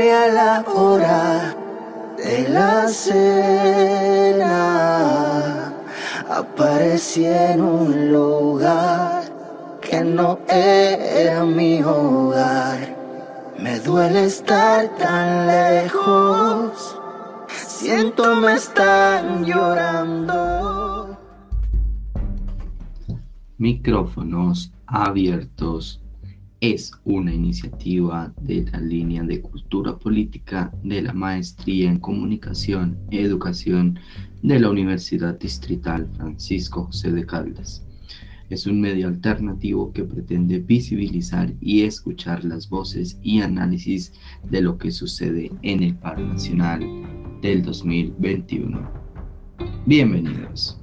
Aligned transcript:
llegaría 0.00 0.32
la 0.32 0.64
hora 0.66 1.54
de 2.16 2.48
la 2.48 2.88
cena. 2.88 4.42
Aparecí 6.28 7.24
en 7.26 7.60
un 7.60 8.12
lugar 8.12 9.22
que 9.80 10.02
no 10.04 10.38
era 10.48 11.44
mi 11.44 11.82
hogar. 11.82 12.96
Me 13.58 13.78
duele 13.80 14.24
estar 14.26 14.88
tan 14.96 15.46
lejos. 15.46 16.98
Siento 17.48 18.36
me 18.36 18.54
están 18.54 19.44
llorando. 19.44 21.18
Micrófonos 23.58 24.72
abiertos 24.86 26.00
es 26.60 26.92
una 27.04 27.32
iniciativa 27.32 28.32
de 28.42 28.66
la 28.70 28.80
línea 28.80 29.22
de 29.22 29.40
cultura 29.40 29.98
política 29.98 30.70
de 30.84 31.02
la 31.02 31.14
Maestría 31.14 31.88
en 31.88 31.98
Comunicación 31.98 32.98
y 33.10 33.18
Educación 33.18 33.98
de 34.42 34.60
la 34.60 34.68
Universidad 34.68 35.38
Distrital 35.38 36.08
Francisco 36.16 36.84
José 36.84 37.12
de 37.12 37.24
Caldas. 37.24 37.86
Es 38.50 38.66
un 38.66 38.80
medio 38.80 39.08
alternativo 39.08 39.92
que 39.92 40.04
pretende 40.04 40.58
visibilizar 40.58 41.54
y 41.60 41.82
escuchar 41.82 42.44
las 42.44 42.68
voces 42.68 43.18
y 43.22 43.40
análisis 43.40 44.12
de 44.50 44.60
lo 44.60 44.76
que 44.76 44.90
sucede 44.90 45.50
en 45.62 45.82
el 45.82 45.94
paro 45.94 46.26
nacional 46.26 46.80
del 47.40 47.62
2021. 47.62 48.90
Bienvenidos. 49.86 50.78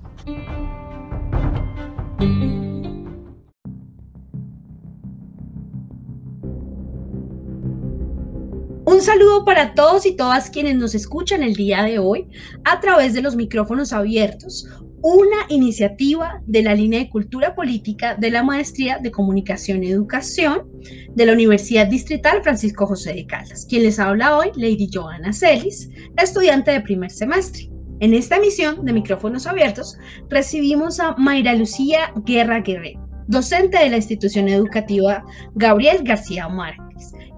Un 8.98 9.04
saludo 9.04 9.46
para 9.46 9.76
todos 9.76 10.08
y 10.08 10.16
todas 10.16 10.50
quienes 10.50 10.76
nos 10.76 10.96
escuchan 10.96 11.44
el 11.44 11.54
día 11.54 11.84
de 11.84 12.00
hoy 12.00 12.26
a 12.64 12.80
través 12.80 13.14
de 13.14 13.22
los 13.22 13.36
micrófonos 13.36 13.94
abiertos, 13.94 14.68
una 15.04 15.38
iniciativa 15.50 16.42
de 16.48 16.64
la 16.64 16.74
línea 16.74 17.02
de 17.02 17.10
cultura 17.12 17.54
política 17.54 18.16
de 18.16 18.32
la 18.32 18.42
Maestría 18.42 18.98
de 18.98 19.12
Comunicación 19.12 19.84
y 19.84 19.92
Educación 19.92 20.68
de 21.14 21.26
la 21.28 21.34
Universidad 21.34 21.86
Distrital 21.86 22.42
Francisco 22.42 22.88
José 22.88 23.14
de 23.14 23.28
Caldas. 23.28 23.68
Quien 23.70 23.84
les 23.84 24.00
habla 24.00 24.36
hoy, 24.36 24.48
Lady 24.56 24.90
Joana 24.92 25.32
Celis, 25.32 25.92
estudiante 26.18 26.72
de 26.72 26.82
primer 26.82 27.12
semestre. 27.12 27.70
En 28.00 28.16
esta 28.16 28.38
emisión 28.38 28.84
de 28.84 28.94
micrófonos 28.94 29.46
abiertos 29.46 29.96
recibimos 30.28 31.00
a 31.00 31.16
Mayra 31.18 31.54
Lucía 31.54 32.12
Guerra 32.26 32.62
Guerrero, 32.62 33.08
docente 33.28 33.78
de 33.78 33.90
la 33.92 33.98
institución 33.98 34.48
educativa 34.48 35.24
Gabriel 35.54 36.00
García 36.04 36.48
Márquez 36.48 36.87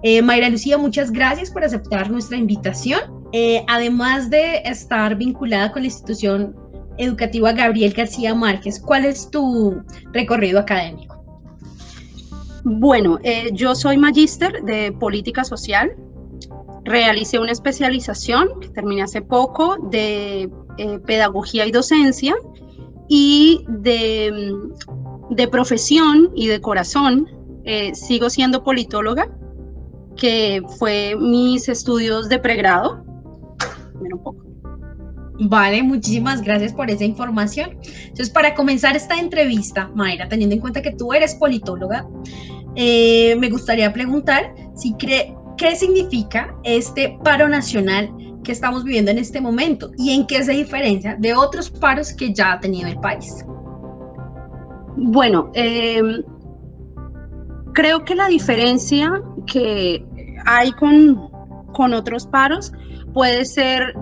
eh, 0.02 0.22
Mayra 0.22 0.48
Lucía, 0.48 0.78
muchas 0.78 1.10
gracias 1.10 1.50
por 1.50 1.62
aceptar 1.62 2.10
nuestra 2.10 2.36
invitación. 2.38 3.00
Eh, 3.32 3.64
además 3.68 4.30
de 4.30 4.62
estar 4.64 5.16
vinculada 5.16 5.70
con 5.72 5.82
la 5.82 5.88
institución 5.88 6.56
educativa 6.96 7.52
Gabriel 7.52 7.92
García 7.92 8.34
Márquez, 8.34 8.80
¿cuál 8.80 9.04
es 9.04 9.30
tu 9.30 9.82
recorrido 10.12 10.58
académico? 10.58 11.22
Bueno, 12.64 13.18
eh, 13.22 13.50
yo 13.52 13.74
soy 13.74 13.98
magíster 13.98 14.62
de 14.64 14.92
política 14.92 15.44
social. 15.44 15.94
Realicé 16.84 17.38
una 17.38 17.52
especialización 17.52 18.48
que 18.60 18.68
terminé 18.70 19.02
hace 19.02 19.20
poco 19.20 19.76
de 19.90 20.50
pedagogía 21.04 21.66
y 21.66 21.72
docencia 21.72 22.34
y 23.06 23.64
de, 23.68 24.54
de 25.28 25.48
profesión 25.48 26.30
y 26.34 26.46
de 26.46 26.58
corazón. 26.60 27.28
sigo 27.92 28.30
siendo 28.30 28.64
politóloga 28.64 29.28
que 30.16 30.62
fue 30.78 31.16
mis 31.18 31.68
estudios 31.68 32.28
de 32.28 32.38
pregrado. 32.38 33.04
un 34.00 34.22
poco. 34.22 34.50
Vale, 35.42 35.82
muchísimas 35.82 36.42
gracias 36.42 36.72
por 36.72 36.90
esa 36.90 37.04
información. 37.04 37.78
Entonces, 38.02 38.28
para 38.28 38.54
comenzar 38.54 38.94
esta 38.94 39.18
entrevista, 39.18 39.90
Mayra, 39.94 40.28
teniendo 40.28 40.54
en 40.54 40.60
cuenta 40.60 40.82
que 40.82 40.92
tú 40.92 41.14
eres 41.14 41.34
politóloga, 41.34 42.06
eh, 42.76 43.36
me 43.36 43.48
gustaría 43.48 43.90
preguntar 43.92 44.54
si 44.74 44.92
cree, 44.94 45.34
qué 45.56 45.74
significa 45.76 46.54
este 46.62 47.18
paro 47.24 47.48
nacional 47.48 48.10
que 48.44 48.52
estamos 48.52 48.84
viviendo 48.84 49.10
en 49.10 49.18
este 49.18 49.40
momento 49.40 49.90
y 49.96 50.10
en 50.10 50.26
qué 50.26 50.42
se 50.42 50.52
diferencia 50.52 51.16
de 51.18 51.34
otros 51.34 51.70
paros 51.70 52.12
que 52.12 52.34
ya 52.34 52.52
ha 52.52 52.60
tenido 52.60 52.88
el 52.88 52.98
país. 53.00 53.44
Bueno, 54.96 55.50
eh, 55.54 56.02
creo 57.72 58.04
que 58.04 58.14
la 58.14 58.28
diferencia 58.28 59.22
que 59.46 60.04
hay 60.46 60.72
con, 60.72 61.30
con 61.72 61.94
otros 61.94 62.26
paros 62.26 62.72
puede 63.12 63.44
ser 63.44 63.94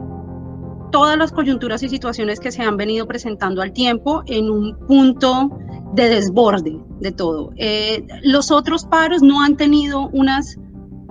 todas 0.91 1.19
las 1.19 1.33
coyunturas 1.33 1.83
y 1.83 1.89
situaciones 1.89 2.41
que 2.41 2.51
se 2.51 2.63
han 2.63 2.77
venido 2.77 3.07
presentando 3.07 3.63
al 3.63 3.73
tiempo 3.73 4.23
en 4.27 4.51
un 4.51 4.77
punto 4.87 5.51
de 5.95 6.09
desborde 6.09 6.79
de 7.01 7.13
todo. 7.13 7.53
Eh, 7.57 8.07
los 8.23 8.51
otros 8.51 8.85
paros 8.85 9.23
no 9.23 9.43
han 9.43 9.57
tenido 9.57 10.09
unas 10.13 10.57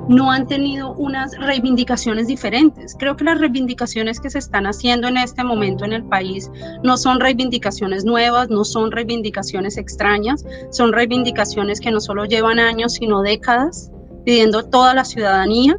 no 0.07 0.31
han 0.31 0.47
tenido 0.47 0.93
unas 0.93 1.37
reivindicaciones 1.37 2.27
diferentes. 2.27 2.95
Creo 2.97 3.15
que 3.15 3.25
las 3.25 3.39
reivindicaciones 3.39 4.19
que 4.19 4.29
se 4.29 4.39
están 4.39 4.65
haciendo 4.65 5.07
en 5.07 5.17
este 5.17 5.43
momento 5.43 5.85
en 5.85 5.93
el 5.93 6.03
país 6.03 6.49
no 6.83 6.97
son 6.97 7.19
reivindicaciones 7.19 8.05
nuevas, 8.05 8.49
no 8.49 8.63
son 8.63 8.91
reivindicaciones 8.91 9.77
extrañas, 9.77 10.45
son 10.71 10.93
reivindicaciones 10.93 11.81
que 11.81 11.91
no 11.91 11.99
solo 11.99 12.25
llevan 12.25 12.59
años, 12.59 12.93
sino 12.93 13.21
décadas 13.21 13.91
pidiendo 14.25 14.63
toda 14.63 14.93
la 14.93 15.05
ciudadanía, 15.05 15.77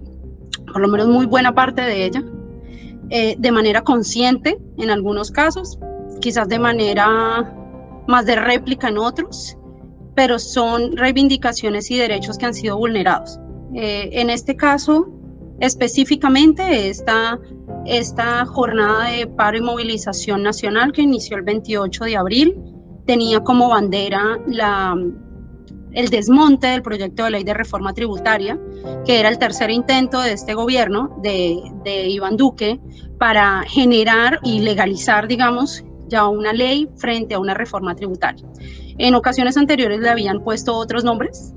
por 0.73 0.81
lo 0.81 0.89
menos 0.89 1.09
muy 1.09 1.27
buena 1.27 1.55
parte 1.55 1.83
de 1.83 2.05
ella, 2.05 2.25
eh, 3.11 3.37
de 3.39 3.53
manera 3.53 3.83
consciente 3.83 4.59
en 4.79 4.91
algunos 4.91 5.31
casos, 5.31 5.79
quizás 6.21 6.49
de 6.49 6.59
manera 6.59 7.55
más 8.07 8.27
de 8.27 8.37
réplica 8.37 8.89
en 8.89 8.99
otros, 8.99 9.57
pero 10.15 10.39
son 10.39 10.97
reivindicaciones 10.97 11.91
y 11.91 11.97
derechos 11.97 12.39
que 12.39 12.47
han 12.47 12.55
sido 12.55 12.77
vulnerados. 12.77 13.39
Eh, 13.75 14.11
en 14.13 14.31
este 14.31 14.57
caso, 14.57 15.09
específicamente, 15.61 16.89
esta, 16.89 17.39
esta 17.87 18.45
jornada 18.47 19.11
de 19.11 19.27
paro 19.27 19.59
y 19.59 19.61
movilización 19.61 20.43
nacional 20.43 20.93
que 20.93 21.03
inició 21.03 21.37
el 21.37 21.43
28 21.43 22.05
de 22.05 22.17
abril 22.17 22.57
tenía 23.09 23.41
como 23.41 23.71
bandera 23.71 24.39
el 25.93 26.09
desmonte 26.11 26.67
del 26.67 26.83
proyecto 26.83 27.25
de 27.25 27.31
ley 27.31 27.45
de 27.45 27.55
reforma 27.55 27.95
tributaria, 27.95 28.61
que 29.07 29.19
era 29.19 29.31
el 29.31 29.39
tercer 29.39 29.71
intento 29.71 30.21
de 30.21 30.33
este 30.33 30.53
gobierno, 30.53 31.19
de, 31.23 32.07
Iván 32.09 32.37
Duque, 32.37 32.79
para 33.19 33.63
generar 33.67 34.39
y 34.45 34.61
legalizar, 34.61 35.27
digamos, 35.27 35.83
ya 36.09 36.27
una 36.29 36.53
ley 36.53 36.89
frente 36.97 37.35
a 37.35 37.39
una 37.39 37.55
reforma 37.55 37.95
tributaria. 37.95 38.47
En 38.99 39.15
ocasiones 39.15 39.57
anteriores 39.57 40.01
le 40.01 40.11
habían 40.11 40.45
puesto 40.45 40.77
otros 40.77 41.03
nombres. 41.03 41.55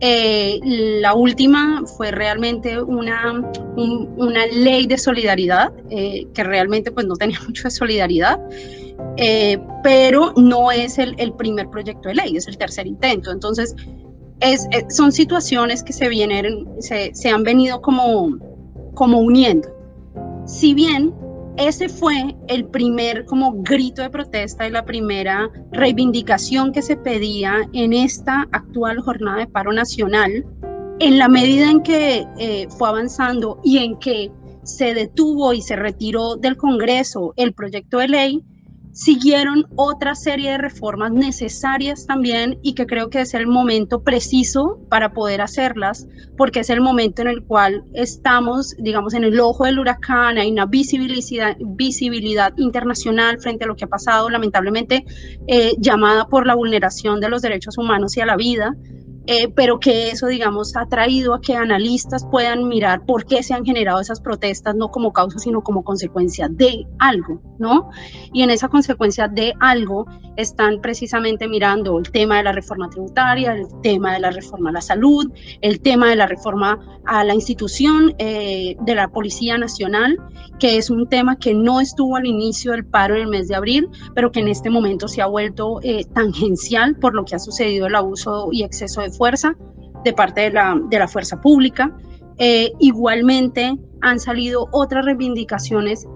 Eh, 0.00 0.58
la 1.00 1.14
última 1.14 1.82
fue 1.84 2.10
realmente 2.10 2.80
una, 2.80 3.42
una 3.76 4.46
ley 4.46 4.86
de 4.86 4.96
solidaridad, 4.96 5.72
eh, 5.90 6.26
que 6.32 6.42
realmente 6.42 6.90
pues 6.90 7.06
no 7.06 7.16
tenía 7.16 7.38
mucho 7.46 7.64
de 7.64 7.70
solidaridad. 7.70 8.40
Eh, 9.16 9.58
pero 9.82 10.32
no 10.36 10.70
es 10.70 10.98
el, 10.98 11.32
primer 11.34 11.68
proyecto 11.68 12.08
de 12.08 12.14
ley, 12.14 12.36
es 12.36 12.46
el 12.48 12.56
tercer 12.56 12.86
intento. 12.86 13.30
Entonces, 13.30 13.74
es, 14.40 14.66
eh, 14.72 14.86
son 14.88 15.12
situaciones 15.12 15.82
que 15.82 15.92
se, 15.92 16.08
vienen, 16.08 16.66
se, 16.80 17.14
se, 17.14 17.28
han 17.28 17.42
venido 17.42 17.82
como, 17.82 18.38
como 18.94 19.20
uniendo. 19.20 19.68
Si 20.46 20.74
bien 20.74 21.14
ese 21.60 21.88
fue 21.88 22.34
el 22.48 22.64
primer 22.66 23.26
como 23.26 23.52
grito 23.62 24.02
de 24.02 24.10
protesta 24.10 24.66
y 24.66 24.70
la 24.70 24.84
primera 24.84 25.50
reivindicación 25.72 26.72
que 26.72 26.80
se 26.80 26.96
pedía 26.96 27.68
en 27.72 27.92
esta 27.92 28.48
actual 28.52 29.00
jornada 29.00 29.38
de 29.38 29.46
paro 29.46 29.72
nacional, 29.72 30.44
en 31.00 31.18
la 31.18 31.28
medida 31.28 31.70
en 31.70 31.82
que 31.82 32.26
eh, 32.38 32.66
fue 32.78 32.88
avanzando 32.88 33.60
y 33.62 33.78
en 33.78 33.98
que 33.98 34.30
se 34.62 34.94
detuvo 34.94 35.52
y 35.52 35.60
se 35.60 35.76
retiró 35.76 36.36
del 36.36 36.56
Congreso 36.56 37.34
el 37.36 37.52
proyecto 37.52 37.98
de 37.98 38.08
ley, 38.08 38.42
siguieron 38.92 39.66
otra 39.76 40.14
serie 40.14 40.52
de 40.52 40.58
reformas 40.58 41.12
necesarias 41.12 42.06
también 42.06 42.58
y 42.62 42.74
que 42.74 42.86
creo 42.86 43.10
que 43.10 43.20
es 43.20 43.34
el 43.34 43.46
momento 43.46 44.02
preciso 44.02 44.80
para 44.88 45.12
poder 45.12 45.40
hacerlas, 45.40 46.08
porque 46.36 46.60
es 46.60 46.70
el 46.70 46.80
momento 46.80 47.22
en 47.22 47.28
el 47.28 47.44
cual 47.44 47.84
estamos, 47.94 48.74
digamos, 48.78 49.14
en 49.14 49.24
el 49.24 49.38
ojo 49.40 49.64
del 49.64 49.78
huracán, 49.78 50.38
hay 50.38 50.50
una 50.50 50.66
visibilidad, 50.66 51.56
visibilidad 51.60 52.52
internacional 52.56 53.40
frente 53.40 53.64
a 53.64 53.66
lo 53.68 53.76
que 53.76 53.84
ha 53.84 53.88
pasado, 53.88 54.28
lamentablemente, 54.30 55.04
eh, 55.46 55.74
llamada 55.78 56.26
por 56.26 56.46
la 56.46 56.54
vulneración 56.54 57.20
de 57.20 57.28
los 57.28 57.42
derechos 57.42 57.78
humanos 57.78 58.16
y 58.16 58.20
a 58.20 58.26
la 58.26 58.36
vida. 58.36 58.74
Eh, 59.26 59.48
pero 59.54 59.78
que 59.78 60.10
eso, 60.10 60.26
digamos, 60.26 60.76
ha 60.76 60.86
traído 60.86 61.34
a 61.34 61.40
que 61.40 61.54
analistas 61.54 62.26
puedan 62.30 62.68
mirar 62.68 63.04
por 63.04 63.26
qué 63.26 63.42
se 63.42 63.54
han 63.54 63.64
generado 63.64 64.00
esas 64.00 64.20
protestas, 64.20 64.74
no 64.74 64.90
como 64.90 65.12
causa, 65.12 65.38
sino 65.38 65.62
como 65.62 65.84
consecuencia 65.84 66.48
de 66.48 66.86
algo, 66.98 67.40
¿no? 67.58 67.90
Y 68.32 68.42
en 68.42 68.50
esa 68.50 68.68
consecuencia 68.68 69.28
de 69.28 69.54
algo 69.60 70.06
están 70.36 70.80
precisamente 70.80 71.48
mirando 71.48 71.98
el 71.98 72.10
tema 72.10 72.38
de 72.38 72.44
la 72.44 72.52
reforma 72.52 72.88
tributaria, 72.88 73.52
el 73.52 73.66
tema 73.82 74.14
de 74.14 74.20
la 74.20 74.30
reforma 74.30 74.70
a 74.70 74.72
la 74.72 74.80
salud, 74.80 75.30
el 75.60 75.80
tema 75.80 76.08
de 76.08 76.16
la 76.16 76.26
reforma 76.26 76.78
a 77.04 77.24
la 77.24 77.34
institución 77.34 78.14
eh, 78.18 78.76
de 78.80 78.94
la 78.94 79.08
Policía 79.08 79.58
Nacional, 79.58 80.18
que 80.58 80.76
es 80.76 80.90
un 80.90 81.08
tema 81.08 81.36
que 81.36 81.54
no 81.54 81.80
estuvo 81.80 82.16
al 82.16 82.26
inicio 82.26 82.72
del 82.72 82.84
paro 82.84 83.14
en 83.16 83.22
el 83.22 83.28
mes 83.28 83.48
de 83.48 83.54
abril, 83.54 83.88
pero 84.14 84.32
que 84.32 84.40
en 84.40 84.48
este 84.48 84.70
momento 84.70 85.08
se 85.08 85.22
ha 85.22 85.26
vuelto 85.26 85.80
eh, 85.82 86.04
tangencial 86.14 86.96
por 86.96 87.14
lo 87.14 87.24
que 87.24 87.34
ha 87.34 87.38
sucedido 87.38 87.86
el 87.86 87.94
abuso 87.94 88.48
y 88.52 88.62
exceso 88.62 89.00
de 89.02 89.10
fuerza 89.20 89.54
de 90.02 90.12
parte 90.14 90.40
de 90.40 90.52
la, 90.52 90.80
de 90.88 90.98
la 90.98 91.06
fuerza 91.06 91.38
pública. 91.42 91.94
Eh, 92.38 92.72
igualmente 92.78 93.76
han 94.00 94.18
salido 94.18 94.66
otras 94.72 95.04
reivindicaciones 95.04 96.06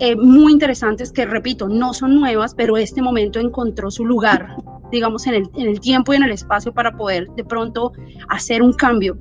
eh, 0.00 0.16
muy 0.16 0.52
interesantes 0.52 1.12
que, 1.12 1.24
repito, 1.24 1.68
no 1.68 1.94
son 1.94 2.16
nuevas, 2.16 2.56
pero 2.56 2.76
este 2.76 3.00
momento 3.00 3.38
encontró 3.38 3.92
su 3.92 4.04
lugar, 4.04 4.56
digamos, 4.90 5.28
en 5.28 5.34
el, 5.34 5.50
en 5.54 5.68
el 5.68 5.78
tiempo 5.78 6.12
y 6.12 6.16
en 6.16 6.24
el 6.24 6.32
espacio 6.32 6.74
para 6.74 6.90
poder 6.96 7.28
de 7.36 7.44
pronto 7.44 7.92
hacer 8.28 8.60
un 8.60 8.72
cambio 8.72 9.16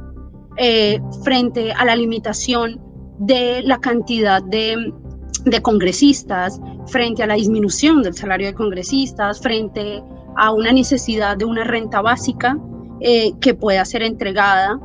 eh, 0.57 0.99
frente 1.23 1.71
a 1.73 1.85
la 1.85 1.95
limitación 1.95 2.81
de 3.19 3.61
la 3.61 3.77
cantidad 3.77 4.41
de, 4.41 4.93
de 5.45 5.61
congresistas, 5.61 6.59
frente 6.87 7.21
a 7.21 7.27
la 7.27 7.35
disminución 7.35 8.01
del 8.01 8.15
salario 8.15 8.47
de 8.47 8.55
congresistas, 8.55 9.39
frente 9.41 10.01
a 10.37 10.51
una 10.51 10.71
necesidad 10.71 11.37
de 11.37 11.45
una 11.45 11.63
renta 11.63 12.01
básica 12.01 12.57
eh, 12.99 13.33
que 13.39 13.53
pueda 13.53 13.83
ser 13.85 14.03
entregada. 14.03 14.79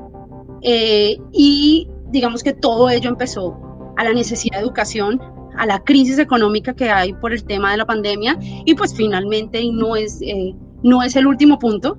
Eh, 0.62 1.18
y 1.32 1.88
digamos 2.10 2.42
que 2.42 2.52
todo 2.52 2.88
ello 2.88 3.10
empezó 3.10 3.58
a 3.96 4.04
la 4.04 4.12
necesidad 4.12 4.58
de 4.58 4.64
educación, 4.64 5.20
a 5.56 5.66
la 5.66 5.80
crisis 5.80 6.18
económica 6.18 6.74
que 6.74 6.90
hay 6.90 7.12
por 7.14 7.32
el 7.32 7.44
tema 7.44 7.72
de 7.72 7.78
la 7.78 7.86
pandemia 7.86 8.38
y 8.40 8.74
pues 8.74 8.94
finalmente, 8.94 9.60
y 9.60 9.72
no 9.72 9.96
es, 9.96 10.20
eh, 10.22 10.54
no 10.82 11.02
es 11.02 11.16
el 11.16 11.26
último 11.26 11.58
punto, 11.58 11.98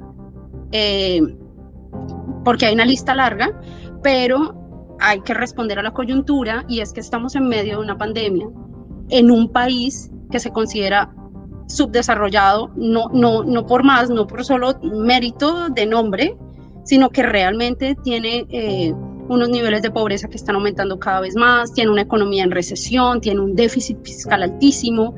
porque 2.44 2.66
hay 2.66 2.74
una 2.74 2.86
lista 2.86 3.14
larga, 3.14 3.52
pero 4.02 4.96
hay 5.00 5.20
que 5.22 5.34
responder 5.34 5.78
a 5.78 5.84
la 5.84 5.92
coyuntura 5.92 6.66
y 6.68 6.80
es 6.80 6.94
que 6.94 7.00
estamos 7.00 7.36
en 7.36 7.48
medio 7.48 7.78
de 7.78 7.84
una 7.84 7.98
pandemia 7.98 8.48
en 9.10 9.30
un 9.30 9.52
país 9.52 10.12
que 10.32 10.40
se 10.40 10.52
considera 10.52 11.14
subdesarrollado, 11.68 12.72
no, 12.76 13.10
no, 13.10 13.44
no 13.44 13.66
por 13.66 13.84
más, 13.84 14.10
no 14.10 14.28
por 14.28 14.46
solo 14.46 14.80
mérito 14.82 15.70
de 15.70 15.86
nombre, 15.86 16.38
sino 16.84 17.10
que 17.10 17.24
realmente 17.24 17.96
tiene 18.04 18.46
eh, 18.50 18.94
unos 19.30 19.50
niveles 19.50 19.82
de 19.82 19.90
pobreza 19.90 20.28
que 20.28 20.36
están 20.36 20.56
aumentando 20.56 21.00
cada 21.00 21.22
vez 21.22 21.36
más, 21.36 21.74
tiene 21.74 21.92
una 21.92 22.02
economía 22.02 22.44
en 22.44 22.52
recesión, 22.52 23.22
tiene 23.22 23.40
un 23.40 23.56
déficit 23.56 23.98
fiscal 24.04 24.44
altísimo, 24.44 25.16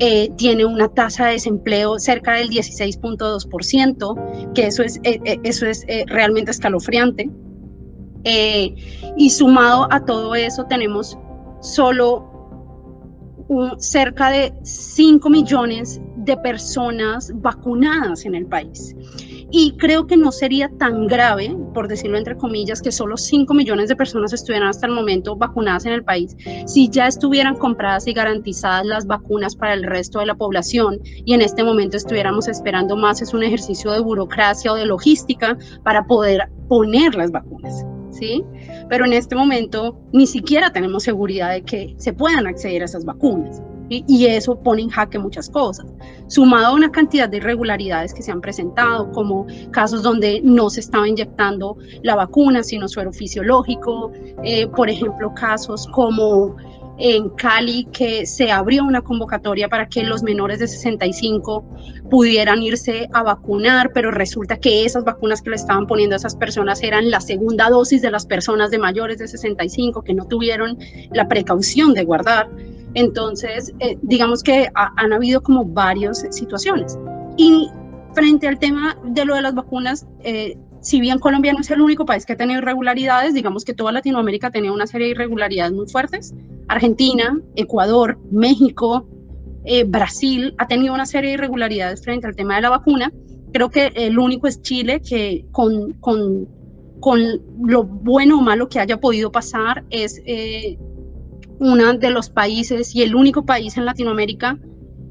eh, 0.00 0.30
tiene 0.36 0.64
una 0.64 0.88
tasa 0.88 1.26
de 1.26 1.32
desempleo 1.32 1.98
cerca 1.98 2.32
del 2.32 2.50
16.2%, 2.50 4.52
que 4.54 4.66
eso 4.66 4.82
es, 4.82 5.00
eh, 5.04 5.38
eso 5.44 5.66
es 5.66 5.86
realmente 6.06 6.50
escalofriante. 6.50 7.30
y 9.16 9.30
sumado 9.30 9.86
a 9.90 10.04
todo 10.04 10.34
eso 10.34 10.64
tenemos 10.64 11.16
solo 11.60 12.33
cerca 13.78 14.30
de 14.30 14.52
5 14.62 15.28
millones 15.30 16.00
de 16.16 16.36
personas 16.38 17.30
vacunadas 17.34 18.24
en 18.24 18.34
el 18.34 18.46
país. 18.46 18.94
Y 19.50 19.76
creo 19.76 20.06
que 20.06 20.16
no 20.16 20.32
sería 20.32 20.68
tan 20.78 21.06
grave, 21.06 21.56
por 21.74 21.86
decirlo 21.86 22.18
entre 22.18 22.36
comillas, 22.36 22.82
que 22.82 22.90
solo 22.90 23.16
5 23.16 23.52
millones 23.54 23.88
de 23.88 23.96
personas 23.96 24.32
estuvieran 24.32 24.68
hasta 24.68 24.86
el 24.86 24.92
momento 24.92 25.36
vacunadas 25.36 25.86
en 25.86 25.92
el 25.92 26.02
país, 26.02 26.36
si 26.66 26.88
ya 26.88 27.06
estuvieran 27.06 27.56
compradas 27.56 28.06
y 28.06 28.12
garantizadas 28.12 28.86
las 28.86 29.06
vacunas 29.06 29.54
para 29.54 29.74
el 29.74 29.84
resto 29.84 30.18
de 30.18 30.26
la 30.26 30.34
población 30.34 30.98
y 31.04 31.34
en 31.34 31.42
este 31.42 31.62
momento 31.62 31.96
estuviéramos 31.96 32.48
esperando 32.48 32.96
más, 32.96 33.22
es 33.22 33.34
un 33.34 33.44
ejercicio 33.44 33.92
de 33.92 34.00
burocracia 34.00 34.72
o 34.72 34.76
de 34.76 34.86
logística 34.86 35.56
para 35.84 36.06
poder 36.06 36.48
poner 36.68 37.14
las 37.14 37.30
vacunas. 37.30 37.84
¿Sí? 38.18 38.44
Pero 38.88 39.04
en 39.04 39.12
este 39.12 39.34
momento 39.34 39.98
ni 40.12 40.26
siquiera 40.26 40.72
tenemos 40.72 41.02
seguridad 41.02 41.50
de 41.50 41.62
que 41.62 41.94
se 41.98 42.12
puedan 42.12 42.46
acceder 42.46 42.82
a 42.82 42.84
esas 42.84 43.04
vacunas 43.04 43.60
y 43.88 44.26
eso 44.26 44.58
pone 44.58 44.82
en 44.82 44.88
jaque 44.88 45.18
muchas 45.18 45.50
cosas, 45.50 45.86
sumado 46.26 46.68
a 46.68 46.72
una 46.72 46.90
cantidad 46.90 47.28
de 47.28 47.36
irregularidades 47.38 48.14
que 48.14 48.22
se 48.22 48.32
han 48.32 48.40
presentado, 48.40 49.10
como 49.12 49.46
casos 49.70 50.02
donde 50.02 50.40
no 50.42 50.70
se 50.70 50.80
estaba 50.80 51.06
inyectando 51.06 51.76
la 52.02 52.14
vacuna, 52.14 52.62
sino 52.62 52.88
suero 52.88 53.12
fisiológico, 53.12 54.10
eh, 54.42 54.66
por 54.68 54.88
ejemplo, 54.88 55.32
casos 55.34 55.86
como 55.88 56.56
en 56.98 57.28
Cali 57.30 57.86
que 57.92 58.26
se 58.26 58.50
abrió 58.50 58.84
una 58.84 59.02
convocatoria 59.02 59.68
para 59.68 59.88
que 59.88 60.04
los 60.04 60.22
menores 60.22 60.58
de 60.58 60.68
65 60.68 61.64
pudieran 62.10 62.62
irse 62.62 63.08
a 63.12 63.22
vacunar, 63.22 63.92
pero 63.92 64.10
resulta 64.10 64.56
que 64.58 64.84
esas 64.84 65.04
vacunas 65.04 65.42
que 65.42 65.50
le 65.50 65.56
estaban 65.56 65.86
poniendo 65.86 66.14
a 66.14 66.18
esas 66.18 66.36
personas 66.36 66.82
eran 66.82 67.10
la 67.10 67.20
segunda 67.20 67.68
dosis 67.68 68.02
de 68.02 68.10
las 68.10 68.26
personas 68.26 68.70
de 68.70 68.78
mayores 68.78 69.18
de 69.18 69.28
65 69.28 70.02
que 70.02 70.14
no 70.14 70.26
tuvieron 70.26 70.78
la 71.12 71.26
precaución 71.26 71.94
de 71.94 72.04
guardar. 72.04 72.48
Entonces, 72.94 73.72
eh, 73.80 73.98
digamos 74.02 74.42
que 74.42 74.68
han 74.74 75.12
habido 75.12 75.42
como 75.42 75.64
varias 75.64 76.24
situaciones. 76.30 76.96
Y 77.36 77.68
frente 78.14 78.46
al 78.46 78.58
tema 78.58 78.96
de 79.04 79.24
lo 79.24 79.34
de 79.34 79.42
las 79.42 79.54
vacunas, 79.54 80.06
eh, 80.20 80.56
si 80.84 81.00
bien 81.00 81.18
Colombia 81.18 81.54
no 81.54 81.60
es 81.60 81.70
el 81.70 81.80
único 81.80 82.04
país 82.04 82.26
que 82.26 82.34
ha 82.34 82.36
tenido 82.36 82.60
irregularidades, 82.60 83.32
digamos 83.32 83.64
que 83.64 83.72
toda 83.72 83.90
Latinoamérica 83.90 84.50
tenido 84.50 84.74
una 84.74 84.86
serie 84.86 85.06
de 85.06 85.10
irregularidades 85.12 85.72
muy 85.72 85.88
fuertes. 85.88 86.34
Argentina, 86.68 87.40
Ecuador, 87.56 88.18
México, 88.30 89.08
eh, 89.64 89.84
Brasil 89.84 90.54
ha 90.58 90.68
tenido 90.68 90.92
una 90.92 91.06
serie 91.06 91.30
de 91.30 91.34
irregularidades 91.34 92.02
frente 92.02 92.26
al 92.26 92.36
tema 92.36 92.56
de 92.56 92.60
la 92.60 92.68
vacuna. 92.68 93.10
Creo 93.54 93.70
que 93.70 93.92
el 93.94 94.18
único 94.18 94.46
es 94.46 94.60
Chile, 94.60 95.00
que 95.00 95.46
con, 95.52 95.94
con, 95.94 96.46
con 97.00 97.18
lo 97.62 97.84
bueno 97.84 98.38
o 98.38 98.42
malo 98.42 98.68
que 98.68 98.78
haya 98.78 99.00
podido 99.00 99.32
pasar 99.32 99.84
es 99.88 100.22
uno 101.60 101.94
de 101.94 102.10
los 102.10 102.28
países 102.28 102.94
y 102.94 103.02
el 103.02 103.14
único 103.14 103.46
país 103.46 103.78
en 103.78 103.86
Latinoamérica 103.86 104.58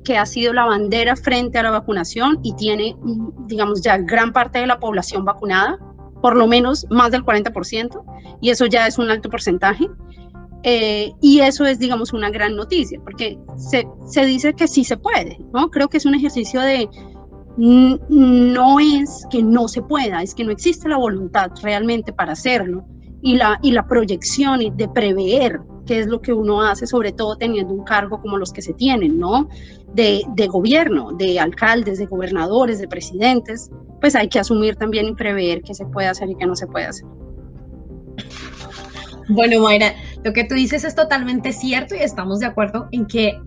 que 0.03 0.17
ha 0.17 0.25
sido 0.25 0.53
la 0.53 0.65
bandera 0.65 1.15
frente 1.15 1.57
a 1.57 1.63
la 1.63 1.71
vacunación 1.71 2.39
y 2.43 2.53
tiene, 2.55 2.95
digamos, 3.47 3.81
ya 3.81 3.97
gran 3.97 4.33
parte 4.33 4.59
de 4.59 4.67
la 4.67 4.79
población 4.79 5.25
vacunada, 5.25 5.77
por 6.21 6.35
lo 6.35 6.47
menos 6.47 6.85
más 6.89 7.11
del 7.11 7.23
40%, 7.23 8.03
y 8.41 8.49
eso 8.49 8.65
ya 8.65 8.87
es 8.87 8.97
un 8.97 9.09
alto 9.09 9.29
porcentaje. 9.29 9.87
Eh, 10.65 11.11
y 11.21 11.41
eso 11.41 11.65
es, 11.65 11.77
digamos, 11.77 12.13
una 12.13 12.29
gran 12.29 12.55
noticia, 12.55 12.97
porque 13.03 13.37
se, 13.57 13.85
se, 14.07 14.25
dice 14.25 14.53
que 14.53 14.67
sí 14.67 14.85
se 14.85 14.95
puede, 14.95 15.37
¿no? 15.53 15.69
Creo 15.69 15.89
que 15.89 15.97
es 15.97 16.05
un 16.05 16.15
ejercicio 16.15 16.61
de, 16.61 16.87
no 17.57 18.79
es 18.79 19.27
que 19.29 19.43
no 19.43 19.67
se 19.67 19.81
pueda, 19.81 20.21
es 20.21 20.33
que 20.33 20.43
no 20.43 20.51
existe 20.51 20.89
la 20.89 20.97
voluntad 20.97 21.51
realmente 21.61 22.13
para 22.13 22.33
hacerlo 22.33 22.85
y 23.21 23.35
la, 23.35 23.59
y 23.61 23.71
la 23.71 23.87
proyección 23.87 24.59
de 24.75 24.87
prever 24.87 25.59
qué 25.85 25.99
es 25.99 26.07
lo 26.07 26.21
que 26.21 26.33
uno 26.33 26.61
hace, 26.61 26.87
sobre 26.87 27.11
todo 27.11 27.35
teniendo 27.35 27.73
un 27.73 27.83
cargo 27.83 28.21
como 28.21 28.37
los 28.37 28.51
que 28.51 28.61
se 28.61 28.73
tienen, 28.73 29.19
¿no? 29.19 29.49
De, 29.93 30.23
de, 30.35 30.47
gobierno, 30.47 31.11
de 31.11 31.39
alcaldes, 31.39 31.99
de 31.99 32.05
gobernadores, 32.05 32.79
de 32.79 32.87
presidentes, 32.87 33.69
pues 34.01 34.15
hay 34.15 34.27
que 34.27 34.39
asumir 34.39 34.75
también 34.75 35.07
y 35.07 35.15
prever 35.15 35.61
qué 35.61 35.73
se 35.73 35.85
puede 35.85 36.07
hacer 36.07 36.29
y 36.29 36.35
qué 36.35 36.45
no 36.45 36.55
se 36.55 36.67
puede 36.67 36.85
hacer. 36.87 37.05
Bueno, 39.29 39.61
Mayra, 39.61 39.93
lo 40.23 40.33
que 40.33 40.43
tú 40.43 40.55
dices 40.55 40.83
es 40.83 40.95
totalmente 40.95 41.51
cierto 41.51 41.95
y 41.95 41.99
estamos 41.99 42.39
de 42.39 42.45
acuerdo 42.45 42.87
en 42.91 43.05
que 43.05 43.37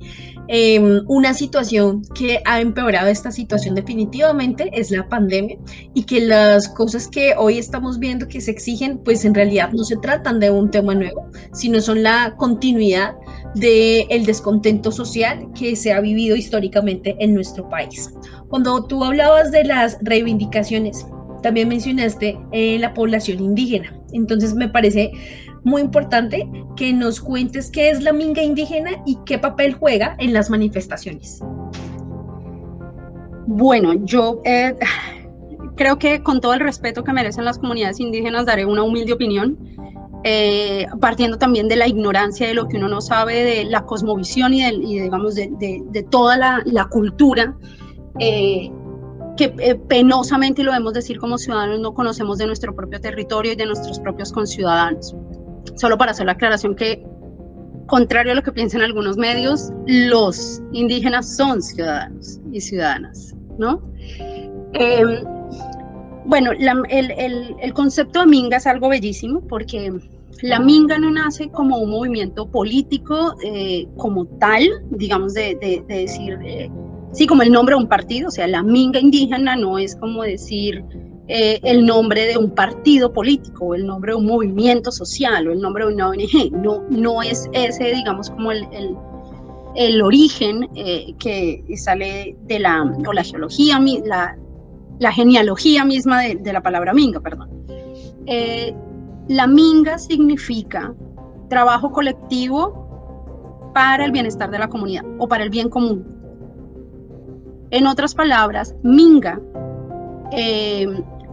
em, 0.49 1.03
una 1.09 1.35
situación 1.35 2.03
que 2.15 2.41
ha 2.45 2.61
empeorado 2.61 3.09
esta 3.09 3.31
situación 3.31 3.75
definitivamente 3.75 4.71
es 4.73 4.91
la 4.91 5.09
pandemia 5.09 5.59
y 5.95 6.05
que 6.05 6.21
las 6.21 6.69
cosas 6.69 7.09
que 7.09 7.35
hoy 7.37 7.59
estamos 7.59 7.99
viendo 7.99 8.29
que 8.29 8.41
se 8.41 8.51
exigen, 8.51 8.99
pues 8.99 9.25
en 9.25 9.35
realidad 9.35 9.73
no 9.73 9.85
se 9.85 9.97
tratan 9.97 10.39
de 10.39 10.51
un 10.51 10.71
tema 10.71 10.95
nuevo, 10.95 11.29
sino 11.53 11.81
son 11.81 12.03
la 12.03 12.35
continuidad 12.37 13.15
del 13.55 14.07
el 14.11 14.27
descontento 14.27 14.93
social 14.93 15.49
que 15.59 15.77
se 15.77 15.93
ha 15.93 16.01
vivido 16.01 16.37
históricamente 16.37 17.17
en 17.19 17.35
nuestro 17.35 17.69
país. 17.69 18.13
Cuando 18.49 18.85
tú 18.85 19.03
hablabas 19.03 19.51
de 19.51 19.65
las 19.65 19.99
reivindicaciones, 20.03 21.07
también 21.43 21.69
mencionaste 21.69 22.39
eh, 22.53 22.79
la 22.79 22.95
población 22.95 23.41
indígena. 23.41 23.97
Entonces 24.13 24.55
me 24.55 24.69
parece 24.69 25.13
muy 25.67 25.83
importante 25.83 26.49
que 26.77 26.93
nos 26.93 27.21
cuentes 27.21 27.73
qué 27.73 27.91
es 27.91 28.01
la 28.01 28.13
minga 28.13 28.41
indígena 28.41 29.03
y 29.05 29.19
qué 29.27 29.37
papel 29.37 29.75
juega 29.75 30.15
en 30.21 30.33
las 30.33 30.49
manifestaciones. 30.49 31.41
Bueno, 33.49 33.95
yo 34.05 34.41
eh, 34.45 34.77
creo 35.75 35.99
que 35.99 36.23
con 36.23 36.41
todo 36.41 36.55
el 36.55 36.61
respeto 36.61 37.03
que 37.03 37.13
merecen 37.13 37.45
las 37.45 37.59
comunidades 37.59 37.99
indígenas 37.99 38.47
daré 38.47 38.65
una 38.65 38.85
humilde 38.85 39.13
opinión, 39.13 39.59
eh, 40.23 40.87
partiendo 41.01 41.37
también 41.37 41.67
de 41.67 41.75
la 41.75 41.89
ignorancia 41.89 42.47
de 42.47 42.55
lo 42.55 42.69
que 42.69 42.77
uno 42.77 42.87
no 42.87 43.01
sabe 43.01 43.43
de 43.43 43.65
la 43.65 43.85
cosmovisión 43.85 44.55
y, 44.55 44.71
digamos 44.71 45.35
de, 45.35 46.07
toda 46.09 46.37
la, 46.65 46.89
cultura. 46.89 47.57
Eh, 48.21 48.71
que 49.37 49.55
eh, 49.59 49.75
penosamente, 49.75 50.63
y 50.63 50.65
lo 50.65 50.73
debemos 50.73 50.95
decir 50.95 51.19
como 51.19 51.39
ciudadanos, 51.39 51.81
no 51.81 51.93
conocemos 51.93 52.39
de 52.39 52.47
nuestro 52.47 52.75
propio 52.75 53.01
territorio 53.01 53.53
y 53.53 53.57
de 53.57 53.67
nuestros 53.67 54.01
propios 54.01 54.33
conciudadanos. 54.33 55.15
Solo 55.75 55.99
para 55.99 56.13
hacer 56.13 56.27
la 56.27 56.33
aclaración 56.33 56.75
que, 56.75 57.05
contrario 57.87 58.33
a 58.33 58.35
lo 58.37 58.43
que 58.43 58.53
piensan 58.53 58.83
algunos 58.83 59.17
medios, 59.17 59.71
los 59.87 60.63
indígenas 60.73 61.37
son 61.37 61.63
ciudadanos 61.63 62.41
y 62.53 62.61
ciudadanas, 62.61 63.35
¿no? 63.59 63.83
Em, 64.73 65.25
bueno, 66.25 66.53
el, 66.53 67.55
el, 67.61 67.73
concepto 67.75 68.21
de 68.21 68.27
Minga 68.27 68.57
es 68.57 68.67
algo 68.67 68.89
bellísimo 68.89 69.41
porque 69.49 69.93
la 70.43 70.59
Minga 70.59 70.99
no 70.99 71.11
nace 71.11 71.49
como 71.51 71.79
un 71.79 71.91
movimiento 71.91 72.51
político 72.51 73.35
eh, 73.45 73.87
como 73.97 74.27
tal, 74.27 74.69
digamos, 74.91 75.35
de, 75.35 75.57
de, 75.61 75.85
de 75.87 75.99
decir 76.01 76.39
eh, 76.45 76.71
sí, 77.17 77.27
como 77.27 77.43
el 77.43 77.51
nombre 77.51 77.75
de 77.75 77.83
un 77.83 77.89
partido, 77.89 78.29
o 78.29 78.31
sea, 78.31 78.47
la 78.47 78.63
minga 78.63 79.01
indígena 79.01 79.57
no 79.57 79.79
es 79.79 79.97
como 79.97 80.23
decir 80.23 80.85
eh, 81.29 81.59
el 81.65 81.85
nombre 81.85 82.27
de 82.27 82.39
un 82.39 82.51
partido 82.51 83.13
político, 83.13 83.67
o 83.67 83.75
el 83.75 83.85
nombre 83.85 84.13
de 84.13 84.19
un 84.19 84.27
movimiento 84.27 84.93
social, 84.93 85.49
o 85.49 85.53
el 85.53 85.61
nombre 85.61 85.85
de 85.85 85.95
una 85.95 86.11
ONG, 86.11 86.53
no, 86.53 86.85
no 86.89 87.21
es 87.21 87.49
ese, 87.53 87.93
digamos, 87.93 88.31
como 88.31 88.53
el, 88.53 88.67
el, 89.75 90.03
origen 90.03 90.69
eh, 90.77 91.15
que 91.19 91.65
sale 91.77 92.37
de 92.45 92.61
la, 92.61 92.83
o 93.07 93.13
la 93.13 93.25
geología, 93.25 93.81
la, 94.05 94.39
la 95.01 95.13
genealogía 95.13 95.85
misma 95.85 96.23
de, 96.23 96.53
la 96.53 96.63
palabra 96.63 96.95
minga, 96.95 97.19
perdón. 97.19 97.51
Eh, 98.27 98.73
la 99.29 99.49
minga 99.49 99.99
significa 99.99 100.95
trabajo 101.49 101.91
colectivo 101.91 103.71
para 103.75 104.05
el 104.05 104.13
bienestar 104.13 104.51
de 104.51 104.61
la 104.61 104.69
comunidad 104.69 105.05
o 105.19 105.27
para 105.27 105.43
el 105.43 105.51
bien 105.51 105.69
común. 105.69 106.07
En 107.71 107.89
otras 107.89 108.15
palabras, 108.15 108.77
minga 108.85 109.41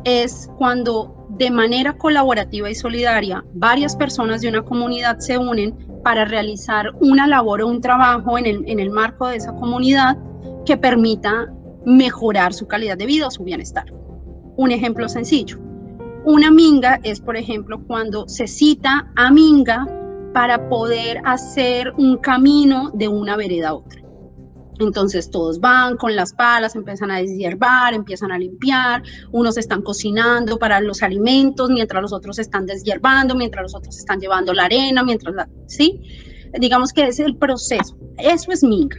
es 0.03 0.49
cuando 0.57 1.27
de 1.29 1.49
manera 1.49 1.97
colaborativa 1.97 2.69
y 2.69 2.75
solidaria 2.75 3.43
varias 3.53 3.95
personas 3.95 4.41
de 4.41 4.49
una 4.49 4.61
comunidad 4.63 5.19
se 5.19 5.37
unen 5.37 5.75
para 6.03 6.25
realizar 6.25 6.91
una 6.99 7.27
labor 7.27 7.61
o 7.61 7.67
un 7.67 7.81
trabajo 7.81 8.37
en 8.37 8.45
el, 8.45 8.63
en 8.67 8.79
el 8.79 8.91
marco 8.91 9.27
de 9.27 9.37
esa 9.37 9.53
comunidad 9.53 10.17
que 10.65 10.77
permita 10.77 11.51
mejorar 11.85 12.53
su 12.53 12.67
calidad 12.67 12.97
de 12.97 13.05
vida 13.05 13.27
o 13.27 13.31
su 13.31 13.43
bienestar. 13.43 13.85
Un 14.55 14.71
ejemplo 14.71 15.09
sencillo. 15.09 15.59
Una 16.25 16.51
minga 16.51 16.99
es, 17.03 17.19
por 17.19 17.35
ejemplo, 17.35 17.83
cuando 17.85 18.27
se 18.27 18.47
cita 18.47 19.11
a 19.15 19.31
minga 19.31 19.87
para 20.33 20.69
poder 20.69 21.21
hacer 21.25 21.93
un 21.97 22.17
camino 22.17 22.91
de 22.93 23.07
una 23.07 23.35
vereda 23.35 23.69
a 23.69 23.73
otra. 23.75 24.02
Entonces 24.83 25.29
todos 25.29 25.59
van 25.59 25.97
con 25.97 26.15
las 26.15 26.33
palas, 26.33 26.75
empiezan 26.75 27.11
a 27.11 27.17
deshiervar, 27.17 27.93
empiezan 27.93 28.31
a 28.31 28.37
limpiar, 28.37 29.03
unos 29.31 29.57
están 29.57 29.81
cocinando 29.81 30.57
para 30.57 30.79
los 30.79 31.03
alimentos, 31.03 31.69
mientras 31.69 32.01
los 32.01 32.13
otros 32.13 32.39
están 32.39 32.65
deshiervando, 32.65 33.35
mientras 33.35 33.63
los 33.63 33.75
otros 33.75 33.97
están 33.97 34.19
llevando 34.19 34.53
la 34.53 34.65
arena, 34.65 35.03
mientras 35.03 35.33
la, 35.35 35.49
¿sí? 35.67 36.01
Digamos 36.59 36.93
que 36.93 37.07
es 37.07 37.19
el 37.19 37.35
proceso, 37.37 37.97
eso 38.17 38.51
es 38.51 38.63
minga. 38.63 38.97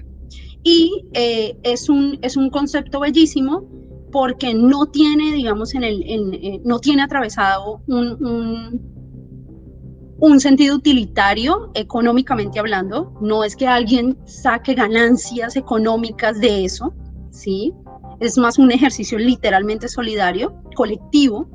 Y 0.62 1.06
eh, 1.12 1.56
es, 1.62 1.88
un, 1.88 2.18
es 2.22 2.36
un 2.36 2.50
concepto 2.50 3.00
bellísimo 3.00 3.68
porque 4.10 4.54
no 4.54 4.86
tiene, 4.86 5.32
digamos, 5.32 5.74
en 5.74 5.84
el, 5.84 6.02
eh, 6.02 6.60
no 6.64 6.78
tiene 6.78 7.02
atravesado 7.02 7.82
un 7.86 8.24
un 8.24 8.93
sentido 10.38 10.76
utilitario 10.76 11.70
económicamente 11.74 12.58
hablando, 12.58 13.12
no 13.20 13.44
es 13.44 13.56
que 13.56 13.66
alguien 13.66 14.16
saque 14.24 14.74
ganancias 14.74 15.56
económicas 15.56 16.40
de 16.40 16.64
eso, 16.64 16.94
¿sí? 17.30 17.72
Es 18.20 18.38
más 18.38 18.58
un 18.58 18.70
ejercicio 18.70 19.18
literalmente 19.18 19.88
solidario, 19.88 20.54
colectivo. 20.74 21.48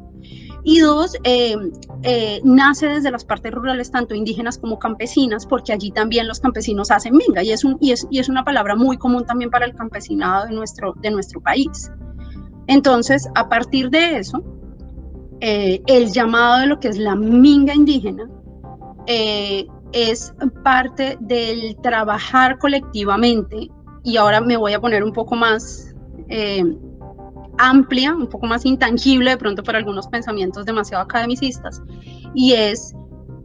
Y 0.64 0.80
dos, 0.80 1.16
eh, 1.24 1.56
eh, 2.04 2.42
nace 2.44 2.88
desde 2.88 3.12
las 3.12 3.24
partes 3.24 3.52
rurales, 3.54 3.92
tanto 3.92 4.14
indígenas 4.14 4.58
como 4.58 4.78
campesinas, 4.78 5.46
porque 5.46 5.72
allí 5.72 5.90
también 5.92 6.28
los 6.28 6.42
campesinos 6.42 6.92
hacen 6.92 7.16
minga, 7.16 7.42
y 7.44 7.52
es, 7.54 7.64
un, 7.64 7.78
y 7.80 7.92
es, 7.92 8.06
y 8.12 8.20
es 8.20 8.28
una 8.28 8.44
palabra 8.44 8.76
muy 8.76 8.98
común 8.98 9.26
también 9.26 9.50
para 9.50 9.66
el 9.66 9.74
campesinado 9.74 10.48
de 10.48 10.54
nuestro, 10.54 10.96
de 11.02 11.12
nuestro 11.12 11.40
país. 11.40 11.90
Entonces, 12.68 13.30
a 13.36 13.48
partir 13.48 13.90
de 13.90 14.18
eso, 14.18 14.44
eh, 15.40 15.82
el 15.88 16.12
llamado 16.12 16.60
de 16.60 16.68
lo 16.68 16.80
que 16.80 16.90
es 16.90 16.98
la 16.98 17.16
minga 17.16 17.74
indígena 17.74 18.30
eh, 19.10 19.66
es 19.92 20.32
parte 20.64 21.18
del 21.20 21.76
trabajar 21.82 22.60
colectivamente 22.60 23.68
y 24.04 24.18
ahora 24.18 24.40
me 24.40 24.56
voy 24.56 24.74
a 24.74 24.80
poner 24.80 25.04
un 25.04 25.12
poco 25.12 25.36
más 25.36 25.96
eh, 26.30 26.64
amplia, 27.58 28.14
un 28.14 28.28
poco 28.28 28.46
más 28.46 28.68
intangible 28.68 29.32
de 29.32 29.38
pronto 29.38 29.64
para 29.64 29.80
algunos 29.80 30.08
pensamientos 30.08 30.64
demasiado 30.66 31.04
academicistas, 31.04 31.82
y 32.36 32.54
es 32.54 32.94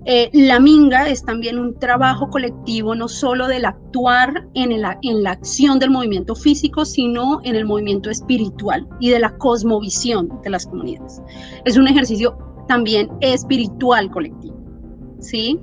eh, 0.04 0.28
la 0.34 0.60
minga 0.60 1.08
es 1.08 1.24
también 1.24 1.58
un 1.58 1.78
trabajo 1.78 2.28
colectivo, 2.28 2.94
no 2.94 3.08
solo 3.08 3.46
del 3.46 3.64
actuar 3.64 4.46
en, 4.52 4.70
en 4.70 5.22
la 5.22 5.30
acción 5.30 5.78
del 5.78 5.88
movimiento 5.88 6.34
físico, 6.34 6.84
sino 6.84 7.40
en 7.42 7.56
el 7.56 7.64
movimiento 7.64 8.10
espiritual 8.10 8.86
y 9.00 9.08
de 9.08 9.18
la 9.18 9.34
cosmovisión 9.38 10.28
de 10.42 10.50
las 10.50 10.66
comunidades. 10.66 11.22
Es 11.64 11.78
un 11.78 11.88
ejercicio 11.88 12.36
también 12.68 13.08
espiritual 13.22 14.10
colectivo. 14.10 14.63
¿Sí? 15.24 15.60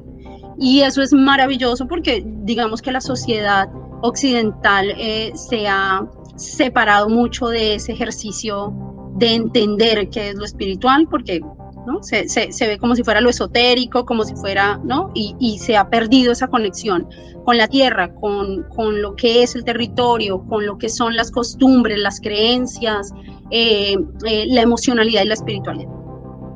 Y 0.57 0.81
eso 0.81 1.01
es 1.01 1.13
maravilloso 1.13 1.87
porque 1.87 2.23
digamos 2.43 2.81
que 2.81 2.91
la 2.91 3.01
sociedad 3.01 3.69
occidental 4.01 4.93
eh, 4.97 5.31
se 5.35 5.67
ha 5.67 6.05
separado 6.35 7.09
mucho 7.09 7.47
de 7.47 7.75
ese 7.75 7.93
ejercicio 7.93 8.73
de 9.15 9.35
entender 9.35 10.09
qué 10.09 10.29
es 10.29 10.35
lo 10.35 10.45
espiritual, 10.45 11.07
porque 11.09 11.41
¿no? 11.85 12.01
se, 12.01 12.27
se, 12.29 12.67
ve 12.67 12.77
como 12.77 12.95
si 12.95 13.03
fuera 13.03 13.21
lo 13.21 13.29
esotérico, 13.29 14.05
como 14.05 14.23
si 14.23 14.35
fuera, 14.35 14.79
¿no? 14.83 15.11
Y, 15.13 15.35
y 15.39 15.59
se 15.59 15.77
ha 15.77 15.89
perdido 15.89 16.31
esa 16.31 16.47
conexión 16.47 17.07
con 17.43 17.57
la 17.57 17.67
tierra, 17.67 18.13
con, 18.15 18.63
con, 18.75 19.01
lo 19.01 19.15
que 19.15 19.43
es 19.43 19.55
el 19.55 19.63
territorio, 19.63 20.43
con 20.47 20.65
lo 20.65 20.77
que 20.77 20.89
son 20.89 21.15
las 21.15 21.31
costumbres, 21.31 21.97
las 21.97 22.19
creencias, 22.19 23.13
eh, 23.49 23.97
eh, 24.25 24.45
la 24.47 24.61
emocionalidad 24.61 25.23
y 25.23 25.27
la 25.27 25.33
espiritualidad. 25.33 25.91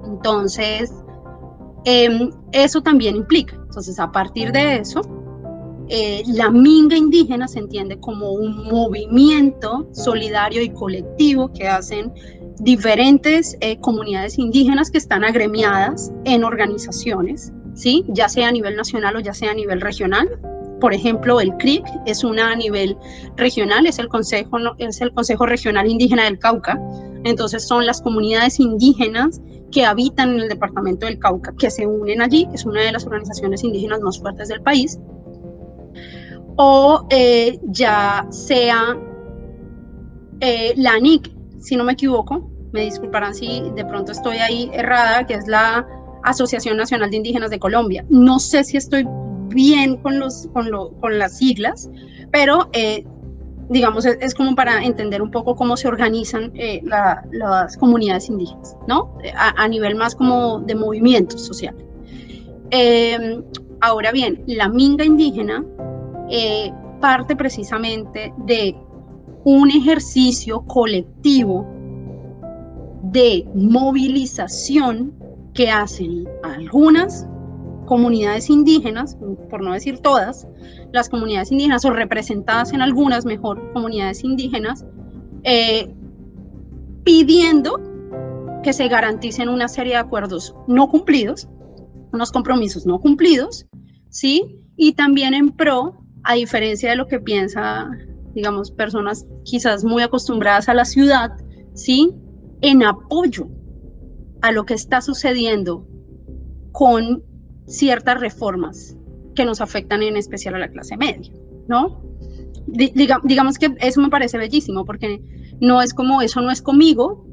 Entonces, 0.06 0.94
Em, 1.86 2.32
eso 2.52 2.82
también 2.82 3.16
implica. 3.16 3.56
Entonces, 3.56 4.00
a 4.00 4.12
partir 4.12 4.52
de 4.52 4.78
eso, 4.78 5.02
eh, 5.88 6.24
la 6.28 6.50
minga 6.50 6.98
indígena 6.98 7.48
se 7.48 7.60
entiende 7.60 8.00
como 8.00 8.32
un 8.32 8.64
movimiento 8.66 9.88
solidario 9.94 10.64
y 10.64 10.70
colectivo 10.70 11.52
que 11.54 11.68
hacen 11.68 12.12
diferentes 12.60 13.56
eh, 13.60 13.80
comunidades 13.82 14.40
indígenas 14.40 14.90
que 14.90 14.98
están 14.98 15.24
agremiadas 15.24 16.12
en 16.24 16.44
organizaciones, 16.44 17.54
¿sí? 17.76 18.04
ya 18.08 18.30
sea 18.30 18.48
a 18.48 18.52
nivel 18.52 18.76
nacional 18.76 19.18
o 19.18 19.20
ya 19.20 19.34
sea 19.34 19.52
a 19.52 19.54
nivel 19.54 19.80
regional. 19.80 20.28
Por 20.82 20.94
ejemplo, 20.94 21.40
el 21.40 21.56
CRIC 21.58 21.86
es 22.08 22.24
una 22.24 22.52
a 22.52 22.56
nivel 22.56 22.98
regional, 23.38 23.86
es 23.86 24.00
el 24.00 24.08
Consejo, 24.08 24.58
es 24.80 25.02
el 25.02 25.14
Consejo 25.14 25.46
Regional 25.46 25.90
Indígena 25.90 26.26
del 26.26 26.40
Cauca. 26.40 26.80
Entonces 27.24 27.68
son 27.68 27.86
las 27.86 28.02
comunidades 28.02 28.60
indígenas 28.60 29.42
que 29.72 29.86
habitan 29.86 30.34
en 30.34 30.42
el 30.42 30.50
departamento 30.50 31.06
del 31.06 31.20
Cauca, 31.20 31.54
que 31.58 31.70
se 31.70 31.86
unen 31.86 32.22
allí, 32.22 32.48
es 32.54 32.66
una 32.66 32.82
de 32.82 32.92
las 32.92 33.06
organizaciones 33.06 33.64
indígenas 33.64 34.02
más 34.02 34.20
fuertes 34.20 34.48
del 34.48 34.62
país, 34.62 35.00
o 36.58 37.06
eh, 37.10 37.60
ya 37.64 38.26
sea 38.30 38.98
eh, 40.40 40.74
la 40.78 40.94
ANIC, 40.94 41.32
si 41.60 41.76
no 41.76 41.84
me 41.84 41.94
equivoco, 41.94 42.50
me 42.72 42.82
disculparán 42.82 43.34
si 43.34 43.64
de 43.76 43.86
pronto 43.86 44.12
estoy 44.12 44.38
ahí 44.38 44.70
errada, 44.74 45.26
que 45.26 45.34
es 45.36 45.48
la 45.48 45.88
Asociación 46.24 46.78
Nacional 46.78 47.10
de 47.10 47.18
Indígenas 47.18 47.50
de 47.50 47.60
Colombia. 47.60 48.06
No 48.10 48.40
sé 48.40 48.64
si 48.64 48.78
estoy 48.78 49.08
bien 49.50 49.98
con, 49.98 50.20
los, 50.20 50.48
con, 50.54 50.70
con 51.00 51.18
las 51.18 51.38
siglas, 51.38 51.90
pero 52.32 52.70
eh, 52.74 53.06
digamos, 53.70 54.06
es, 54.06 54.34
como 54.36 54.56
para 54.56 54.84
entender 54.84 55.22
un 55.22 55.32
poco 55.32 55.56
cómo 55.56 55.78
se 55.78 55.88
organizan 55.88 56.52
eh, 56.56 56.82
las 56.84 57.78
comunidades 57.78 58.30
indígenas, 58.30 58.76
¿no? 58.88 59.18
A, 59.36 59.68
nivel 59.68 59.96
más 59.96 60.16
como 60.16 60.60
de 60.60 60.76
movimiento 60.76 61.38
social. 61.38 61.76
Em, 62.70 63.44
ahora 63.82 64.12
bien, 64.12 64.44
la 64.48 64.70
minga 64.70 65.04
indígena 65.06 65.66
eh, 66.30 66.72
parte 67.02 67.36
precisamente 67.36 68.34
de 68.46 68.76
un 69.44 69.70
ejercicio 69.70 70.62
colectivo 70.62 71.68
de 73.04 73.48
movilización 73.54 75.14
que 75.54 75.70
hacen 75.70 76.28
algunas 76.44 77.28
comunidades 77.86 78.50
indígenas, 78.50 79.18
por 79.50 79.62
no 79.62 79.74
decir 79.74 80.00
todas, 80.00 80.48
las 80.92 81.10
comunidades 81.10 81.52
indígenas 81.52 81.86
o 81.86 81.92
representadas 81.92 82.74
en 82.74 82.82
algunas 82.82 83.26
mejor 83.26 83.72
comunidades 83.74 84.24
indígenas, 84.24 84.86
eh, 85.44 85.94
pidiendo 87.04 87.80
que 88.64 88.74
se 88.74 88.88
garanticen 88.88 89.50
una 89.50 89.68
serie 89.68 89.94
de 89.94 90.00
acuerdos 90.00 90.56
no 90.68 90.90
cumplidos, 90.90 91.48
unos 92.12 92.32
compromisos 92.32 92.86
no 92.86 93.00
cumplidos, 93.00 93.68
¿sí? 94.10 94.60
Y 94.76 94.94
también 94.94 95.34
en 95.34 95.52
pro, 95.52 95.98
a 96.24 96.34
diferencia 96.34 96.90
de 96.90 96.96
lo 96.96 97.08
que 97.08 97.20
piensa, 97.20 97.90
digamos, 98.34 98.72
personas 98.72 99.28
quizás 99.44 99.84
muy 99.84 100.02
acostumbradas 100.02 100.68
a 100.68 100.74
la 100.74 100.86
ciudad, 100.86 101.32
¿sí? 101.74 102.14
En 102.62 102.84
apoyo 102.84 103.48
a 104.42 104.52
lo 104.52 104.66
que 104.66 104.74
está 104.74 105.02
sucediendo 105.02 105.88
con 106.72 107.24
ciertas 107.66 108.20
reformas 108.20 108.98
que 109.36 109.46
nos 109.46 109.62
afectan 109.62 110.04
en 110.04 110.18
especial 110.18 110.56
a 110.56 110.60
la 110.60 110.70
clase 110.70 110.98
media, 110.98 111.32
¿no? 111.68 112.04
digamos 112.68 113.58
que 113.58 113.76
eso 113.80 114.02
me 114.02 114.10
parece 114.10 114.38
bellísimo 114.38 114.86
porque 114.86 115.22
no 115.60 115.82
es 115.82 115.94
como 115.94 116.22
eso 116.22 116.42
no 116.42 116.52
es 116.52 116.62
conmigo. 116.62 117.26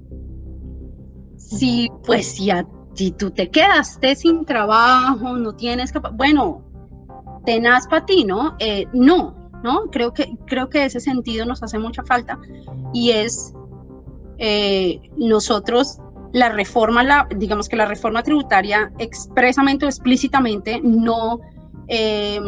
Si 1.37 1.91
pues 2.05 2.27
si, 2.27 2.51
si 2.95 3.11
tú 3.13 3.31
te 3.31 3.51
quedaste 3.51 4.15
sin 4.15 4.45
trabajo, 4.45 5.37
no 5.37 5.55
tienes 5.55 5.93
bueno, 6.15 6.63
tenaz 7.45 7.87
para 7.87 8.07
ti, 8.07 8.25
¿no? 8.25 8.57
Eh, 8.59 8.87
no, 8.93 9.51
¿no? 9.63 9.91
Creo 9.91 10.13
que, 10.13 10.37
creo 10.47 10.69
que 10.69 10.85
ese 10.85 11.01
sentido 11.01 11.47
nos 11.47 11.63
hace 11.63 11.79
mucha 11.79 12.03
falta 12.05 12.39
y 12.93 13.11
es 13.11 13.55
eh, 14.39 15.01
nosotros 15.17 15.99
la 16.33 16.49
reforma, 16.49 17.03
la, 17.03 17.29
digamos 17.37 17.69
que 17.69 17.77
la 17.77 17.87
reforma 17.87 18.23
tributaria 18.23 18.93
expresamente 18.99 19.85
o 19.85 19.89
explícitamente 19.89 20.81
no 20.83 21.41
eh, 21.89 22.41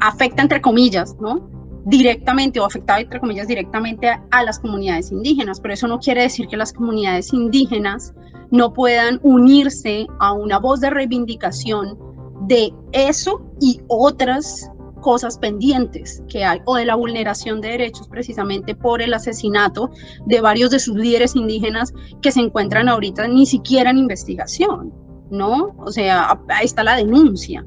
afecta 0.00 0.42
entre 0.42 0.60
comillas, 0.60 1.16
¿no? 1.20 1.48
directamente 1.84 2.60
o 2.60 2.64
afectaba, 2.64 3.00
entre 3.00 3.20
comillas, 3.20 3.48
directamente 3.48 4.08
a, 4.08 4.42
las 4.42 4.58
comunidades 4.58 5.10
indígenas, 5.12 5.60
pero 5.60 5.74
eso 5.74 5.88
no 5.88 5.98
quiere 5.98 6.22
decir 6.22 6.46
que 6.48 6.56
las 6.56 6.72
comunidades 6.72 7.32
indígenas 7.32 8.14
no 8.50 8.72
puedan 8.72 9.20
unirse 9.22 10.06
a 10.18 10.32
una 10.32 10.58
voz 10.58 10.80
de 10.80 10.90
reivindicación 10.90 11.98
de 12.42 12.72
eso 12.92 13.42
y 13.60 13.80
otras 13.88 14.70
cosas 15.00 15.38
pendientes 15.38 16.22
que 16.28 16.44
hay, 16.44 16.60
o 16.64 16.76
de 16.76 16.84
la 16.84 16.94
vulneración 16.94 17.60
de 17.60 17.68
derechos 17.68 18.08
precisamente 18.08 18.74
por 18.74 19.02
el 19.02 19.14
asesinato 19.14 19.90
de 20.26 20.40
varios 20.40 20.70
de 20.70 20.78
sus 20.78 20.96
líderes 20.96 21.36
indígenas 21.36 21.92
que 22.22 22.32
se 22.32 22.40
encuentran 22.40 22.88
ahorita 22.88 23.26
ni 23.28 23.46
siquiera 23.46 23.90
en 23.90 23.98
investigación, 23.98 24.92
¿no? 25.30 25.74
O 25.78 25.92
sea, 25.92 26.40
ahí 26.48 26.66
está 26.66 26.84
la 26.84 26.96
denuncia. 26.96 27.66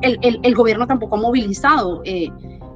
El, 0.00 0.54
gobierno 0.54 0.86
tampoco 0.86 1.16
ha 1.16 1.20
movilizado 1.20 2.00
eh, 2.04 2.30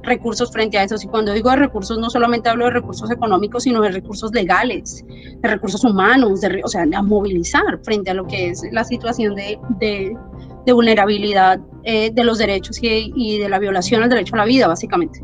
recursos 0.05 0.51
frente 0.51 0.77
a 0.77 0.83
eso. 0.83 0.95
Y 1.01 1.07
cuando 1.07 1.33
digo 1.33 1.49
de 1.49 1.57
recursos, 1.57 1.97
no 1.97 2.09
solamente 2.09 2.49
hablo 2.49 2.65
de 2.65 2.71
recursos 2.71 3.09
económicos, 3.11 3.63
sino 3.63 3.81
de 3.81 3.89
recursos 3.89 4.31
legales, 4.33 5.03
de 5.07 5.47
recursos 5.47 5.83
humanos, 5.83 6.41
de, 6.41 6.61
o 6.63 6.67
sea, 6.67 6.83
a 6.83 7.01
movilizar 7.01 7.79
frente 7.83 8.11
a 8.11 8.13
lo 8.13 8.25
que 8.25 8.49
es 8.49 8.63
la 8.71 8.83
situación 8.83 9.35
de, 9.35 9.59
de, 9.79 10.73
vulnerabilidad 10.73 11.59
eh, 11.83 12.11
de 12.11 12.23
los 12.23 12.37
derechos 12.37 12.81
y, 12.81 13.11
y 13.15 13.39
de 13.39 13.49
la 13.49 13.59
violación 13.59 14.03
al 14.03 14.09
derecho 14.09 14.35
a 14.35 14.39
la 14.39 14.45
vida, 14.45 14.67
básicamente. 14.67 15.21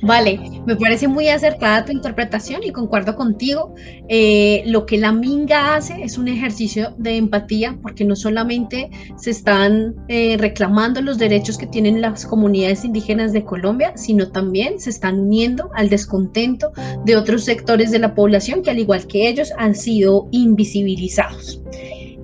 Vale, 0.00 0.38
me 0.64 0.76
parece 0.76 1.08
muy 1.08 1.28
acertada 1.28 1.84
tu 1.84 1.90
interpretación 1.90 2.62
y 2.62 2.70
concuerdo 2.70 3.16
contigo. 3.16 3.74
Eh, 4.08 4.62
lo 4.66 4.86
que 4.86 4.96
la 4.96 5.10
Minga 5.12 5.74
hace 5.74 6.02
es 6.02 6.18
un 6.18 6.28
ejercicio 6.28 6.94
de 6.98 7.16
empatía 7.16 7.76
porque 7.82 8.04
no 8.04 8.14
solamente 8.14 8.90
se 9.16 9.30
están 9.30 9.96
eh, 10.06 10.36
reclamando 10.38 11.02
los 11.02 11.18
derechos 11.18 11.58
que 11.58 11.66
tienen 11.66 12.00
las 12.00 12.26
comunidades 12.26 12.84
indígenas 12.84 13.32
de 13.32 13.44
Colombia, 13.44 13.92
sino 13.96 14.30
también 14.30 14.78
se 14.78 14.90
están 14.90 15.18
uniendo 15.18 15.70
al 15.74 15.88
descontento 15.88 16.70
de 17.04 17.16
otros 17.16 17.44
sectores 17.44 17.90
de 17.90 17.98
la 17.98 18.14
población 18.14 18.62
que 18.62 18.70
al 18.70 18.78
igual 18.78 19.06
que 19.08 19.28
ellos 19.28 19.52
han 19.58 19.74
sido 19.74 20.28
invisibilizados. 20.30 21.60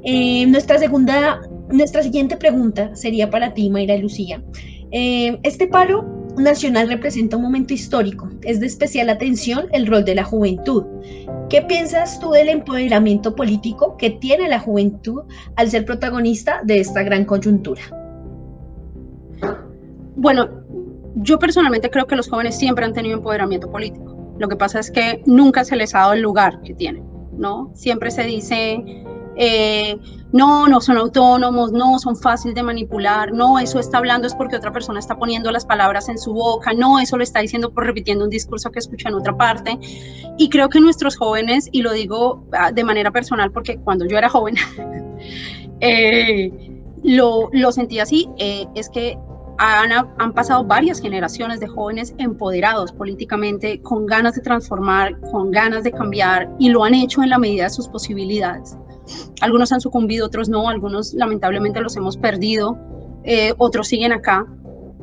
Eh, 0.04 0.46
nuestra 0.46 0.78
segunda, 0.78 1.40
nuestra 1.70 2.04
siguiente 2.04 2.36
pregunta 2.36 2.94
sería 2.94 3.30
para 3.30 3.52
ti, 3.52 3.68
Mayra 3.68 3.96
Lucía. 3.96 4.44
este 4.92 5.66
paro 5.66 6.23
nacional 6.36 6.88
representa 6.88 7.36
un 7.36 7.42
momento 7.42 7.74
histórico. 7.74 8.28
Es 8.42 8.60
de 8.60 8.66
especial 8.66 9.08
atención 9.08 9.66
el 9.72 9.86
rol 9.86 10.04
de 10.04 10.14
la 10.14 10.24
juventud. 10.24 10.84
¿Qué 11.48 11.62
piensas 11.62 12.18
tú 12.20 12.30
del 12.30 12.48
empoderamiento 12.48 13.34
político 13.34 13.96
que 13.96 14.10
tiene 14.10 14.48
la 14.48 14.60
juventud 14.60 15.22
al 15.56 15.70
ser 15.70 15.84
protagonista 15.84 16.60
de 16.64 16.80
esta 16.80 17.02
gran 17.02 17.24
coyuntura? 17.24 17.82
Bueno, 20.16 20.48
yo 21.16 21.38
personalmente 21.38 21.90
creo 21.90 22.06
que 22.06 22.16
los 22.16 22.28
jóvenes 22.28 22.56
siempre 22.56 22.85
han 22.85 22.92
tenido 22.92 23.16
empoderamiento 23.16 23.70
político. 23.70 24.35
Lo 24.38 24.48
que 24.48 24.56
pasa 24.56 24.80
es 24.80 24.90
que 24.90 25.22
nunca 25.26 25.64
se 25.64 25.76
les 25.76 25.94
ha 25.94 26.00
dado 26.00 26.14
el 26.14 26.22
lugar 26.22 26.61
que 26.62 26.74
tienen, 26.74 27.04
¿no? 27.37 27.70
Siempre 27.74 28.11
se 28.11 28.24
dice 28.24 28.82
eh, 29.37 29.99
no, 30.33 30.66
no 30.66 30.81
son 30.81 30.97
autónomos, 30.97 31.73
no 31.73 31.99
son 31.99 32.16
fáciles 32.16 32.55
de 32.55 32.62
manipular, 32.62 33.33
no, 33.33 33.59
eso 33.59 33.79
está 33.79 33.99
hablando 33.99 34.27
es 34.27 34.35
porque 34.35 34.57
otra 34.57 34.73
persona 34.73 34.99
está 34.99 35.16
poniendo 35.16 35.51
las 35.51 35.64
palabras 35.64 36.09
en 36.09 36.18
su 36.18 36.33
boca, 36.33 36.73
no, 36.73 36.99
eso 36.99 37.16
lo 37.16 37.23
está 37.23 37.40
diciendo 37.40 37.73
por 37.73 37.85
repitiendo 37.85 38.25
un 38.25 38.31
discurso 38.31 38.70
que 38.70 38.79
escucha 38.81 39.09
en 39.09 39.14
otra 39.14 39.37
parte. 39.37 39.79
Y 40.37 40.49
creo 40.49 40.68
que 40.68 40.81
nuestros 40.81 41.16
jóvenes, 41.16 41.68
y 41.70 41.83
lo 41.83 41.92
digo 41.92 42.44
ah, 42.53 42.73
de 42.73 42.85
manera 42.85 43.11
personal 43.11 43.53
porque 43.53 43.79
cuando 43.79 44.07
yo 44.07 44.18
era 44.18 44.29
joven, 44.29 44.57
eh, 45.81 46.51
lo, 47.03 47.49
lo, 47.53 47.73
sentí 47.73 48.01
así, 48.01 48.29
eh, 48.38 48.66
es 48.75 48.88
que 48.88 49.18
han, 49.58 50.32
pasado 50.32 50.64
varias 50.64 51.00
generaciones 51.00 51.60
de 51.60 51.66
jóvenes 51.66 52.14
empoderados 52.18 52.92
políticamente, 52.92 53.80
con 53.80 54.06
ganas 54.06 54.34
de 54.34 54.42
transformar, 54.42 55.18
con 55.32 55.50
ganas 55.50 55.84
de 55.84 55.92
cambiar, 55.92 56.50
y 56.58 56.68
lo 56.68 56.84
han 56.84 56.94
hecho 56.94 57.22
en 57.22 57.30
la 57.30 57.38
medida 57.38 57.64
de 57.64 57.70
sus 57.70 57.88
posibilidades. 57.88 58.76
Algunos 59.40 59.72
han 59.72 59.80
sucumbido, 59.80 60.26
otros 60.26 60.48
no, 60.48 60.68
algunos 60.68 61.14
lamentablemente 61.14 61.80
los 61.80 61.96
hemos 61.96 62.16
perdido, 62.16 62.78
eh, 63.24 63.54
otros 63.58 63.88
siguen 63.88 64.12
acá, 64.12 64.46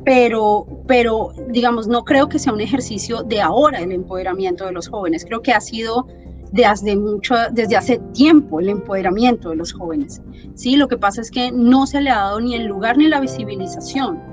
pero, 0.04 0.66
pero 0.86 1.32
digamos, 1.48 1.86
no 1.86 2.04
creo 2.04 2.28
que 2.28 2.38
sea 2.38 2.52
un 2.52 2.60
ejercicio 2.60 3.22
de 3.22 3.40
ahora 3.40 3.80
el 3.80 3.92
empoderamiento 3.92 4.66
de 4.66 4.72
los 4.72 4.88
jóvenes, 4.88 5.24
creo 5.24 5.42
que 5.42 5.52
ha 5.52 5.60
sido 5.60 6.06
desde, 6.52 6.96
mucho, 6.96 7.34
desde 7.50 7.76
hace 7.76 7.98
tiempo 8.12 8.60
el 8.60 8.68
empoderamiento 8.68 9.50
de 9.50 9.56
los 9.56 9.72
jóvenes. 9.72 10.22
¿sí? 10.54 10.76
Lo 10.76 10.86
que 10.86 10.98
pasa 10.98 11.20
es 11.20 11.30
que 11.30 11.50
no 11.50 11.86
se 11.86 12.00
le 12.00 12.10
ha 12.10 12.16
dado 12.16 12.40
ni 12.40 12.54
el 12.54 12.66
lugar 12.66 12.98
ni 12.98 13.08
la 13.08 13.20
visibilización. 13.20 14.31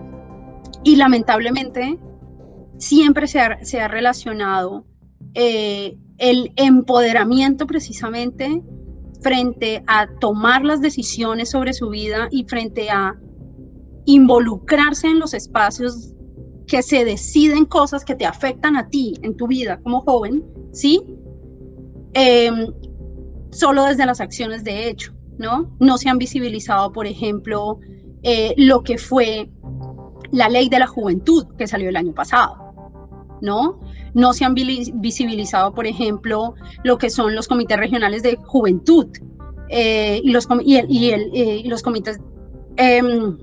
Y 0.83 0.95
lamentablemente 0.95 1.99
siempre 2.77 3.27
se 3.27 3.39
ha, 3.39 3.87
relacionado 3.87 4.85
eh, 5.33 5.97
el 6.17 6.51
empoderamiento 6.55 7.67
precisamente 7.67 8.63
frente 9.21 9.83
a 9.87 10.07
tomar 10.19 10.63
las 10.63 10.81
decisiones 10.81 11.49
sobre 11.49 11.73
su 11.73 11.89
vida 11.89 12.27
y 12.31 12.45
frente 12.45 12.89
a 12.89 13.17
involucrarse 14.05 15.07
en 15.07 15.19
los 15.19 15.33
espacios 15.33 16.13
que 16.67 16.81
se 16.81 17.03
deciden 17.03 17.65
cosas 17.65 18.05
que 18.05 18.15
te 18.15 18.25
afectan 18.25 18.75
a 18.77 18.87
ti 18.87 19.15
en 19.23 19.35
tu 19.35 19.47
vida 19.47 19.79
como 19.81 20.01
joven, 20.01 20.43
¿sí? 20.71 21.01
Em, 22.13 22.67
solo 23.51 23.83
desde 23.83 24.05
las 24.05 24.21
acciones 24.21 24.63
de 24.63 24.87
hecho, 24.87 25.13
¿no? 25.37 25.75
No 25.79 25.97
se 25.97 26.09
han 26.09 26.17
visibilizado, 26.17 26.91
por 26.91 27.07
ejemplo, 27.07 27.79
eh, 28.23 28.53
lo 28.57 28.83
que 28.83 28.97
fue 28.97 29.49
la 30.31 30.49
ley 30.49 30.69
de 30.69 30.79
la 30.79 30.87
juventud 30.87 31.45
que 31.57 31.67
salió 31.67 31.89
el 31.89 31.95
año 31.95 32.13
pasado, 32.13 32.73
¿no? 33.41 33.79
No 34.13 34.33
se 34.33 34.45
han 34.45 34.53
visibilizado, 34.53 35.73
por 35.73 35.85
ejemplo, 35.85 36.55
lo 36.83 36.97
que 36.97 37.09
son 37.09 37.35
los 37.35 37.47
comités 37.47 37.77
regionales 37.77 38.23
de 38.23 38.35
juventud 38.37 39.07
eh, 39.69 40.19
y, 40.23 40.31
los, 40.31 40.47
eh, 40.49 41.69
comités 41.83 42.19
em, 42.77 43.37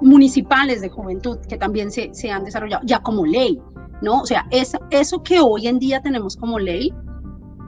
municipales 0.00 0.80
de 0.80 0.88
juventud 0.88 1.38
que 1.48 1.58
también 1.58 1.90
se, 1.90 2.10
se, 2.14 2.30
han 2.30 2.44
desarrollado 2.44 2.82
ya 2.86 3.00
como 3.00 3.26
ley, 3.26 3.60
¿no? 4.00 4.22
O 4.22 4.26
sea, 4.26 4.46
es, 4.50 4.76
eso 4.90 5.22
que 5.22 5.40
hoy 5.40 5.66
en 5.66 5.78
día 5.78 6.00
tenemos 6.00 6.36
como 6.36 6.58
ley 6.58 6.92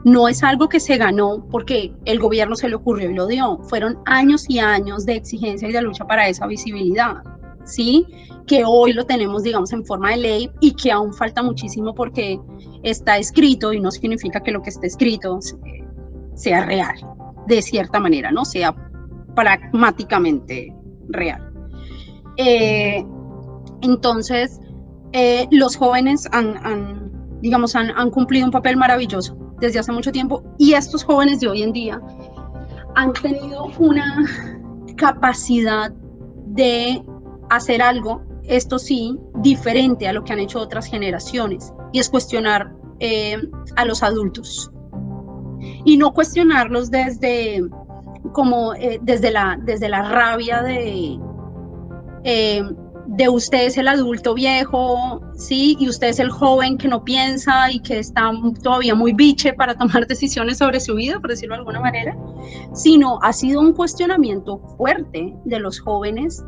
no 0.03 0.27
es 0.27 0.43
algo 0.43 0.67
que 0.67 0.79
se 0.79 0.97
ganó 0.97 1.45
porque 1.51 1.93
el 2.05 2.19
gobierno 2.19 2.55
se 2.55 2.69
le 2.69 2.75
ocurrió 2.75 3.11
y 3.11 3.13
lo 3.13 3.27
dio. 3.27 3.59
Fueron 3.63 3.99
años 4.05 4.45
y 4.47 4.59
años 4.59 5.05
de 5.05 5.15
exigencia 5.15 5.69
y 5.69 5.71
de 5.71 5.81
lucha 5.81 6.05
para 6.05 6.27
esa 6.27 6.47
visibilidad. 6.47 7.17
¿Sí? 7.65 8.05
Que 8.47 8.63
hoy 8.65 8.93
lo 8.93 9.05
tenemos, 9.05 9.43
digamos, 9.43 9.71
en 9.73 9.85
forma 9.85 10.11
de 10.11 10.17
ley 10.17 10.51
y 10.59 10.73
que 10.73 10.91
aún 10.91 11.13
falta 11.13 11.43
muchísimo 11.43 11.93
porque 11.93 12.39
está 12.83 13.17
escrito 13.17 13.73
y 13.73 13.79
no 13.79 13.91
significa 13.91 14.41
que 14.41 14.51
lo 14.51 14.61
que 14.61 14.69
esté 14.69 14.87
escrito 14.87 15.39
sea 16.35 16.65
real, 16.65 16.95
de 17.47 17.61
cierta 17.61 17.99
manera, 17.99 18.31
¿no? 18.31 18.45
Sea 18.45 18.75
pragmáticamente 19.35 20.75
real. 21.09 21.51
Eh, 22.37 23.05
entonces, 23.81 24.59
eh, 25.13 25.47
los 25.51 25.75
jóvenes 25.75 26.27
han, 26.31 27.39
digamos, 27.41 27.75
han, 27.75 27.91
han 27.91 28.09
cumplido 28.09 28.45
un 28.45 28.51
papel 28.51 28.77
maravilloso 28.77 29.37
desde 29.59 29.79
hace 29.79 29.91
mucho 29.91 30.11
tiempo 30.11 30.43
y 30.57 30.73
estos 30.73 31.03
jóvenes 31.03 31.39
de 31.39 31.47
hoy 31.47 31.61
en 31.61 31.71
día 31.71 32.01
han 32.95 33.13
tenido 33.13 33.65
una 33.77 34.25
capacidad 34.97 35.91
de 36.47 37.03
hacer 37.51 37.81
algo, 37.81 38.21
esto 38.43 38.79
sí, 38.79 39.17
diferente 39.35 40.07
a 40.07 40.13
lo 40.13 40.23
que 40.23 40.33
han 40.33 40.39
hecho 40.39 40.59
otras 40.59 40.85
generaciones, 40.85 41.73
y 41.91 41.99
es 41.99 42.09
cuestionar 42.09 42.71
eh, 42.99 43.37
a 43.75 43.85
los 43.85 44.01
adultos. 44.03 44.71
Y 45.83 45.97
no 45.97 46.13
cuestionarlos 46.13 46.89
desde, 46.89 47.61
como, 48.31 48.73
eh, 48.75 48.99
desde, 49.01 49.31
la, 49.31 49.59
desde 49.63 49.89
la 49.89 50.09
rabia 50.09 50.63
de, 50.63 51.19
eh, 52.23 52.63
de 53.07 53.29
usted 53.29 53.65
es 53.65 53.77
el 53.77 53.89
adulto 53.89 54.33
viejo, 54.33 55.21
¿sí? 55.35 55.75
Y 55.77 55.89
usted 55.89 56.07
es 56.07 56.19
el 56.19 56.29
joven 56.29 56.77
que 56.77 56.87
no 56.87 57.03
piensa 57.03 57.69
y 57.69 57.81
que 57.81 57.99
está 57.99 58.31
todavía 58.63 58.95
muy 58.95 59.11
biche 59.11 59.51
para 59.53 59.75
tomar 59.75 60.07
decisiones 60.07 60.57
sobre 60.57 60.79
su 60.79 60.95
vida, 60.95 61.19
por 61.19 61.31
decirlo 61.31 61.55
de 61.55 61.59
alguna 61.59 61.81
manera, 61.81 62.17
sino 62.73 63.19
ha 63.21 63.33
sido 63.33 63.59
un 63.59 63.73
cuestionamiento 63.73 64.59
fuerte 64.77 65.35
de 65.43 65.59
los 65.59 65.81
jóvenes 65.81 66.41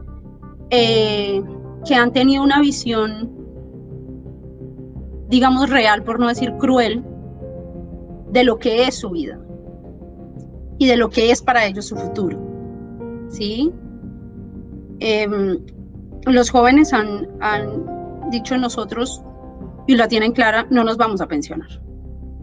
eh, 0.76 1.44
que 1.86 1.94
han 1.94 2.12
tenido 2.12 2.44
una 2.44 2.60
visión, 2.60 3.30
digamos, 5.30 5.70
real, 5.70 6.04
por 6.04 6.20
no 6.20 6.28
decir 6.28 6.52
cruel, 6.58 7.04
de 8.32 8.44
lo 8.44 8.58
que 8.58 8.88
es 8.88 8.96
su 8.96 9.12
vida 9.12 9.40
y 10.80 10.88
de 10.88 10.98
lo 10.98 11.12
que 11.12 11.30
es 11.30 11.44
para 11.44 11.68
ellos 11.68 11.86
su 11.86 11.96
futuro, 11.96 12.40
¿sí? 13.30 13.72
Em, 15.00 15.60
los 16.26 16.50
jóvenes 16.50 16.92
han, 16.92 17.28
dicho 18.32 18.58
nosotros, 18.58 19.24
y 19.86 19.96
la 19.96 20.08
tienen 20.08 20.32
clara, 20.32 20.66
no 20.72 20.84
nos 20.84 20.98
vamos 20.98 21.22
a 21.22 21.28
pensionar. 21.28 21.70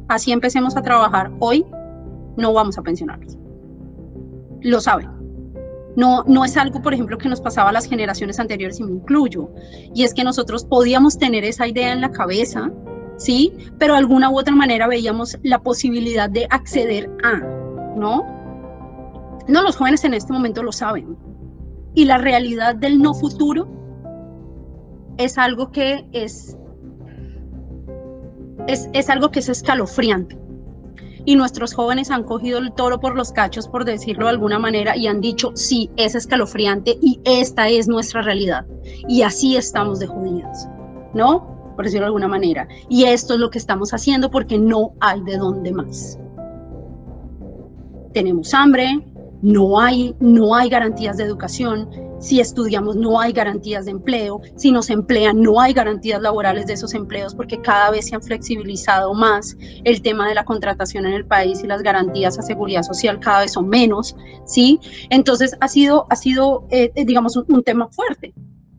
Así 0.07 0.31
empecemos 0.31 0.77
a 0.77 0.83
trabajar 0.83 1.33
hoy, 1.41 1.67
no 2.37 2.53
vamos 2.53 2.79
a 2.79 2.83
pensionarnos. 2.83 3.37
Lo 4.61 4.81
saben. 4.81 5.20
No, 5.97 6.25
no 6.25 6.45
es 6.45 6.57
algo, 6.57 6.81
por 6.83 6.95
ejemplo, 6.95 7.19
que 7.19 7.29
nos 7.29 7.41
pasaba 7.41 7.71
a 7.71 7.73
las 7.73 7.87
generaciones 7.87 8.39
anteriores 8.39 8.79
y 8.81 8.85
me 8.85 8.93
incluyo. 8.93 9.51
Y 9.95 10.05
es 10.05 10.15
que 10.15 10.25
nosotros 10.25 10.65
podíamos 10.65 11.19
tener 11.19 11.45
esa 11.45 11.67
idea 11.67 11.93
en 11.93 12.01
la 12.01 12.11
cabeza, 12.11 12.71
¿sí? 13.17 13.53
Pero 13.79 13.95
de 13.95 13.99
alguna 13.99 14.31
u 14.31 14.39
otra 14.39 14.55
manera 14.55 14.87
veíamos 14.87 15.37
la 15.43 15.59
posibilidad 15.61 16.31
de 16.31 16.47
acceder 16.51 17.11
a, 17.25 17.39
¿no? 17.97 18.25
No, 19.49 19.63
los 19.63 19.77
jóvenes 19.77 20.05
en 20.05 20.15
este 20.15 20.33
momento 20.33 20.63
lo 20.63 20.71
saben 20.71 21.17
y 21.95 22.05
la 22.05 22.19
realidad 22.19 22.77
del 22.77 23.01
no 23.01 23.15
futuro 23.15 23.69
es 25.19 25.37
algo 25.39 25.71
que 25.71 26.07
es, 26.13 26.57
es, 28.69 29.11
algo 29.11 29.31
que 29.31 29.41
es 29.41 29.49
escalofriante. 29.49 30.39
Y 31.25 31.37
nuestros 31.37 31.75
jóvenes 31.75 32.11
han 32.11 32.25
cogido 32.25 32.59
el 32.59 32.73
toro 32.73 33.01
por 33.01 33.17
los 33.17 33.33
cachos, 33.33 33.69
por 33.69 33.85
decirlo 33.85 34.27
de 34.27 34.31
alguna 34.31 34.59
manera, 34.59 34.97
y 34.97 35.07
han 35.07 35.21
dicho, 35.21 35.53
sí, 35.55 35.91
es 35.97 36.15
escalofriante 36.15 36.99
y 37.01 37.21
esta 37.25 37.69
es 37.69 37.89
nuestra 37.89 38.23
realidad. 38.23 38.67
Y 39.09 39.23
así 39.23 39.57
estamos 39.57 39.99
de 39.99 40.07
judíos, 40.07 40.67
¿no? 41.15 41.75
Por 41.77 41.85
decirlo 41.85 42.05
de 42.05 42.09
alguna 42.09 42.29
manera. 42.29 42.67
Y 42.89 43.05
esto 43.05 43.35
es 43.35 43.41
lo 43.41 43.51
que 43.51 43.59
estamos 43.59 43.93
haciendo 43.93 44.31
porque 44.31 44.59
no 44.59 44.95
hay 45.01 45.21
de 45.23 45.37
dónde 45.37 45.73
más. 45.73 46.19
Tenemos 48.13 48.53
hambre, 48.55 48.99
no 49.43 49.79
hay, 49.81 50.15
no 50.21 50.55
hay 50.55 50.69
garantías 50.69 51.17
de 51.17 51.25
educación, 51.25 51.89
si 52.21 52.39
estudiamos 52.39 52.97
no 52.97 53.19
hay 53.19 53.33
garantías 53.33 53.87
de 53.87 53.93
empleo, 53.93 54.41
si 54.57 54.71
nos 54.71 54.91
emplean 54.91 55.41
no 55.41 55.61
hay 55.61 55.73
garantías 55.73 56.21
laborales 56.21 56.67
de 56.67 56.75
esos 56.75 56.95
empleos 56.95 57.35
porque 57.35 57.61
cada 57.61 57.91
vez 57.91 58.09
se 58.09 58.15
han 58.15 58.23
flexibilizado 58.23 59.15
más 59.15 59.57
el 59.85 60.03
tema 60.03 60.29
de 60.29 60.35
la 60.35 60.45
contratación 60.45 61.07
en 61.07 61.15
el 61.15 61.25
país 61.25 61.63
y 61.65 61.67
las 61.67 61.83
garantías 61.83 62.39
a 62.39 62.43
seguridad 62.43 62.83
social 62.83 63.19
cada 63.21 63.41
vez 63.41 63.53
son 63.53 63.69
menos, 63.69 64.15
¿sí? 64.47 64.79
Entonces 65.11 65.57
ha 65.61 65.69
sido, 65.69 66.07
ha 66.11 66.17
sido 66.17 66.67
eh, 66.71 66.93
eh, 66.95 67.05
digamos, 67.05 67.37
un, 67.37 67.45
un 67.49 67.63
tema 67.63 67.89
fuerte, 67.89 68.35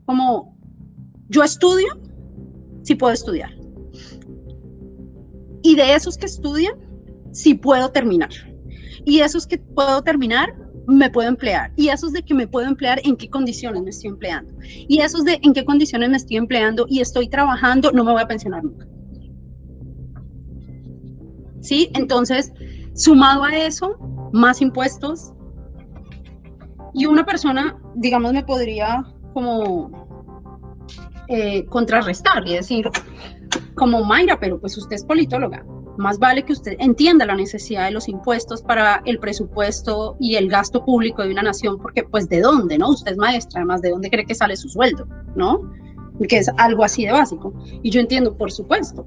como 0.05 0.55
yo 1.29 1.43
estudio, 1.43 1.99
si 2.83 2.95
puedo 2.95 3.13
estudiar. 3.13 3.51
Y 5.63 5.75
de 5.75 5.93
esos 5.93 6.17
que 6.17 6.25
estudian, 6.25 6.73
si 7.31 7.53
puedo 7.53 7.91
terminar 7.91 8.29
y 9.05 9.19
esos 9.19 9.47
que 9.47 9.57
puedo 9.57 10.01
terminar, 10.03 10.55
me 10.87 11.09
puedo 11.09 11.29
emplear. 11.29 11.71
Y 11.75 11.89
esos 11.89 12.13
de 12.13 12.23
que 12.23 12.33
me 12.33 12.47
puedo 12.47 12.67
emplear, 12.67 12.99
en 13.03 13.15
qué 13.15 13.29
condiciones 13.29 13.83
me 13.83 13.89
estoy 13.89 14.09
empleando. 14.09 14.53
Y 14.63 15.01
esos 15.01 15.23
de 15.23 15.39
en 15.41 15.53
qué 15.53 15.65
condiciones 15.65 16.09
me 16.09 16.17
estoy 16.17 16.37
empleando 16.37 16.85
y 16.87 17.01
estoy 17.01 17.29
trabajando, 17.29 17.91
no 17.91 18.03
me 18.03 18.11
voy 18.11 18.21
a 18.21 18.27
pensionar 18.27 18.63
nunca. 18.63 18.87
¿Sí? 21.61 21.89
Entonces, 21.93 22.51
sumado 22.95 23.43
a 23.43 23.55
eso, 23.55 23.97
más 24.33 24.61
impuestos. 24.61 25.33
Y 26.93 27.05
una 27.05 27.25
persona, 27.25 27.77
digamos, 27.95 28.33
me 28.33 28.43
podría 28.43 29.03
como 29.33 30.07
eh, 31.27 31.65
contrarrestar 31.67 32.45
y 32.47 32.55
decir, 32.55 32.89
como 33.75 34.03
Mayra, 34.03 34.39
pero 34.39 34.59
pues 34.59 34.77
usted 34.77 34.95
es 34.95 35.05
politóloga 35.05 35.63
más 36.01 36.19
vale 36.19 36.43
que 36.43 36.53
usted 36.53 36.75
entienda 36.79 37.25
la 37.25 37.35
necesidad 37.35 37.85
de 37.85 37.91
los 37.91 38.09
impuestos 38.09 38.61
para 38.61 39.01
el 39.05 39.19
presupuesto 39.19 40.17
y 40.19 40.35
el 40.35 40.49
gasto 40.49 40.83
público 40.83 41.23
de 41.23 41.31
una 41.31 41.43
nación, 41.43 41.77
porque 41.77 42.03
pues 42.03 42.27
de 42.27 42.41
dónde, 42.41 42.77
¿no? 42.77 42.89
Usted 42.89 43.13
es 43.13 43.17
maestra, 43.17 43.61
además, 43.61 43.81
¿de 43.81 43.91
dónde 43.91 44.09
cree 44.09 44.25
que 44.25 44.35
sale 44.35 44.57
su 44.57 44.67
sueldo, 44.67 45.07
¿no? 45.35 45.71
Que 46.27 46.39
es 46.39 46.49
algo 46.57 46.83
así 46.83 47.05
de 47.05 47.11
básico. 47.11 47.53
Y 47.81 47.89
yo 47.91 48.01
entiendo, 48.01 48.35
por 48.35 48.51
supuesto. 48.51 49.05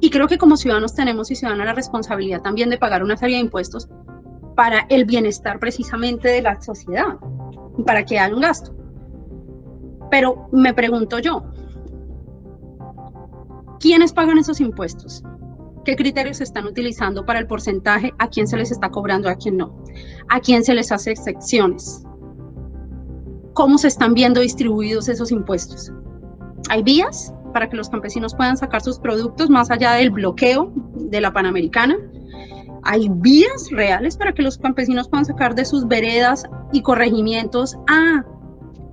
Y 0.00 0.10
creo 0.10 0.28
que 0.28 0.38
como 0.38 0.56
ciudadanos 0.56 0.94
tenemos 0.94 1.30
y 1.30 1.36
ciudadanas 1.36 1.66
la 1.66 1.72
responsabilidad 1.74 2.42
también 2.42 2.70
de 2.70 2.78
pagar 2.78 3.02
una 3.02 3.16
serie 3.16 3.36
de 3.36 3.42
impuestos 3.42 3.88
para 4.54 4.86
el 4.88 5.04
bienestar 5.04 5.58
precisamente 5.58 6.28
de 6.28 6.42
la 6.42 6.60
sociedad, 6.60 7.18
para 7.86 8.04
que 8.04 8.18
haya 8.18 8.34
un 8.34 8.40
gasto. 8.40 8.74
Pero 10.10 10.48
me 10.52 10.72
pregunto 10.74 11.18
yo, 11.18 11.42
¿quiénes 13.80 14.12
pagan 14.12 14.38
esos 14.38 14.60
impuestos? 14.60 15.24
¿Qué 15.84 15.96
criterios 15.96 16.38
se 16.38 16.44
están 16.44 16.66
utilizando 16.66 17.26
para 17.26 17.38
el 17.38 17.46
porcentaje? 17.46 18.14
¿A 18.18 18.28
quién 18.28 18.46
se 18.46 18.56
les 18.56 18.70
está 18.70 18.90
cobrando, 18.90 19.28
a 19.28 19.34
quién 19.34 19.58
no? 19.58 19.76
¿A 20.28 20.40
quién 20.40 20.64
se 20.64 20.74
les 20.74 20.90
hace 20.90 21.10
excepciones? 21.10 22.02
¿Cómo 23.52 23.76
se 23.76 23.88
están 23.88 24.14
viendo 24.14 24.40
distribuidos 24.40 25.08
esos 25.08 25.30
impuestos? 25.30 25.92
¿Hay 26.70 26.82
vías 26.82 27.34
para 27.52 27.68
que 27.68 27.76
los 27.76 27.90
campesinos 27.90 28.34
puedan 28.34 28.56
sacar 28.56 28.80
sus 28.80 28.98
productos 28.98 29.50
más 29.50 29.70
allá 29.70 29.92
del 29.92 30.10
bloqueo 30.10 30.72
de 30.94 31.20
la 31.20 31.32
Panamericana? 31.34 31.96
¿Hay 32.82 33.08
vías 33.10 33.68
reales 33.70 34.16
para 34.16 34.32
que 34.32 34.42
los 34.42 34.56
campesinos 34.56 35.08
puedan 35.08 35.26
sacar 35.26 35.54
de 35.54 35.66
sus 35.66 35.86
veredas 35.86 36.44
y 36.72 36.80
corregimientos 36.80 37.76
a 37.88 38.24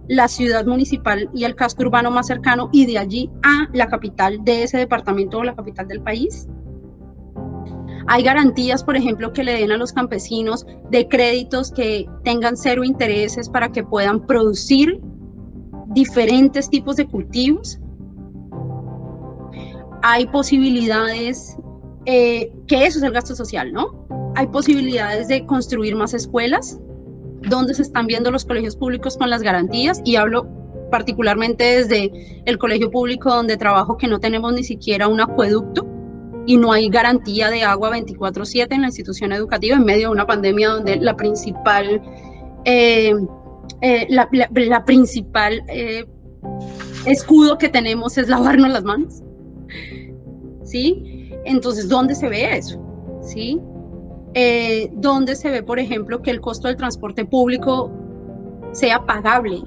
la 0.09 0.27
ciudad 0.27 0.65
municipal 0.65 1.29
y 1.33 1.45
el 1.45 1.55
casco 1.55 1.83
urbano 1.83 2.11
más 2.11 2.27
cercano 2.27 2.69
y 2.73 2.85
de 2.85 2.97
allí 2.97 3.31
a 3.43 3.69
la 3.71 3.87
capital 3.87 4.43
de 4.43 4.63
ese 4.63 4.77
departamento 4.77 5.37
o 5.37 5.43
la 5.43 5.55
capital 5.55 5.87
del 5.87 6.01
país? 6.01 6.49
Hay 8.07 8.23
garantías, 8.23 8.83
por 8.83 8.95
ejemplo, 8.95 9.33
que 9.33 9.43
le 9.43 9.53
den 9.53 9.71
a 9.71 9.77
los 9.77 9.93
campesinos 9.93 10.65
de 10.89 11.07
créditos 11.07 11.71
que 11.71 12.07
tengan 12.23 12.57
cero 12.57 12.83
intereses 12.83 13.49
para 13.49 13.71
que 13.71 13.83
puedan 13.83 14.25
producir 14.25 14.99
diferentes 15.87 16.69
tipos 16.69 16.95
de 16.95 17.05
cultivos. 17.05 17.79
Hay 20.03 20.25
posibilidades, 20.27 21.57
eh, 22.05 22.51
que 22.67 22.85
eso 22.85 22.97
es 22.99 23.03
el 23.03 23.11
gasto 23.11 23.35
social, 23.35 23.71
¿no? 23.71 24.07
Hay 24.35 24.47
posibilidades 24.47 25.27
de 25.27 25.45
construir 25.45 25.95
más 25.95 26.13
escuelas, 26.13 26.79
donde 27.49 27.73
se 27.73 27.83
están 27.83 28.07
viendo 28.07 28.31
los 28.31 28.45
colegios 28.45 28.75
públicos 28.75 29.17
con 29.17 29.29
las 29.29 29.41
garantías, 29.43 30.01
y 30.03 30.15
hablo 30.15 30.47
particularmente 30.89 31.63
desde 31.63 32.11
el 32.45 32.57
colegio 32.57 32.91
público 32.91 33.29
donde 33.29 33.57
trabajo 33.57 33.97
que 33.97 34.07
no 34.07 34.19
tenemos 34.19 34.53
ni 34.53 34.63
siquiera 34.63 35.07
un 35.07 35.21
acueducto 35.21 35.90
y 36.51 36.57
no 36.57 36.73
hay 36.73 36.89
garantía 36.89 37.49
de 37.49 37.63
agua 37.63 37.91
24/7 37.91 38.75
en 38.75 38.81
la 38.81 38.87
institución 38.87 39.31
educativa 39.31 39.77
en 39.77 39.85
medio 39.85 40.07
de 40.07 40.11
una 40.11 40.27
pandemia 40.27 40.67
donde 40.67 40.97
la 40.97 41.15
principal, 41.15 42.01
eh, 42.65 43.13
eh, 43.79 44.07
la, 44.09 44.83
principal 44.83 45.63
eh, 45.69 46.05
escudo 47.05 47.57
que 47.57 47.69
tenemos 47.69 48.17
es 48.17 48.27
lavarnos 48.27 48.69
las 48.69 48.83
manos. 48.83 49.23
¿Sí? 50.65 51.31
Entonces, 51.45 51.87
¿dónde 51.87 52.15
se 52.15 52.27
ve 52.27 52.57
eso? 52.57 52.77
¿Sí? 53.21 53.57
¿Dónde 54.95 55.35
se 55.35 55.51
ve, 55.51 55.63
por 55.63 55.79
ejemplo, 55.79 56.21
que 56.21 56.31
el 56.31 56.41
costo 56.41 56.67
del 56.67 56.75
transporte 56.75 57.23
público 57.23 57.89
sea 58.73 59.05
pagable 59.05 59.63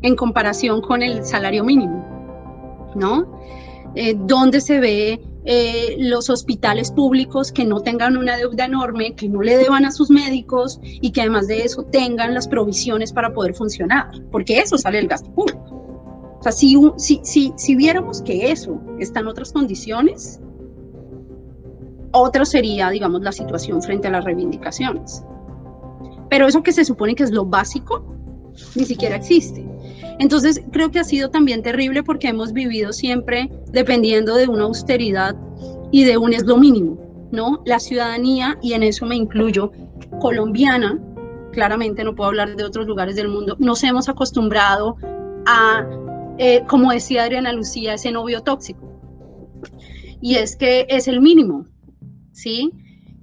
en 0.00 0.16
comparación 0.16 0.80
con 0.80 1.02
el 1.02 1.24
salario 1.24 1.62
mínimo? 1.62 2.06
¿No? 2.94 3.38
Eh, 3.94 4.14
donde 4.16 4.60
se 4.60 4.80
ve 4.80 5.20
eh, 5.44 5.96
los 5.98 6.28
hospitales 6.28 6.92
públicos 6.92 7.50
que 7.50 7.64
no 7.64 7.80
tengan 7.80 8.16
una 8.16 8.36
deuda 8.36 8.66
enorme, 8.66 9.14
que 9.14 9.28
no 9.28 9.42
le 9.42 9.56
deban 9.56 9.84
a 9.84 9.90
sus 9.90 10.10
médicos 10.10 10.78
y 10.82 11.10
que 11.12 11.22
además 11.22 11.48
de 11.48 11.62
eso 11.62 11.82
tengan 11.84 12.34
las 12.34 12.46
provisiones 12.46 13.12
para 13.12 13.32
poder 13.32 13.54
funcionar, 13.54 14.10
porque 14.30 14.58
eso 14.58 14.76
sale 14.76 14.98
del 14.98 15.08
gasto 15.08 15.32
público. 15.32 15.80
O 16.38 16.42
sea, 16.42 16.52
si, 16.52 16.76
si, 16.96 17.20
si, 17.22 17.52
si 17.56 17.74
viéramos 17.74 18.22
que 18.22 18.50
eso 18.50 18.80
está 18.98 19.20
en 19.20 19.28
otras 19.28 19.52
condiciones, 19.52 20.40
otra 22.12 22.44
sería, 22.44 22.90
digamos, 22.90 23.22
la 23.22 23.32
situación 23.32 23.82
frente 23.82 24.08
a 24.08 24.10
las 24.10 24.24
reivindicaciones. 24.24 25.24
Pero 26.28 26.46
eso 26.46 26.62
que 26.62 26.72
se 26.72 26.84
supone 26.84 27.14
que 27.14 27.24
es 27.24 27.30
lo 27.30 27.44
básico, 27.44 28.04
ni 28.74 28.84
siquiera 28.84 29.16
existe. 29.16 29.64
Entonces, 30.20 30.60
creo 30.70 30.90
que 30.90 30.98
ha 30.98 31.04
sido 31.04 31.30
también 31.30 31.62
terrible 31.62 32.02
porque 32.02 32.28
hemos 32.28 32.52
vivido 32.52 32.92
siempre 32.92 33.50
dependiendo 33.72 34.34
de 34.34 34.48
una 34.48 34.64
austeridad 34.64 35.34
y 35.90 36.04
de 36.04 36.18
un 36.18 36.34
es 36.34 36.44
lo 36.44 36.58
mínimo, 36.58 36.98
¿no? 37.32 37.62
La 37.64 37.78
ciudadanía, 37.78 38.58
y 38.60 38.74
en 38.74 38.82
eso 38.82 39.06
me 39.06 39.16
incluyo, 39.16 39.72
colombiana, 40.20 41.00
claramente 41.52 42.04
no 42.04 42.14
puedo 42.14 42.28
hablar 42.28 42.54
de 42.54 42.64
otros 42.64 42.86
lugares 42.86 43.16
del 43.16 43.28
mundo, 43.28 43.56
nos 43.58 43.82
hemos 43.82 44.10
acostumbrado 44.10 44.96
a, 45.46 45.86
eh, 46.36 46.64
como 46.68 46.92
decía 46.92 47.22
Adriana 47.22 47.54
Lucía, 47.54 47.94
ese 47.94 48.12
novio 48.12 48.42
tóxico. 48.42 48.92
Y 50.20 50.34
es 50.34 50.54
que 50.54 50.84
es 50.90 51.08
el 51.08 51.22
mínimo, 51.22 51.64
¿sí? 52.32 52.70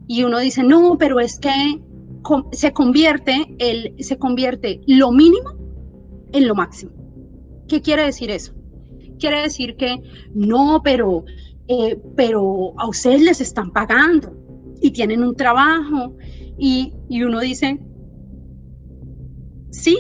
Y 0.08 0.24
uno 0.24 0.40
dice, 0.40 0.64
no, 0.64 0.98
pero 0.98 1.20
es 1.20 1.38
que 1.38 1.80
se 2.54 2.74
convierte, 2.74 3.56
el, 3.60 3.94
se 4.04 4.18
convierte 4.18 4.82
lo 4.88 5.12
mínimo 5.12 5.67
en 6.32 6.48
lo 6.48 6.56
máximo. 6.56 6.92
¿Qué 7.68 7.82
quiere 7.82 8.06
decir 8.06 8.32
eso? 8.32 8.54
Quiere 9.20 9.42
decir 9.42 9.76
que 9.78 10.02
no, 10.34 10.82
pero, 10.84 11.26
eh, 11.68 12.00
pero 12.16 12.74
a 12.78 12.88
ustedes 12.88 13.22
les 13.22 13.42
están 13.42 13.72
pagando 13.72 14.34
y 14.82 14.92
tienen 14.92 15.24
un 15.24 15.36
trabajo 15.36 16.16
y, 16.58 16.94
y 17.10 17.24
uno 17.24 17.40
dice, 17.40 17.80
sí, 19.72 19.98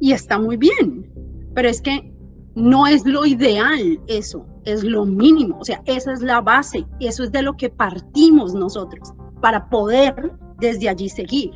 y 0.00 0.12
está 0.12 0.38
muy 0.38 0.56
bien, 0.56 1.10
pero 1.54 1.68
es 1.68 1.80
que 1.80 2.12
no 2.54 2.86
es 2.86 3.06
lo 3.06 3.24
ideal 3.24 4.00
eso, 4.06 4.46
es 4.64 4.84
lo 4.84 5.06
mínimo, 5.06 5.58
o 5.60 5.64
sea, 5.64 5.82
esa 5.86 6.12
es 6.12 6.20
la 6.20 6.40
base, 6.40 6.84
eso 7.00 7.24
es 7.24 7.32
de 7.32 7.42
lo 7.42 7.56
que 7.56 7.70
partimos 7.70 8.54
nosotros 8.54 9.12
para 9.40 9.68
poder 9.68 10.32
desde 10.58 10.88
allí 10.88 11.08
seguir, 11.08 11.50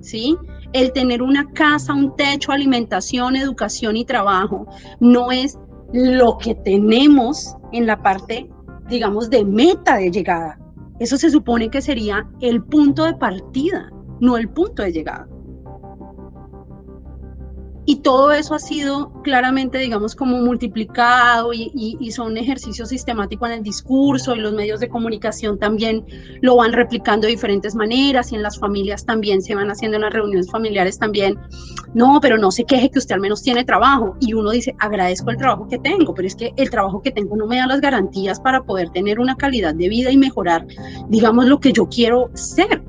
¿sí? 0.00 0.36
El 0.72 0.92
tener 0.92 1.22
una 1.22 1.50
casa, 1.52 1.94
un 1.94 2.14
techo, 2.16 2.52
alimentación, 2.52 3.36
educación 3.36 3.96
y 3.96 4.04
trabajo 4.04 4.66
no 5.00 5.32
es 5.32 5.58
lo 5.92 6.38
que 6.38 6.54
tenemos 6.54 7.56
en 7.72 7.86
la 7.86 8.00
parte, 8.02 8.48
digamos, 8.88 9.30
de 9.30 9.44
meta 9.44 9.96
de 9.96 10.10
llegada. 10.10 10.58
Eso 11.00 11.16
se 11.16 11.30
supone 11.30 11.70
que 11.70 11.80
sería 11.80 12.28
el 12.40 12.62
punto 12.62 13.04
de 13.04 13.14
partida, 13.14 13.90
no 14.20 14.36
el 14.36 14.48
punto 14.48 14.82
de 14.82 14.92
llegada. 14.92 15.26
Y 17.90 17.96
todo 17.96 18.30
eso 18.30 18.54
ha 18.54 18.60
sido 18.60 19.10
claramente, 19.24 19.78
digamos, 19.78 20.14
como 20.14 20.38
multiplicado 20.38 21.52
y, 21.52 22.12
son 22.12 22.36
ejercicios 22.36 22.90
sistemáticos 22.90 23.48
en 23.48 23.56
el 23.56 23.62
discurso 23.64 24.36
y 24.36 24.38
los 24.38 24.52
medios 24.52 24.78
de 24.78 24.88
comunicación 24.88 25.58
también 25.58 26.06
lo 26.40 26.54
van 26.54 26.72
replicando 26.72 27.26
de 27.26 27.32
diferentes 27.32 27.74
maneras 27.74 28.30
y 28.30 28.36
en 28.36 28.44
las 28.44 28.60
familias 28.60 29.04
también 29.04 29.42
se 29.42 29.56
van 29.56 29.72
haciendo 29.72 29.96
en 29.96 30.02
las 30.02 30.12
reuniones 30.12 30.48
familiares 30.48 31.00
también. 31.00 31.36
No, 31.92 32.20
pero 32.22 32.38
no 32.38 32.52
se 32.52 32.62
queje 32.62 32.90
que 32.90 33.00
usted 33.00 33.16
al 33.16 33.20
menos 33.20 33.42
tiene 33.42 33.64
trabajo. 33.64 34.14
Y 34.20 34.34
uno 34.34 34.52
dice, 34.52 34.72
agradezco 34.78 35.30
el 35.30 35.36
trabajo 35.36 35.66
que 35.66 35.80
tengo, 35.80 36.14
pero 36.14 36.28
es 36.28 36.36
que 36.36 36.52
el 36.56 36.70
trabajo 36.70 37.02
que 37.02 37.10
tengo 37.10 37.34
no 37.34 37.48
me 37.48 37.56
da 37.56 37.66
las 37.66 37.80
garantías 37.80 38.38
para 38.38 38.62
poder 38.62 38.90
tener 38.90 39.18
una 39.18 39.34
calidad 39.34 39.74
de 39.74 39.88
vida 39.88 40.12
y 40.12 40.16
mejorar, 40.16 40.64
digamos, 41.08 41.46
lo 41.46 41.58
que 41.58 41.72
yo 41.72 41.88
quiero 41.88 42.30
ser. 42.34 42.84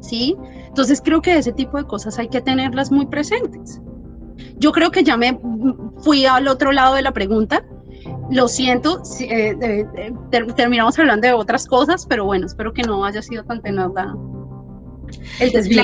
¿Sí? 0.00 0.36
Entonces 0.66 1.00
creo 1.00 1.22
que 1.22 1.36
ese 1.36 1.52
tipo 1.52 1.76
de 1.76 1.84
cosas 1.84 2.18
hay 2.18 2.26
que 2.26 2.40
tenerlas 2.40 2.90
muy 2.90 3.06
presentes. 3.06 3.80
Yo 4.58 4.72
creo 4.72 4.90
que 4.90 5.02
ya 5.02 5.16
me 5.16 5.38
fui 5.98 6.26
al 6.26 6.48
otro 6.48 6.72
lado 6.72 6.94
de 6.94 7.02
la 7.02 7.12
pregunta. 7.12 7.64
Lo 8.30 8.48
siento, 8.48 9.02
eh, 9.20 9.84
terminamos 10.56 10.98
hablando 10.98 11.26
de 11.26 11.34
otras 11.34 11.66
cosas, 11.66 12.06
pero 12.06 12.24
bueno, 12.24 12.46
espero 12.46 12.72
que 12.72 12.82
no 12.82 13.04
haya 13.04 13.22
sido 13.22 13.44
tan 13.44 13.62
tenaz 13.62 13.92
el 15.40 15.52
desvío. 15.52 15.82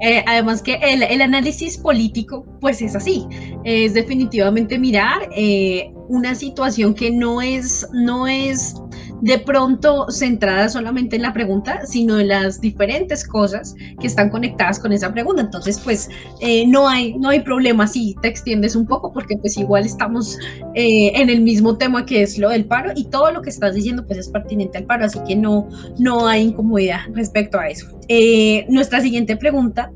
Eh, 0.00 0.24
además 0.26 0.62
que 0.62 0.74
el, 0.82 1.02
el, 1.02 1.22
análisis 1.22 1.78
político, 1.78 2.44
pues 2.60 2.82
es 2.82 2.96
así, 2.96 3.26
es 3.64 3.94
definitivamente 3.94 4.78
mirar 4.78 5.28
eh, 5.36 5.92
una 6.08 6.34
situación 6.34 6.94
que 6.94 7.10
no 7.10 7.40
es, 7.40 7.86
no 7.92 8.26
es 8.26 8.74
de 9.22 9.38
pronto 9.38 10.10
centrada 10.10 10.68
solamente 10.68 11.14
en 11.14 11.22
la 11.22 11.32
pregunta, 11.32 11.86
sino 11.86 12.18
en 12.18 12.28
las 12.28 12.60
diferentes 12.60 13.24
cosas 13.24 13.74
que 14.00 14.08
están 14.08 14.30
conectadas 14.30 14.80
con 14.80 14.92
esa 14.92 15.12
pregunta. 15.12 15.42
Entonces, 15.42 15.80
pues 15.82 16.10
eh, 16.40 16.66
no, 16.66 16.88
hay, 16.88 17.14
no 17.18 17.28
hay 17.28 17.40
problema 17.40 17.86
si 17.86 18.16
te 18.20 18.28
extiendes 18.28 18.74
un 18.74 18.84
poco, 18.84 19.12
porque 19.12 19.36
pues 19.36 19.56
igual 19.56 19.86
estamos 19.86 20.36
eh, 20.74 21.12
en 21.14 21.30
el 21.30 21.40
mismo 21.40 21.78
tema 21.78 22.04
que 22.04 22.22
es 22.22 22.36
lo 22.36 22.50
del 22.50 22.64
paro 22.64 22.90
y 22.96 23.04
todo 23.04 23.30
lo 23.30 23.42
que 23.42 23.50
estás 23.50 23.74
diciendo 23.74 24.04
pues 24.04 24.18
es 24.18 24.28
pertinente 24.28 24.78
al 24.78 24.84
paro, 24.84 25.04
así 25.04 25.20
que 25.26 25.36
no, 25.36 25.68
no 25.98 26.26
hay 26.26 26.42
incomodidad 26.42 27.02
respecto 27.14 27.60
a 27.60 27.68
eso. 27.68 27.86
Eh, 28.08 28.66
nuestra 28.68 29.00
siguiente 29.00 29.36
pregunta 29.36 29.92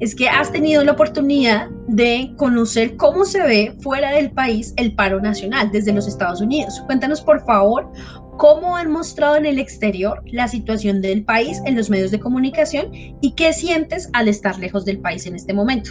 es 0.00 0.14
que 0.14 0.28
has 0.28 0.50
tenido 0.50 0.82
la 0.82 0.92
oportunidad 0.92 1.68
de 1.86 2.32
conocer 2.36 2.96
cómo 2.96 3.26
se 3.26 3.42
ve 3.42 3.74
fuera 3.80 4.12
del 4.12 4.30
país 4.30 4.72
el 4.76 4.94
paro 4.94 5.20
nacional 5.20 5.70
desde 5.70 5.92
los 5.92 6.08
Estados 6.08 6.40
Unidos. 6.40 6.82
Cuéntanos, 6.86 7.20
por 7.20 7.44
favor, 7.44 7.92
cómo 8.40 8.74
han 8.74 8.90
mostrado 8.90 9.36
en 9.36 9.44
el 9.44 9.58
exterior 9.58 10.22
la 10.24 10.48
situación 10.48 11.02
del 11.02 11.22
país 11.24 11.60
en 11.66 11.76
los 11.76 11.90
medios 11.90 12.10
de 12.10 12.18
comunicación 12.18 12.88
y 13.20 13.32
qué 13.32 13.52
sientes 13.52 14.08
al 14.14 14.28
estar 14.28 14.58
lejos 14.58 14.86
del 14.86 14.98
país 14.98 15.26
en 15.26 15.34
este 15.34 15.52
momento. 15.52 15.90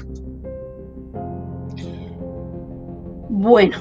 Bueno, 3.29 3.77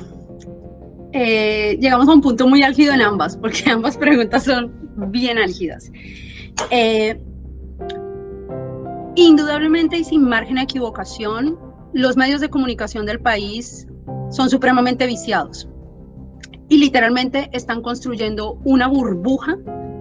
eh, 1.14 1.78
llegamos 1.80 2.08
a 2.08 2.12
un 2.12 2.20
punto 2.20 2.46
muy 2.46 2.62
álgido 2.62 2.92
en 2.92 3.00
ambas, 3.00 3.38
porque 3.38 3.62
ambas 3.70 3.96
preguntas 3.96 4.44
son 4.44 4.70
bien 5.12 5.38
álgidas. 5.38 5.90
Eh, 6.70 7.18
indudablemente 9.14 9.96
y 9.96 10.04
sin 10.04 10.28
margen 10.28 10.58
a 10.58 10.64
equivocación, 10.64 11.58
los 11.94 12.18
medios 12.18 12.42
de 12.42 12.50
comunicación 12.50 13.06
del 13.06 13.18
país 13.18 13.86
son 14.28 14.50
supremamente 14.50 15.06
viciados 15.06 15.66
y 16.68 16.78
literalmente 16.78 17.48
están 17.52 17.82
construyendo 17.82 18.58
una 18.64 18.88
burbuja 18.88 19.56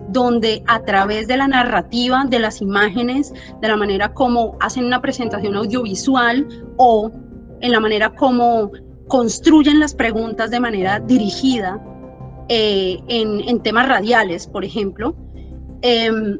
donde 0.09 0.63
a 0.67 0.83
través 0.83 1.27
de 1.27 1.37
la 1.37 1.47
narrativa, 1.47 2.25
de 2.25 2.39
las 2.39 2.61
imágenes, 2.61 3.33
de 3.61 3.67
la 3.67 3.75
manera 3.75 4.13
como 4.13 4.57
hacen 4.59 4.85
una 4.85 5.01
presentación 5.01 5.55
audiovisual 5.55 6.47
o 6.77 7.11
en 7.61 7.71
la 7.71 7.79
manera 7.79 8.15
como 8.15 8.71
construyen 9.07 9.79
las 9.79 9.93
preguntas 9.93 10.51
de 10.51 10.59
manera 10.59 10.99
dirigida 10.99 11.81
eh, 12.49 12.99
en, 13.07 13.61
temas 13.61 13.87
radiales, 13.87 14.47
por 14.47 14.63
ejemplo, 14.63 15.15
em, 15.81 16.37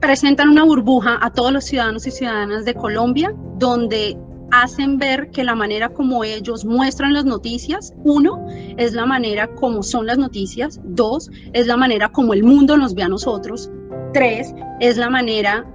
presentan 0.00 0.50
una 0.50 0.64
burbuja 0.64 1.18
a 1.20 1.32
todos 1.32 1.52
los 1.52 1.64
ciudadanos 1.64 2.06
y 2.06 2.10
ciudadanas 2.10 2.66
de 2.66 2.74
Colombia 2.74 3.34
donde 3.58 4.18
hacen 4.50 4.98
ver 4.98 5.30
que 5.30 5.44
la 5.44 5.54
manera 5.54 5.88
como 5.88 6.24
ellos 6.24 6.64
muestran 6.64 7.12
las 7.12 7.24
noticias, 7.24 7.94
uno, 8.04 8.46
es 8.76 8.92
la 8.92 9.06
manera 9.06 9.52
como 9.54 9.82
son 9.82 10.06
las 10.06 10.18
noticias, 10.18 10.80
dos, 10.84 11.30
es 11.52 11.66
la 11.66 11.76
manera 11.76 12.10
como 12.10 12.34
el 12.34 12.44
mundo 12.44 12.76
nos 12.76 12.94
ve 12.94 13.02
a 13.02 13.08
nosotros, 13.08 13.70
tres, 14.12 14.54
es 14.80 14.96
la 14.96 15.10
manera 15.10 15.66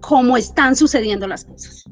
como 0.00 0.36
están 0.36 0.76
sucediendo 0.76 1.26
las 1.26 1.44
cosas. 1.44 1.84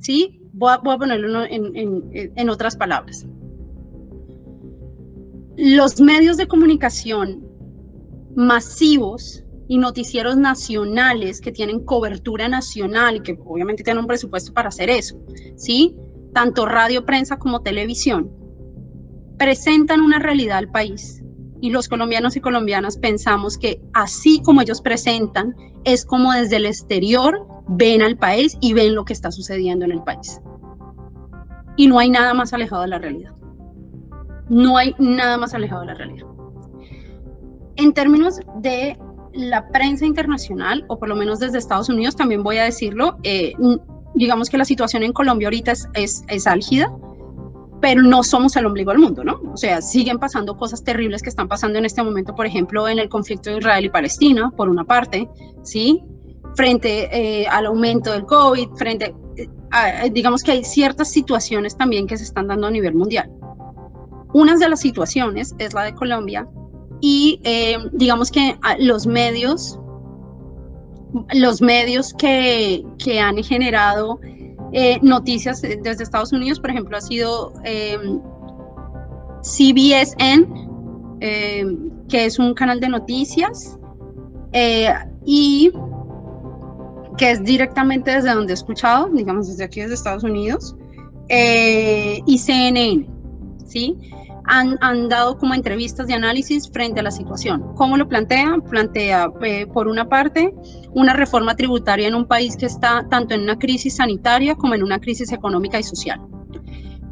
¿Sí? 0.00 0.40
Voy 0.52 0.72
a, 0.72 0.80
ponerlo 0.80 1.44
en, 1.44 2.10
en 2.12 2.50
otras 2.50 2.76
palabras. 2.76 3.26
Los 5.56 6.00
medios 6.00 6.36
de 6.36 6.46
comunicación 6.46 7.46
masivos 8.34 9.42
y 9.68 9.78
noticieros 9.78 10.36
nacionales 10.36 11.40
que 11.40 11.52
tienen 11.52 11.84
cobertura 11.84 12.48
nacional 12.48 13.16
y 13.16 13.20
que 13.20 13.38
obviamente 13.44 13.82
tienen 13.82 14.02
un 14.02 14.06
presupuesto 14.06 14.52
para 14.52 14.68
hacer 14.68 14.90
eso, 14.90 15.16
¿sí? 15.56 15.96
Tanto 16.32 16.66
radio, 16.66 17.04
prensa 17.04 17.38
como 17.38 17.62
televisión, 17.62 18.30
presentan 19.38 20.00
una 20.00 20.18
realidad 20.18 20.58
al 20.58 20.70
país. 20.70 21.22
Y 21.60 21.70
los 21.70 21.88
colombianos 21.88 22.36
y 22.36 22.40
colombianas 22.40 22.98
pensamos 22.98 23.56
que 23.56 23.80
así 23.94 24.42
como 24.42 24.60
ellos 24.60 24.82
presentan, 24.82 25.56
es 25.84 26.04
como 26.04 26.32
desde 26.32 26.56
el 26.56 26.66
exterior 26.66 27.46
ven 27.68 28.02
al 28.02 28.16
país 28.16 28.56
y 28.60 28.74
ven 28.74 28.94
lo 28.94 29.04
que 29.04 29.12
está 29.12 29.30
sucediendo 29.30 29.84
en 29.84 29.92
el 29.92 30.02
país. 30.02 30.40
Y 31.76 31.88
no 31.88 31.98
hay 31.98 32.10
nada 32.10 32.34
más 32.34 32.52
alejado 32.52 32.82
de 32.82 32.88
la 32.88 32.98
realidad. 32.98 33.32
No 34.48 34.76
hay 34.76 34.94
nada 34.98 35.36
más 35.38 35.54
alejado 35.54 35.80
de 35.80 35.86
la 35.88 35.94
realidad. 35.94 36.26
En 37.76 37.92
términos 37.92 38.40
de 38.60 38.98
la 39.32 39.68
prensa 39.68 40.06
internacional, 40.06 40.84
o 40.88 40.98
por 40.98 41.08
lo 41.08 41.16
menos 41.16 41.38
desde 41.38 41.58
Estados 41.58 41.88
Unidos, 41.88 42.16
también 42.16 42.42
voy 42.42 42.58
a 42.58 42.64
decirlo, 42.64 43.16
eh, 43.22 43.52
digamos 44.14 44.48
que 44.48 44.58
la 44.58 44.64
situación 44.64 45.02
en 45.02 45.12
Colombia 45.12 45.48
ahorita 45.48 45.72
es, 45.72 46.24
es, 46.28 46.46
álgida, 46.46 46.90
pero 47.80 48.02
no 48.02 48.22
somos 48.22 48.56
el 48.56 48.66
ombligo 48.66 48.90
del 48.90 49.00
mundo, 49.00 49.22
¿no? 49.22 49.40
O 49.52 49.56
sea, 49.56 49.82
siguen 49.82 50.18
pasando 50.18 50.56
cosas 50.56 50.82
terribles 50.82 51.22
que 51.22 51.28
están 51.28 51.48
pasando 51.48 51.78
en 51.78 51.84
este 51.84 52.02
momento, 52.02 52.34
por 52.34 52.46
ejemplo, 52.46 52.88
en 52.88 52.98
el 52.98 53.08
conflicto 53.08 53.50
de 53.50 53.58
Israel 53.58 53.84
y 53.84 53.90
Palestina, 53.90 54.50
por 54.56 54.68
una 54.68 54.84
parte, 54.84 55.28
¿sí? 55.62 56.02
Frente 56.54 57.08
eh, 57.12 57.46
al 57.46 57.66
aumento 57.66 58.12
del 58.12 58.24
COVID, 58.24 58.70
frente, 58.76 59.14
a, 59.70 60.08
digamos 60.08 60.42
que 60.42 60.52
hay 60.52 60.64
ciertas 60.64 61.10
situaciones 61.10 61.76
también 61.76 62.06
que 62.06 62.16
se 62.16 62.24
están 62.24 62.48
dando 62.48 62.66
a 62.66 62.70
nivel 62.70 62.94
mundial. 62.94 63.30
Una 64.32 64.56
de 64.56 64.68
las 64.68 64.80
situaciones 64.80 65.54
es 65.58 65.74
la 65.74 65.84
de 65.84 65.94
Colombia, 65.94 66.48
y 67.00 67.40
eh, 67.44 67.78
digamos 67.92 68.30
que 68.30 68.56
ah, 68.62 68.76
los 68.78 69.06
medios, 69.06 69.78
los 71.34 71.60
medios 71.60 72.14
que, 72.14 72.84
que 72.98 73.20
han 73.20 73.42
generado 73.42 74.18
eh, 74.72 74.98
noticias 75.02 75.62
desde 75.62 76.02
Estados 76.02 76.32
Unidos, 76.32 76.60
por 76.60 76.70
ejemplo, 76.70 76.96
ha 76.96 77.00
sido 77.00 77.52
em, 77.64 78.20
CBSN, 79.42 80.66
que 81.20 82.24
es 82.24 82.38
un 82.38 82.54
canal 82.54 82.80
de 82.80 82.88
noticias, 82.88 83.78
eh, 84.52 84.88
y 85.26 85.70
que 87.18 87.30
es 87.30 87.44
directamente 87.44 88.10
desde 88.10 88.32
donde 88.32 88.52
he 88.52 88.54
escuchado, 88.54 89.08
digamos 89.10 89.48
desde 89.48 89.64
aquí, 89.64 89.80
desde 89.80 89.94
Estados 89.94 90.24
Unidos, 90.24 90.76
eh, 91.28 92.20
y 92.26 92.38
CNN, 92.38 93.06
¿sí? 93.66 93.98
Han, 94.48 94.78
han, 94.80 95.08
dado 95.08 95.38
como 95.38 95.54
entrevistas 95.54 96.06
de 96.06 96.14
análisis 96.14 96.70
frente 96.70 97.00
a 97.00 97.02
la 97.02 97.10
situación. 97.10 97.74
¿Cómo 97.74 97.96
lo 97.96 98.08
plantea? 98.08 98.56
Plantea, 98.68 99.28
eh, 99.42 99.66
por 99.66 99.88
una 99.88 100.08
parte, 100.08 100.54
una 100.92 101.12
reforma 101.12 101.56
tributaria 101.56 102.08
en 102.08 102.14
un 102.14 102.26
país 102.26 102.56
que 102.56 102.66
está 102.66 103.06
tanto 103.10 103.34
en 103.34 103.42
una 103.42 103.58
crisis 103.58 103.96
sanitaria 103.96 104.54
como 104.54 104.74
en 104.74 104.82
una 104.82 104.98
crisis 104.98 105.32
económica 105.32 105.78
y 105.78 105.82
social. 105.82 106.20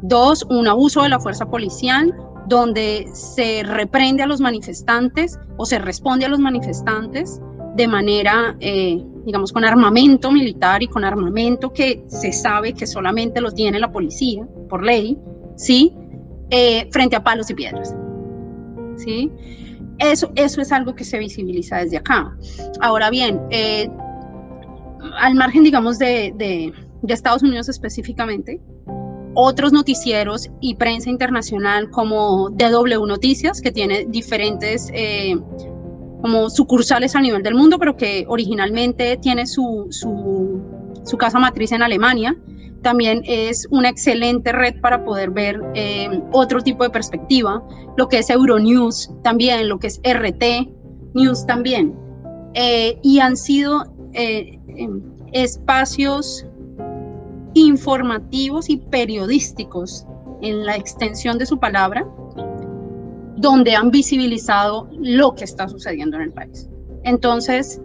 Dos, 0.01 0.45
un 0.49 0.67
abuso 0.67 1.03
de 1.03 1.09
la 1.09 1.19
fuerza 1.19 1.45
policial, 1.45 2.13
donde 2.47 3.07
se 3.13 3.63
reprende 3.63 4.23
a 4.23 4.27
los 4.27 4.39
manifestantes 4.39 5.39
o 5.57 5.65
se 5.65 5.79
responde 5.79 6.25
a 6.25 6.29
los 6.29 6.39
manifestantes 6.39 7.41
de 7.75 7.87
manera, 7.87 8.55
eh, 8.59 9.03
digamos, 9.25 9.51
con 9.51 9.65
armamento 9.65 10.31
militar 10.31 10.81
y 10.81 10.87
con 10.87 11.03
armamento 11.03 11.73
que 11.73 12.05
se 12.07 12.31
sabe 12.31 12.73
que 12.73 12.87
solamente 12.87 13.41
lo 13.41 13.51
tiene 13.51 13.79
la 13.79 13.91
policía, 13.91 14.47
por 14.69 14.83
ley, 14.83 15.17
¿sí? 15.57 15.93
Eh, 16.51 16.87
frente 16.91 17.15
a 17.15 17.23
palos 17.23 17.49
y 17.49 17.55
piedras, 17.55 17.95
¿sí? 18.97 19.31
Eso, 19.97 20.31
eso 20.35 20.61
es 20.61 20.71
algo 20.71 20.93
que 20.93 21.03
se 21.03 21.17
visibiliza 21.17 21.77
desde 21.77 21.97
acá. 21.97 22.35
Ahora 22.81 23.09
bien, 23.09 23.41
eh, 23.49 23.89
al 25.17 25.35
margen, 25.35 25.63
digamos, 25.63 25.97
de, 25.99 26.33
de, 26.35 26.73
Estados 27.07 27.43
Unidos 27.43 27.69
específicamente, 27.69 28.59
otros 29.35 29.71
noticieros 29.71 30.49
y 30.59 30.75
prensa 30.75 31.09
internacional 31.09 31.89
como 31.91 32.49
DW 32.49 33.05
Noticias, 33.05 33.61
que 33.61 33.71
tiene 33.71 34.05
diferentes 34.09 34.89
eh, 34.93 35.35
como 36.21 36.49
sucursales 36.49 37.15
a 37.15 37.21
nivel 37.21 37.43
del 37.43 37.53
mundo, 37.53 37.77
pero 37.77 37.95
que 37.95 38.25
originalmente 38.27 39.17
tiene 39.17 39.45
su, 39.45 39.87
su, 39.91 41.17
casa 41.17 41.37
matriz 41.37 41.71
en 41.71 41.83
Alemania. 41.83 42.35
También 42.85 43.23
es 43.25 43.67
una 43.71 43.89
excelente 43.89 44.51
red 44.51 44.79
para 44.79 45.03
poder 45.03 45.31
ver 45.31 45.59
eh, 45.73 46.21
otro 46.31 46.61
tipo 46.61 46.83
de 46.83 46.91
perspectiva, 46.91 47.67
lo 47.97 48.07
que 48.07 48.19
es 48.19 48.29
Euronews 48.29 49.09
también, 49.23 49.69
lo 49.69 49.79
que 49.79 49.87
es 49.87 49.99
RT 50.03 50.69
News 51.15 51.47
también. 51.47 51.95
Eh, 52.53 52.99
y 53.01 53.17
han 53.21 53.37
sido 53.37 53.85
eh, 54.13 54.59
em, 54.67 55.01
espacios 55.31 56.45
informativos 57.55 58.69
y 58.69 58.77
periodísticos 58.77 60.05
en 60.43 60.63
la 60.63 60.75
extensión 60.75 61.39
de 61.39 61.47
su 61.47 61.57
palabra 61.59 62.07
donde 63.37 63.75
han 63.75 63.89
visibilizado 63.89 64.87
lo 64.91 65.33
que 65.33 65.45
está 65.45 65.67
sucediendo 65.67 66.17
en 66.17 66.21
el 66.21 66.33
país. 66.33 66.69
Entonces, 67.01 67.81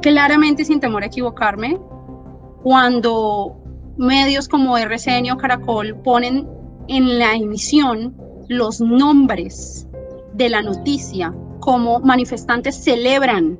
claramente, 0.00 0.64
sin 0.64 0.78
temor 0.78 1.02
a 1.02 1.06
equivocarme, 1.06 1.76
cuando 2.62 3.56
medios 3.98 4.48
como 4.48 4.78
RCN 4.78 5.30
o 5.32 5.36
Caracol 5.36 5.96
ponen 6.02 6.48
en 6.88 7.18
la 7.18 7.34
emisión 7.34 8.16
los 8.48 8.80
nombres 8.80 9.86
de 10.34 10.48
la 10.48 10.62
noticia 10.62 11.34
como 11.60 12.00
manifestantes 12.00 12.76
celebran 12.76 13.58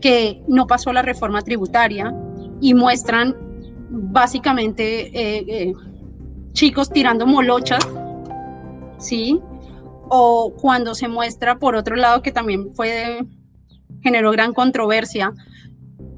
que 0.00 0.42
no 0.46 0.66
pasó 0.66 0.92
la 0.92 1.02
reforma 1.02 1.42
tributaria 1.42 2.12
y 2.60 2.74
muestran 2.74 3.36
básicamente 3.90 5.06
eh, 5.08 5.44
eh, 5.48 5.72
chicos 6.52 6.90
tirando 6.90 7.26
molochas, 7.26 7.88
¿sí? 8.98 9.40
o 10.10 10.52
cuando 10.60 10.94
se 10.94 11.08
muestra 11.08 11.58
por 11.58 11.74
otro 11.74 11.96
lado 11.96 12.22
que 12.22 12.32
también 12.32 12.74
fue 12.74 13.20
generó 14.02 14.30
gran 14.30 14.52
controversia 14.52 15.32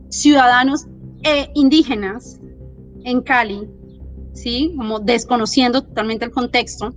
ciudadanos 0.09 0.87
e 1.23 1.51
indígenas 1.55 2.39
en 3.05 3.23
Cali 3.23 3.69
sí 4.33 4.75
como 4.77 5.01
desconociendo 5.01 5.83
totalmente 5.83 6.25
el 6.25 6.31
contexto 6.31 6.95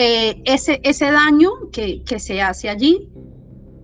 eh, 0.00 0.40
ese, 0.44 0.80
ese 0.84 1.10
daño 1.10 1.50
que, 1.72 2.04
que 2.04 2.20
se 2.20 2.40
hace 2.40 2.68
allí 2.68 3.10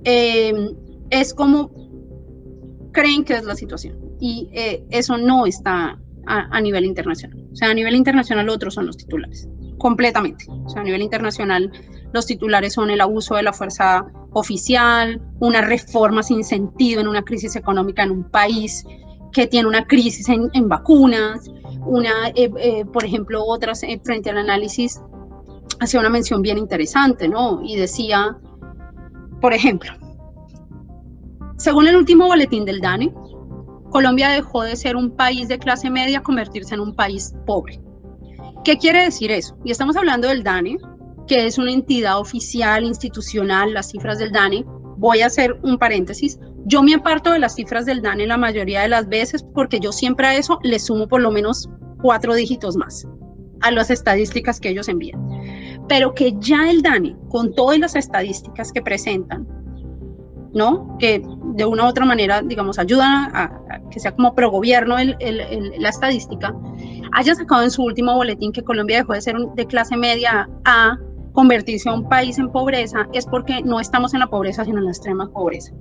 em, 0.05 0.71
es 1.11 1.35
como 1.35 1.73
creen 2.93 3.25
que 3.25 3.35
es 3.35 3.43
la 3.43 3.57
situación. 3.57 3.99
Y 4.21 4.49
eh, 4.53 4.85
eso 4.91 5.19
no 5.19 5.45
está 5.45 6.01
a, 6.27 6.57
a 6.57 6.61
nivel 6.61 6.85
internacional. 6.85 7.45
O 7.53 7.57
sea 7.57 7.71
a 7.71 7.75
nivel 7.75 7.97
internacional 7.97 8.49
otros 8.49 8.75
son 8.75 8.87
los 8.87 8.97
titulares 8.97 9.49
completamente. 9.77 10.45
O 10.49 10.69
sea 10.69 10.83
a 10.83 10.85
nivel 10.85 11.03
internacional 11.03 11.73
los 12.13 12.27
titulares 12.27 12.75
son 12.75 12.91
el 12.91 13.01
abuso 13.01 13.35
de 13.35 13.43
la 13.43 13.53
fuerza 13.53 14.07
oficial, 14.35 15.21
una 15.41 15.63
reforma 15.63 16.23
sin 16.23 16.45
sentido 16.45 17.01
en 17.01 17.09
una 17.09 17.23
crisis 17.23 17.57
económica 17.57 18.05
en 18.05 18.13
un 18.13 18.31
país 18.31 18.85
que 19.35 19.47
tiene 19.47 19.69
una 19.69 19.87
crisis 19.87 20.29
en, 20.29 20.69
vacunas, 20.69 21.51
una, 21.85 22.29
eh, 22.35 22.51
eh, 22.59 22.85
por 22.87 23.05
ejemplo, 23.05 23.45
otras 23.45 23.83
eh, 23.83 24.01
frente 24.03 24.31
al 24.31 24.39
análisis, 24.39 25.01
hacía 25.81 26.01
una 26.01 26.09
mención 26.09 26.41
bien 26.41 26.57
interesante, 26.57 27.29
¿no? 27.29 27.61
Y 27.63 27.77
decía, 27.77 28.39
por 29.41 29.53
ejemplo, 29.53 29.93
según 31.59 31.89
el 31.89 31.97
último 31.97 32.27
boletín 32.27 32.65
del 32.65 32.81
DANE, 32.81 33.13
Colombia 33.91 34.31
dejó 34.31 34.63
de 34.63 34.77
ser 34.77 34.97
un 34.97 35.11
país 35.11 35.49
de 35.49 35.59
clase 35.59 35.91
media 35.91 36.19
a 36.19 36.23
convertirse 36.23 36.75
en 36.75 36.81
un 36.81 36.95
país 36.95 37.35
pobre. 37.45 37.81
¿Qué 38.65 38.79
quiere 38.79 39.05
decir 39.05 39.31
eso? 39.31 39.57
Y 39.65 39.71
estamos 39.71 39.97
hablando 39.97 40.29
del 40.29 40.43
DANE, 40.43 40.79
que 41.27 41.47
es 41.47 41.59
una 41.59 41.73
entidad 41.73 42.19
oficial, 42.19 42.85
institucional, 42.85 43.75
las 43.75 43.91
cifras 43.91 44.19
del 44.19 44.33
DANE. 44.33 44.65
Voy 44.97 45.21
a 45.21 45.27
hacer 45.27 45.59
un 45.63 45.79
paréntesis. 45.79 46.39
Yo 46.67 46.83
me 46.83 46.95
aparto 46.95 47.33
de 47.33 47.39
las 47.39 47.55
cifras 47.57 47.85
del 47.85 48.01
DANE 48.01 48.27
la 48.27 48.37
mayoría 48.37 48.83
de 48.83 48.89
las 48.89 49.09
veces 49.09 49.45
porque 49.55 49.81
yo 49.81 49.93
siempre 49.93 50.27
a 50.27 50.35
eso 50.35 50.59
le 50.63 50.79
sumo 50.79 51.07
por 51.07 51.21
lo 51.21 51.31
menos 51.31 51.69
cuatro 52.01 52.35
dígitos 52.35 52.77
más 52.77 53.07
a 53.61 53.71
las 53.71 53.91
estadísticas 53.91 54.61
que 54.61 54.71
ellos 54.71 54.89
envían. 54.89 55.21
Pero 55.89 56.15
que 56.15 56.35
ya 56.39 56.71
el 56.71 56.83
DANE, 56.83 57.17
con 57.29 57.55
todas 57.55 57.79
las 57.79 57.97
estadísticas 57.97 58.73
que 58.73 58.81
presentan, 58.81 59.47
¿no? 60.55 60.97
Que 60.99 61.23
de 61.55 61.65
una 61.65 61.85
u 61.85 61.89
otra 61.89 62.07
manera, 62.07 62.41
digamos, 62.41 62.79
ayudan 62.79 63.31
a, 63.35 63.61
que 63.91 64.01
sea 64.01 64.15
como 64.15 64.35
pro 64.35 64.51
gobierno 64.51 64.97
la 64.97 65.89
estadística, 65.89 66.55
haya 67.13 67.35
sacado 67.35 67.63
en 67.63 67.71
su 67.71 67.83
último 67.83 68.15
boletín 68.15 68.53
que 68.53 68.63
Colombia 68.63 68.99
dejó 68.99 69.13
de 69.13 69.21
ser 69.21 69.37
de 69.37 69.67
clase 69.67 69.97
media 69.97 70.49
a 70.65 70.99
convertirse 71.33 71.89
a 71.89 71.95
un 71.95 72.09
país 72.09 72.39
en 72.39 72.51
pobreza 72.51 73.09
es 73.13 73.27
porque 73.27 73.61
no 73.63 73.81
estamos 73.81 74.15
en 74.15 74.21
la 74.21 74.29
pobreza, 74.29 74.65
sino 74.65 74.79
en 74.79 74.85
la 74.85 74.91
extrema 74.91 75.29
pobreza. 75.31 75.75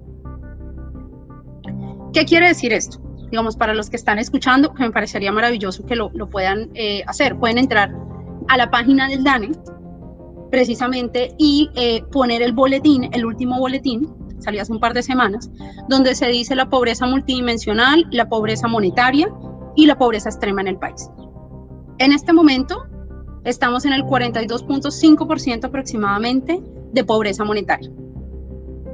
¿Qué 2.13 2.25
quiere 2.25 2.47
decir 2.47 2.71
esto? 2.73 2.99
Digamos, 3.31 3.57
para 3.57 3.73
los 3.73 3.89
que 3.89 3.95
están 3.95 4.19
escuchando, 4.19 4.71
que 4.73 4.83
me 4.83 4.91
parecería 4.91 5.31
maravilloso 5.31 5.83
que 5.85 5.95
lo, 5.95 6.11
puedan 6.29 6.69
eh, 6.75 7.03
hacer, 7.07 7.35
pueden 7.37 7.57
entrar 7.57 7.91
a 8.47 8.57
la 8.57 8.69
página 8.69 9.07
del 9.07 9.23
DANE, 9.23 9.51
precisamente, 10.51 11.33
y 11.39 11.71
eh, 11.75 12.03
poner 12.11 12.43
el 12.43 12.53
boletín, 12.53 13.09
el 13.11 13.25
último 13.25 13.57
boletín, 13.57 14.13
salió 14.37 14.61
hace 14.61 14.71
un 14.71 14.79
par 14.79 14.93
de 14.93 15.01
semanas, 15.01 15.49
donde 15.89 16.13
se 16.13 16.27
dice 16.27 16.55
la 16.55 16.69
pobreza 16.69 17.07
multidimensional, 17.07 18.05
la 18.11 18.29
pobreza 18.29 18.67
monetaria 18.67 19.27
y 19.75 19.87
la 19.87 19.97
pobreza 19.97 20.29
extrema 20.29 20.61
en 20.61 20.67
el 20.67 20.77
país. 20.77 21.09
En 21.97 22.11
este 22.11 22.31
momento, 22.31 22.83
estamos 23.43 23.85
en 23.85 23.93
el 23.93 24.03
42.5% 24.03 25.65
aproximadamente 25.65 26.61
de 26.91 27.03
pobreza 27.03 27.43
monetaria. 27.43 27.89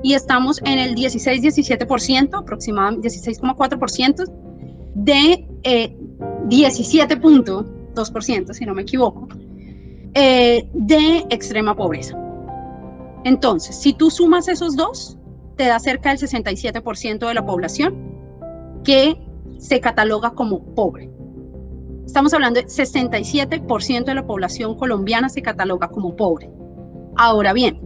Y 0.02 0.14
estamos 0.14 0.62
en 0.64 0.80
el 0.80 0.96
16-17%, 0.96 2.40
aproximadamente 2.40 3.10
16,4% 3.10 4.24
de 4.96 5.46
17.2%, 5.64 8.50
eh, 8.50 8.54
si 8.54 8.66
no 8.66 8.74
me 8.74 8.84
equivoco, 8.84 9.28
eh, 10.14 10.70
de 10.74 11.26
extrema 11.30 11.76
pobreza. 11.76 12.18
Entonces, 13.26 13.76
si 13.76 13.92
tú 13.94 14.10
sumas 14.10 14.48
esos 14.48 14.76
dos, 14.76 15.18
te 15.56 15.66
da 15.66 15.80
cerca 15.80 16.10
del 16.10 16.18
67% 16.20 17.28
de 17.28 17.34
la 17.34 17.46
población 17.46 18.18
que 18.84 19.18
se 19.58 19.82
cataloga 19.82 20.32
como 20.32 20.64
pobre. 20.74 21.12
Estamos 22.06 22.34
hablando 22.34 22.62
de 22.62 22.68
67% 22.68 24.06
de 24.06 24.16
la 24.16 24.26
población 24.26 24.76
colombiana 24.76 25.30
se 25.30 25.42
cataloga 25.42 25.90
como 25.90 26.16
pobre. 26.16 26.50
Ahora 27.18 27.54
bien, 27.54 27.80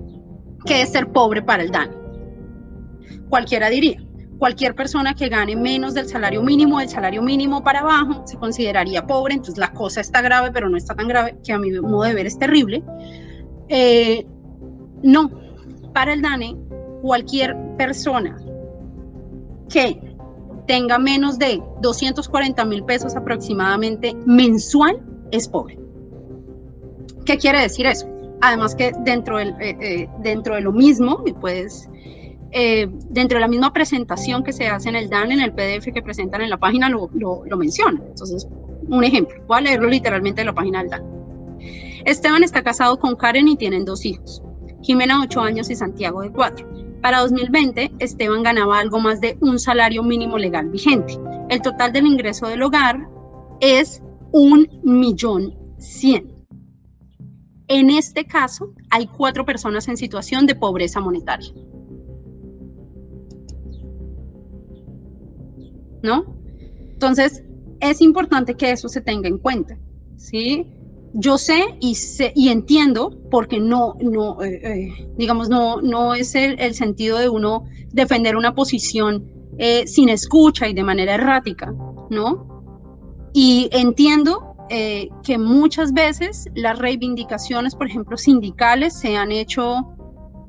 ¿qué 0.65 0.83
es 0.83 0.91
ser 0.91 1.11
pobre 1.11 1.41
para 1.41 1.63
el 1.63 1.71
DANE? 1.71 2.02
Cualquiera 3.33 3.67
diría, 3.67 3.99
cualquier 4.37 4.75
persona 4.75 5.15
que 5.15 5.27
gane 5.27 5.55
menos 5.55 5.95
del 5.95 6.07
salario 6.07 6.43
mínimo, 6.43 6.77
del 6.77 6.87
salario 6.87 7.23
mínimo 7.23 7.63
para 7.63 7.79
abajo, 7.79 8.21
se 8.27 8.37
consideraría 8.37 9.07
pobre, 9.07 9.33
entonces 9.33 9.57
la 9.57 9.73
cosa 9.73 10.01
está 10.01 10.21
grave, 10.21 10.51
pero 10.53 10.69
no 10.69 10.77
está 10.77 10.93
tan 10.93 11.07
grave, 11.07 11.35
que 11.43 11.51
a 11.51 11.57
mi 11.57 11.71
modo 11.71 12.03
de 12.03 12.13
ver 12.13 12.27
es 12.27 12.37
terrible. 12.37 12.83
Eh, 13.69 14.23
no, 15.01 15.31
para 15.95 16.13
el 16.13 16.21
DANE, 16.21 16.55
cualquier 17.01 17.57
persona 17.75 18.37
que 19.67 19.99
tenga 20.67 20.99
menos 20.99 21.39
de 21.39 21.59
240 21.81 22.65
mil 22.65 22.85
pesos 22.85 23.15
aproximadamente 23.15 24.15
mensual 24.27 25.01
es 25.31 25.47
pobre. 25.47 25.79
¿Qué 27.25 27.39
quiere 27.39 27.61
decir 27.61 27.87
eso? 27.87 28.07
Además 28.41 28.75
que 28.75 28.91
dentro, 28.99 29.39
del, 29.39 29.55
eh, 29.59 29.75
eh, 29.81 30.09
dentro 30.19 30.53
de 30.53 30.61
lo 30.61 30.71
mismo, 30.71 31.23
puedes 31.41 31.89
eh, 32.53 32.87
dentro 33.09 33.37
de 33.37 33.41
la 33.41 33.47
misma 33.47 33.73
presentación 33.73 34.43
que 34.43 34.53
se 34.53 34.67
hace 34.67 34.89
en 34.89 34.95
el 34.95 35.09
DAN, 35.09 35.31
en 35.31 35.41
el 35.41 35.53
PDF 35.53 35.91
que 35.93 36.01
presentan 36.01 36.41
en 36.41 36.49
la 36.49 36.57
página, 36.57 36.89
lo, 36.89 37.09
lo, 37.13 37.43
lo 37.45 37.57
menciona. 37.57 38.01
Entonces, 38.05 38.47
un 38.87 39.03
ejemplo, 39.03 39.41
voy 39.47 39.57
a 39.57 39.61
leerlo 39.61 39.87
literalmente 39.87 40.41
de 40.41 40.45
la 40.45 40.53
página 40.53 40.79
del 40.79 40.89
DAN. 40.89 41.03
Esteban 42.05 42.43
está 42.43 42.63
casado 42.63 42.99
con 42.99 43.15
Karen 43.15 43.47
y 43.47 43.55
tienen 43.55 43.85
dos 43.85 44.05
hijos, 44.05 44.43
Jimena 44.81 45.21
8 45.21 45.39
años 45.41 45.69
y 45.69 45.75
Santiago 45.75 46.21
de 46.21 46.31
4. 46.31 46.99
Para 47.01 47.19
2020, 47.19 47.93
Esteban 47.99 48.43
ganaba 48.43 48.79
algo 48.79 48.99
más 48.99 49.19
de 49.19 49.37
un 49.41 49.59
salario 49.59 50.03
mínimo 50.03 50.37
legal 50.37 50.69
vigente. 50.69 51.17
El 51.49 51.61
total 51.61 51.91
del 51.91 52.07
ingreso 52.07 52.47
del 52.47 52.63
hogar 52.63 53.07
es 53.59 54.01
un 54.31 54.69
millón 54.83 55.53
cien. 55.77 56.45
En 57.67 57.89
este 57.89 58.25
caso, 58.25 58.73
hay 58.89 59.07
cuatro 59.07 59.45
personas 59.45 59.87
en 59.87 59.97
situación 59.97 60.45
de 60.45 60.55
pobreza 60.55 60.99
monetaria. 60.99 61.51
¿No? 66.03 66.35
Entonces, 66.93 67.43
es 67.79 68.01
importante 68.01 68.55
que 68.55 68.71
eso 68.71 68.87
se 68.87 69.01
tenga 69.01 69.27
en 69.27 69.37
cuenta, 69.37 69.77
¿sí? 70.17 70.67
Yo 71.13 71.37
sé 71.37 71.77
y, 71.79 71.95
sé, 71.95 72.31
y 72.35 72.49
entiendo, 72.49 73.11
porque 73.29 73.59
no, 73.59 73.95
no 73.99 74.41
eh, 74.41 74.61
eh, 74.63 75.07
digamos, 75.17 75.49
no, 75.49 75.81
no 75.81 76.15
es 76.15 76.33
el, 76.33 76.73
sentido 76.73 77.19
de 77.19 77.29
uno 77.29 77.65
defender 77.91 78.35
una 78.35 78.55
posición 78.55 79.29
eh, 79.57 79.85
sin 79.85 80.09
escucha 80.09 80.67
y 80.67 80.73
de 80.73 80.83
manera 80.83 81.15
errática, 81.15 81.73
¿no? 82.09 82.63
Y 83.33 83.69
entiendo 83.71 84.49
que 85.23 85.37
muchas 85.37 85.93
veces 85.93 86.47
las 86.55 86.79
reivindicaciones, 86.79 87.75
por 87.75 87.85
ejemplo, 87.85 88.17
sindicales, 88.17 88.97
se 88.97 89.15
han 89.15 89.31
hecho, 89.31 89.92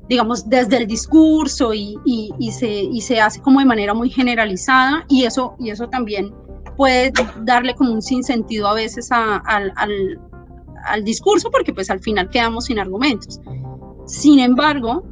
digamos, 0.09 0.47
desde 0.49 0.77
el 0.77 0.87
discurso 0.87 1.73
y, 1.73 1.97
y, 2.05 2.51
se, 2.51 2.67
y 2.67 3.01
se 3.01 3.19
hace 3.19 3.41
como 3.41 3.59
de 3.59 3.65
manera 3.65 3.93
muy 3.93 4.09
generalizada 4.09 5.05
y 5.07 5.23
eso, 5.23 5.55
y 5.59 5.69
eso 5.69 5.89
también 5.89 6.33
puede 6.77 7.11
darle 7.41 7.73
como 7.73 7.93
un 7.93 8.01
sinsentido 8.01 8.67
a 8.67 8.73
veces 8.73 9.11
a, 9.11 9.37
al, 9.37 9.71
al, 9.75 10.19
al 10.85 11.03
discurso 11.03 11.49
porque 11.49 11.73
pues 11.73 11.89
al 11.89 11.99
final 11.99 12.29
quedamos 12.29 12.65
sin 12.65 12.79
argumentos. 12.79 13.39
Sin 14.05 14.39
embargo, 14.39 15.03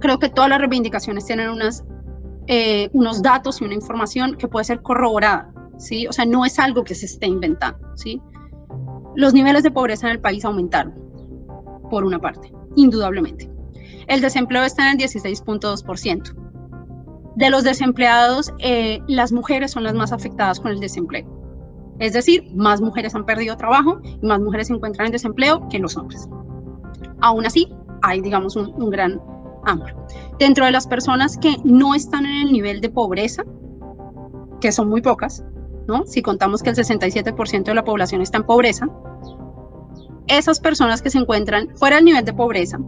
creo 0.00 0.18
que 0.18 0.28
todas 0.28 0.50
las 0.50 0.58
reivindicaciones 0.58 1.24
tienen 1.24 1.48
unas, 1.48 1.84
eh, 2.48 2.90
unos 2.92 3.22
datos 3.22 3.60
y 3.60 3.64
una 3.64 3.74
información 3.74 4.36
que 4.36 4.48
puede 4.48 4.64
ser 4.64 4.82
corroborada. 4.82 5.52
¿sí? 5.78 6.06
O 6.06 6.12
sea, 6.12 6.24
no 6.24 6.44
es 6.44 6.58
algo 6.58 6.84
que 6.84 6.94
se 6.94 7.06
esté 7.06 7.26
inventando, 7.26 7.78
¿sí? 7.96 8.20
Los 9.14 9.34
niveles 9.34 9.62
de 9.62 9.70
pobreza 9.70 10.06
en 10.06 10.12
el 10.12 10.20
país 10.20 10.44
aumentaron, 10.44 10.94
por 11.90 12.04
una 12.04 12.18
parte, 12.18 12.52
indudablemente. 12.76 13.51
El 14.06 14.20
desempleo 14.20 14.64
está 14.64 14.90
en 14.90 15.00
el 15.00 15.06
16.2%. 15.06 16.34
De 17.36 17.50
los 17.50 17.64
desempleados, 17.64 18.52
eh, 18.58 19.00
las 19.08 19.32
mujeres 19.32 19.70
son 19.70 19.84
las 19.84 19.94
más 19.94 20.12
afectadas 20.12 20.60
con 20.60 20.70
el 20.70 20.80
desempleo. 20.80 21.26
Es 21.98 22.12
decir, 22.12 22.44
más 22.54 22.80
mujeres 22.80 23.14
han 23.14 23.24
perdido 23.24 23.56
trabajo 23.56 24.00
y 24.04 24.26
más 24.26 24.40
mujeres 24.40 24.66
se 24.66 24.74
encuentran 24.74 25.06
en 25.06 25.12
desempleo 25.12 25.68
que 25.68 25.78
los 25.78 25.96
hombres. 25.96 26.28
Aún 27.20 27.46
así, 27.46 27.72
hay, 28.02 28.20
digamos, 28.20 28.56
un, 28.56 28.72
un 28.74 28.90
gran 28.90 29.20
amplio. 29.64 29.96
Dentro 30.38 30.64
de 30.64 30.72
las 30.72 30.86
personas 30.86 31.38
que 31.38 31.56
no 31.64 31.94
están 31.94 32.26
en 32.26 32.46
el 32.46 32.52
nivel 32.52 32.80
de 32.80 32.90
pobreza, 32.90 33.44
que 34.60 34.72
son 34.72 34.88
muy 34.88 35.00
pocas, 35.00 35.44
si 36.06 36.22
contamos 36.22 36.62
que 36.62 36.70
el 36.70 36.76
67% 36.76 37.64
de 37.64 37.74
la 37.74 37.84
población 37.84 38.22
está 38.22 38.38
en 38.38 38.44
pobreza, 38.44 38.88
esas 40.26 40.60
personas 40.60 41.02
que 41.02 41.10
se 41.10 41.18
encuentran 41.18 41.68
fuera 41.76 41.96
del 41.96 42.04
nivel 42.04 42.24
de 42.24 42.32
pobreza 42.32 42.78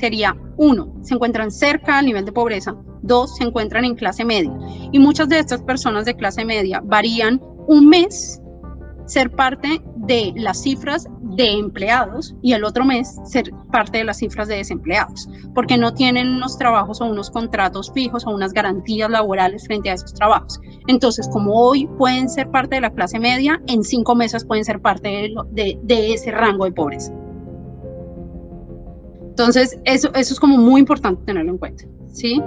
sería, 0.00 0.36
uno, 0.56 0.92
se 1.02 1.14
encuentran 1.14 1.50
cerca 1.50 1.96
del 1.96 2.06
nivel 2.06 2.24
de 2.24 2.32
pobreza, 2.32 2.74
dos, 3.02 3.36
se 3.36 3.44
encuentran 3.44 3.84
en 3.84 3.94
clase 3.94 4.24
media. 4.24 4.52
Y 4.92 4.98
muchas 4.98 5.28
de 5.28 5.38
estas 5.38 5.62
personas 5.62 6.04
de 6.06 6.16
clase 6.16 6.44
media 6.44 6.80
varían 6.84 7.40
un 7.68 7.88
mes 7.88 8.40
ser 9.06 9.30
parte 9.30 9.82
de 9.96 10.32
las 10.36 10.62
cifras 10.62 11.06
de 11.20 11.50
empleados 11.50 12.34
y 12.42 12.52
el 12.52 12.64
otro 12.64 12.84
mes 12.84 13.16
ser 13.24 13.50
parte 13.72 13.98
de 13.98 14.04
las 14.04 14.18
cifras 14.18 14.48
de 14.48 14.56
desempleados, 14.56 15.28
porque 15.54 15.76
no 15.76 15.92
tienen 15.94 16.28
unos 16.28 16.56
trabajos 16.56 17.00
o 17.00 17.06
unos 17.06 17.30
contratos 17.30 17.92
fijos 17.92 18.26
o 18.26 18.30
unas 18.30 18.52
garantías 18.52 19.10
laborales 19.10 19.66
frente 19.66 19.90
a 19.90 19.94
esos 19.94 20.14
trabajos. 20.14 20.60
Entonces, 20.86 21.28
como 21.32 21.54
hoy 21.54 21.88
pueden 21.98 22.28
ser 22.28 22.50
parte 22.50 22.76
de 22.76 22.80
la 22.82 22.90
clase 22.90 23.18
media, 23.18 23.60
en 23.66 23.82
cinco 23.82 24.14
meses 24.14 24.44
pueden 24.44 24.64
ser 24.64 24.80
parte 24.80 25.08
de, 25.52 25.78
de, 25.82 26.12
ese 26.12 26.30
rango 26.30 26.64
de 26.64 26.72
pobreza. 26.72 27.12
Entonces, 29.40 29.80
eso, 29.86 30.12
eso 30.14 30.34
es 30.34 30.38
como 30.38 30.58
muy 30.58 30.80
importante 30.80 31.22
tenerlo 31.24 31.52
en 31.52 31.56
cuenta, 31.56 31.84
¿sí? 32.12 32.42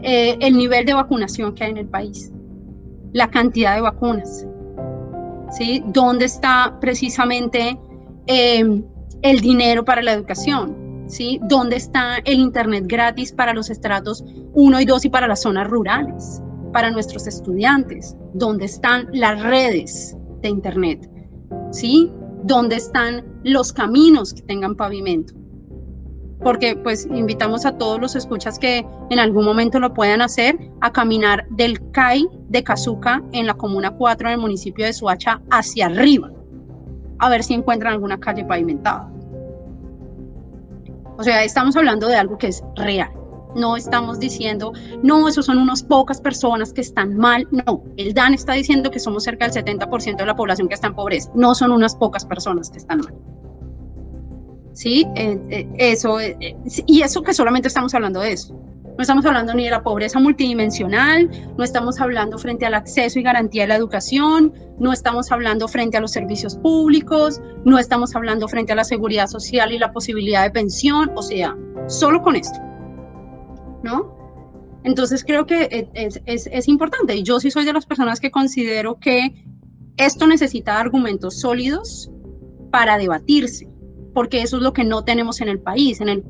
Eh, 0.00 0.38
el 0.40 0.56
nivel 0.56 0.86
de 0.86 0.94
vacunación 0.94 1.54
que 1.54 1.64
hay 1.64 1.72
en 1.72 1.76
el 1.76 1.86
país, 1.86 2.32
la 3.12 3.30
cantidad 3.30 3.74
de 3.74 3.82
vacunas, 3.82 4.46
¿sí? 5.50 5.84
¿Dónde 5.88 6.24
está 6.24 6.78
precisamente 6.80 7.78
eh, 8.26 8.82
el 9.20 9.40
dinero 9.42 9.84
para 9.84 10.00
la 10.00 10.14
educación? 10.14 11.04
¿sí? 11.08 11.38
¿Dónde 11.42 11.76
está 11.76 12.16
el 12.24 12.40
Internet 12.40 12.84
gratis 12.86 13.30
para 13.30 13.52
los 13.52 13.68
estratos 13.68 14.24
1 14.54 14.80
y 14.80 14.84
2 14.86 15.04
y 15.04 15.10
para 15.10 15.28
las 15.28 15.42
zonas 15.42 15.68
rurales? 15.68 16.40
Para 16.72 16.90
nuestros 16.90 17.26
estudiantes. 17.26 18.16
¿Dónde 18.32 18.64
están 18.64 19.08
las 19.12 19.42
redes 19.42 20.16
de 20.40 20.48
Internet? 20.48 21.06
¿Sí? 21.70 22.10
¿Dónde 22.44 22.76
están 22.76 23.22
los 23.42 23.74
caminos 23.74 24.32
que 24.32 24.40
tengan 24.40 24.74
pavimento? 24.74 25.43
Porque 26.42 26.76
pues 26.76 27.06
invitamos 27.06 27.64
a 27.66 27.76
todos 27.78 28.00
los 28.00 28.16
escuchas 28.16 28.58
que 28.58 28.86
en 29.10 29.18
algún 29.18 29.44
momento 29.44 29.80
lo 29.80 29.94
puedan 29.94 30.20
hacer 30.20 30.58
a 30.80 30.92
caminar 30.92 31.46
del 31.50 31.90
CAI 31.90 32.28
de 32.48 32.62
Cazuca 32.62 33.22
en 33.32 33.46
la 33.46 33.54
Comuna 33.54 33.90
4 33.90 34.30
del 34.30 34.38
municipio 34.38 34.84
de 34.84 34.92
Suacha 34.92 35.40
hacia 35.50 35.86
arriba, 35.86 36.30
a 37.18 37.28
ver 37.28 37.42
si 37.42 37.54
encuentran 37.54 37.94
alguna 37.94 38.18
calle 38.18 38.44
pavimentada. 38.44 39.10
O 41.16 41.22
sea, 41.22 41.44
estamos 41.44 41.76
hablando 41.76 42.08
de 42.08 42.16
algo 42.16 42.38
que 42.38 42.48
es 42.48 42.62
real. 42.76 43.10
No 43.54 43.76
estamos 43.76 44.18
diciendo, 44.18 44.72
no, 45.02 45.28
esos 45.28 45.46
son 45.46 45.58
unas 45.58 45.82
pocas 45.82 46.20
personas 46.20 46.72
que 46.72 46.80
están 46.80 47.16
mal. 47.16 47.46
No, 47.52 47.84
el 47.96 48.12
DAN 48.12 48.34
está 48.34 48.54
diciendo 48.54 48.90
que 48.90 48.98
somos 48.98 49.22
cerca 49.22 49.48
del 49.48 49.64
70% 49.64 50.16
de 50.16 50.26
la 50.26 50.34
población 50.34 50.66
que 50.66 50.74
está 50.74 50.88
en 50.88 50.94
pobreza. 50.94 51.30
No 51.34 51.54
son 51.54 51.70
unas 51.70 51.94
pocas 51.94 52.24
personas 52.24 52.68
que 52.70 52.78
están 52.78 52.98
mal. 52.98 53.14
¿Sí? 54.74 55.06
Eh, 55.14 55.40
eh, 55.50 55.68
eso, 55.78 56.20
eh, 56.20 56.56
y 56.86 57.00
eso 57.00 57.22
que 57.22 57.32
solamente 57.32 57.68
estamos 57.68 57.94
hablando 57.94 58.20
de 58.20 58.32
eso. 58.32 58.54
No 58.96 59.02
estamos 59.02 59.24
hablando 59.26 59.54
ni 59.54 59.64
de 59.64 59.70
la 59.70 59.82
pobreza 59.82 60.20
multidimensional, 60.20 61.28
no 61.56 61.64
estamos 61.64 62.00
hablando 62.00 62.38
frente 62.38 62.64
al 62.66 62.74
acceso 62.74 63.18
y 63.18 63.22
garantía 63.22 63.62
de 63.62 63.68
la 63.68 63.76
educación, 63.76 64.52
no 64.78 64.92
estamos 64.92 65.32
hablando 65.32 65.66
frente 65.66 65.96
a 65.96 66.00
los 66.00 66.12
servicios 66.12 66.56
públicos, 66.56 67.40
no 67.64 67.78
estamos 67.78 68.14
hablando 68.14 68.46
frente 68.46 68.72
a 68.72 68.76
la 68.76 68.84
seguridad 68.84 69.26
social 69.26 69.72
y 69.72 69.78
la 69.78 69.92
posibilidad 69.92 70.44
de 70.44 70.50
pensión, 70.50 71.10
o 71.16 71.22
sea, 71.22 71.56
solo 71.88 72.22
con 72.22 72.36
esto, 72.36 72.60
¿no? 73.82 74.14
Entonces 74.84 75.24
creo 75.24 75.44
que 75.44 75.88
es, 75.94 76.20
es, 76.26 76.48
es 76.52 76.68
importante 76.68 77.16
y 77.16 77.24
yo 77.24 77.40
sí 77.40 77.50
soy 77.50 77.64
de 77.64 77.72
las 77.72 77.86
personas 77.86 78.20
que 78.20 78.30
considero 78.30 79.00
que 79.00 79.44
esto 79.96 80.26
necesita 80.28 80.78
argumentos 80.78 81.40
sólidos 81.40 82.12
para 82.70 82.96
debatirse 82.96 83.73
porque 84.14 84.42
eso 84.42 84.56
es 84.56 84.62
lo 84.62 84.72
que 84.72 84.84
no 84.84 85.04
tenemos 85.04 85.40
en 85.40 85.48
el 85.48 85.60
país. 85.60 86.00
En 86.00 86.08
el, 86.08 86.24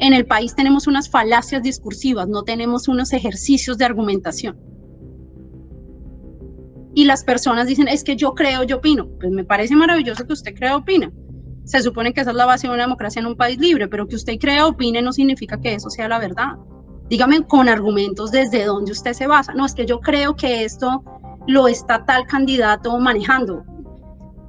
en 0.00 0.12
el 0.12 0.26
país 0.26 0.54
tenemos 0.54 0.86
unas 0.86 1.08
falacias 1.08 1.62
discursivas, 1.62 2.28
no 2.28 2.42
tenemos 2.42 2.88
unos 2.88 3.12
ejercicios 3.12 3.78
de 3.78 3.84
argumentación. 3.84 4.58
Y 6.94 7.04
las 7.04 7.24
personas 7.24 7.66
dicen, 7.66 7.88
es 7.88 8.04
que 8.04 8.16
yo 8.16 8.34
creo, 8.34 8.62
yo 8.62 8.76
opino. 8.76 9.08
Pues 9.18 9.30
me 9.32 9.44
parece 9.44 9.74
maravilloso 9.74 10.26
que 10.26 10.32
usted 10.32 10.54
crea, 10.54 10.76
opina. 10.76 11.12
Se 11.64 11.80
supone 11.80 12.12
que 12.12 12.20
esa 12.20 12.30
es 12.30 12.36
la 12.36 12.46
base 12.46 12.68
de 12.68 12.74
una 12.74 12.84
democracia 12.84 13.20
en 13.20 13.26
un 13.26 13.36
país 13.36 13.58
libre, 13.58 13.88
pero 13.88 14.06
que 14.06 14.16
usted 14.16 14.38
crea, 14.38 14.66
opine 14.66 15.00
no 15.02 15.12
significa 15.12 15.60
que 15.60 15.74
eso 15.74 15.90
sea 15.90 16.08
la 16.08 16.18
verdad. 16.18 16.56
Dígame 17.08 17.42
con 17.46 17.68
argumentos 17.68 18.30
desde 18.30 18.64
dónde 18.64 18.92
usted 18.92 19.12
se 19.12 19.26
basa. 19.26 19.54
No, 19.54 19.66
es 19.66 19.74
que 19.74 19.86
yo 19.86 20.00
creo 20.00 20.36
que 20.36 20.64
esto 20.64 21.02
lo 21.46 21.68
está 21.68 22.04
tal 22.04 22.26
candidato 22.26 22.96
manejando. 22.98 23.64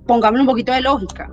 Póngame 0.06 0.40
un 0.40 0.46
poquito 0.46 0.72
de 0.72 0.82
lógica. 0.82 1.30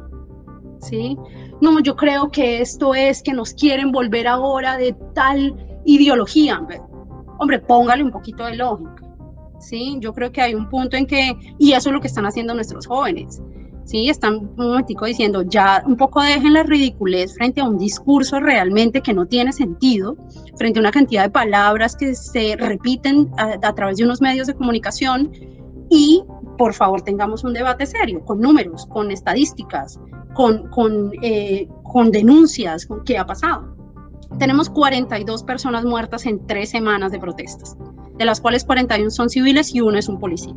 No, 1.60 1.80
yo 1.80 1.96
creo 1.96 2.30
que 2.30 2.60
esto 2.60 2.94
es 2.94 3.22
que 3.22 3.32
nos 3.32 3.54
quieren 3.54 3.92
volver 3.92 4.26
ahora 4.26 4.76
de 4.76 4.94
tal 5.14 5.54
ideología. 5.84 6.60
Hombre, 7.38 7.58
póngale 7.60 8.02
un 8.02 8.10
poquito 8.10 8.44
de 8.44 8.56
lógica, 8.56 9.02
¿sí? 9.60 9.96
Yo 10.00 10.12
creo 10.12 10.32
que 10.32 10.40
hay 10.40 10.54
un 10.54 10.68
punto 10.68 10.96
en 10.96 11.06
que, 11.06 11.36
y 11.58 11.72
eso 11.72 11.88
es 11.88 11.94
lo 11.94 12.00
que 12.00 12.08
están 12.08 12.26
haciendo 12.26 12.54
nuestros 12.54 12.86
jóvenes, 12.86 13.40
¿sí? 13.84 14.08
Están 14.08 14.34
un 14.38 14.54
momentico 14.56 15.06
diciendo, 15.06 15.42
ya 15.42 15.82
un 15.86 15.96
poco 15.96 16.20
dejen 16.20 16.52
la 16.52 16.62
ridiculez 16.62 17.34
frente 17.34 17.60
a 17.60 17.64
un 17.64 17.78
discurso 17.78 18.40
realmente 18.40 19.00
que 19.00 19.14
no 19.14 19.26
tiene 19.26 19.52
sentido, 19.52 20.16
frente 20.56 20.78
a 20.78 20.82
una 20.82 20.92
cantidad 20.92 21.24
de 21.24 21.30
palabras 21.30 21.96
que 21.96 22.14
se 22.14 22.56
repiten 22.56 23.30
a, 23.38 23.56
a 23.66 23.74
través 23.74 23.96
de 23.96 24.04
unos 24.04 24.20
medios 24.20 24.46
de 24.46 24.54
comunicación 24.54 25.30
y 25.90 26.22
por 26.58 26.74
favor 26.74 27.02
tengamos 27.02 27.44
un 27.44 27.52
debate 27.52 27.86
serio, 27.86 28.24
con 28.24 28.40
números, 28.40 28.86
con 28.86 29.10
estadísticas, 29.10 29.98
con, 30.34 30.68
con, 30.68 31.12
eh, 31.22 31.68
con 31.82 32.10
denuncias, 32.10 32.86
con 32.86 33.04
qué 33.04 33.18
ha 33.18 33.26
pasado. 33.26 33.76
tenemos 34.38 34.70
42 34.70 35.42
personas 35.44 35.84
muertas 35.84 36.24
en 36.24 36.46
tres 36.46 36.70
semanas 36.70 37.12
de 37.12 37.18
protestas, 37.18 37.76
de 38.16 38.24
las 38.24 38.40
cuales 38.40 38.64
41 38.64 39.10
son 39.10 39.28
civiles 39.28 39.74
y 39.74 39.80
uno 39.80 39.98
es 39.98 40.08
un 40.08 40.18
policía. 40.18 40.54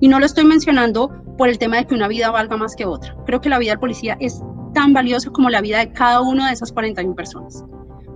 Y 0.00 0.08
no 0.08 0.20
lo 0.20 0.26
estoy 0.26 0.44
mencionando 0.44 1.10
por 1.38 1.48
el 1.48 1.58
tema 1.58 1.76
de 1.76 1.86
que 1.86 1.94
una 1.94 2.08
vida 2.08 2.30
valga 2.30 2.56
más 2.56 2.74
que 2.76 2.84
otra. 2.84 3.16
Creo 3.24 3.40
que 3.40 3.48
la 3.48 3.58
vida 3.58 3.70
del 3.72 3.80
policía 3.80 4.16
es 4.20 4.42
tan 4.74 4.92
valiosa 4.92 5.30
como 5.30 5.48
la 5.48 5.60
vida 5.60 5.78
de 5.78 5.92
cada 5.92 6.20
una 6.20 6.48
de 6.48 6.52
esas 6.52 6.72
41 6.72 7.14
personas. 7.14 7.64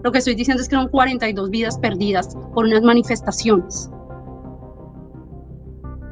Lo 0.02 0.10
que 0.10 0.18
estoy 0.18 0.34
diciendo 0.34 0.62
es 0.62 0.68
que 0.68 0.76
son 0.76 0.88
42 0.88 1.50
vidas 1.50 1.78
perdidas 1.78 2.36
por 2.54 2.66
unas 2.66 2.82
manifestaciones. 2.82 3.90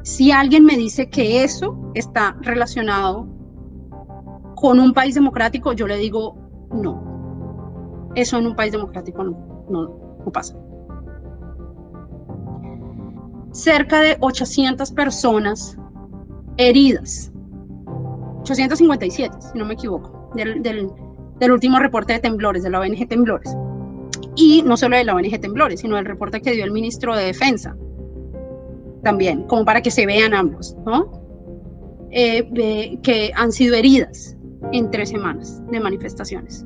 Si 0.03 0.31
alguien 0.31 0.65
me 0.65 0.77
dice 0.77 1.09
que 1.09 1.43
eso 1.43 1.77
está 1.93 2.35
relacionado 2.41 3.27
con 4.61 4.79
un 4.79 4.93
país 4.93 5.15
democrático, 5.15 5.73
yo 5.73 5.87
le 5.87 5.97
digo 5.97 6.37
no. 6.71 8.11
Eso 8.13 8.37
en 8.37 8.45
un 8.45 8.55
país 8.55 8.71
democrático 8.71 9.23
no, 9.23 9.65
no, 9.69 10.31
pasa. 10.31 10.55
Cerca 13.51 14.01
de 14.01 14.17
800 14.19 14.91
personas 14.91 15.77
heridas. 16.57 17.31
857, 18.41 19.35
si 19.51 19.57
no 19.57 19.65
me 19.65 19.73
equivoco, 19.73 20.31
del, 20.35 20.61
del 20.61 21.51
último 21.51 21.79
reporte 21.79 22.13
de 22.13 22.19
temblores, 22.19 22.61
de 22.61 22.69
la 22.69 22.79
ONG 22.79 23.07
Temblores 23.07 23.55
y 24.35 24.61
no 24.61 24.77
solo 24.77 24.95
de 24.95 25.03
la 25.03 25.15
ONG 25.15 25.39
Temblores, 25.41 25.79
sino 25.79 25.95
del 25.95 26.05
reporte 26.05 26.39
que 26.39 26.51
dio 26.51 26.63
el 26.63 26.71
ministro 26.71 27.15
de 27.15 27.25
Defensa, 27.25 27.75
también, 29.03 29.43
como 29.47 29.65
para 29.65 29.81
que 29.81 29.89
se 29.89 30.05
vean 30.05 30.35
ambos, 30.35 30.75
¿no? 30.85 31.11
Eh, 32.11 32.99
que 33.01 33.31
han 33.35 33.51
sido 33.51 33.75
heridas 33.75 34.37
en 34.71 34.91
tres 34.91 35.09
semanas 35.09 35.61
de 35.71 35.79
manifestaciones. 35.79 36.65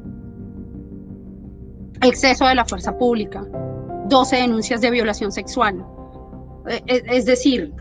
Exceso 2.01 2.45
de 2.45 2.55
la 2.55 2.65
fuerza 2.65 2.97
pública, 2.97 3.45
12 4.09 4.35
denuncias 4.35 4.81
de 4.81 4.91
violación 4.91 5.31
sexual. 5.31 5.85
Eh, 6.67 6.81
eh, 6.87 7.03
es, 7.07 7.25
decir, 7.25 7.73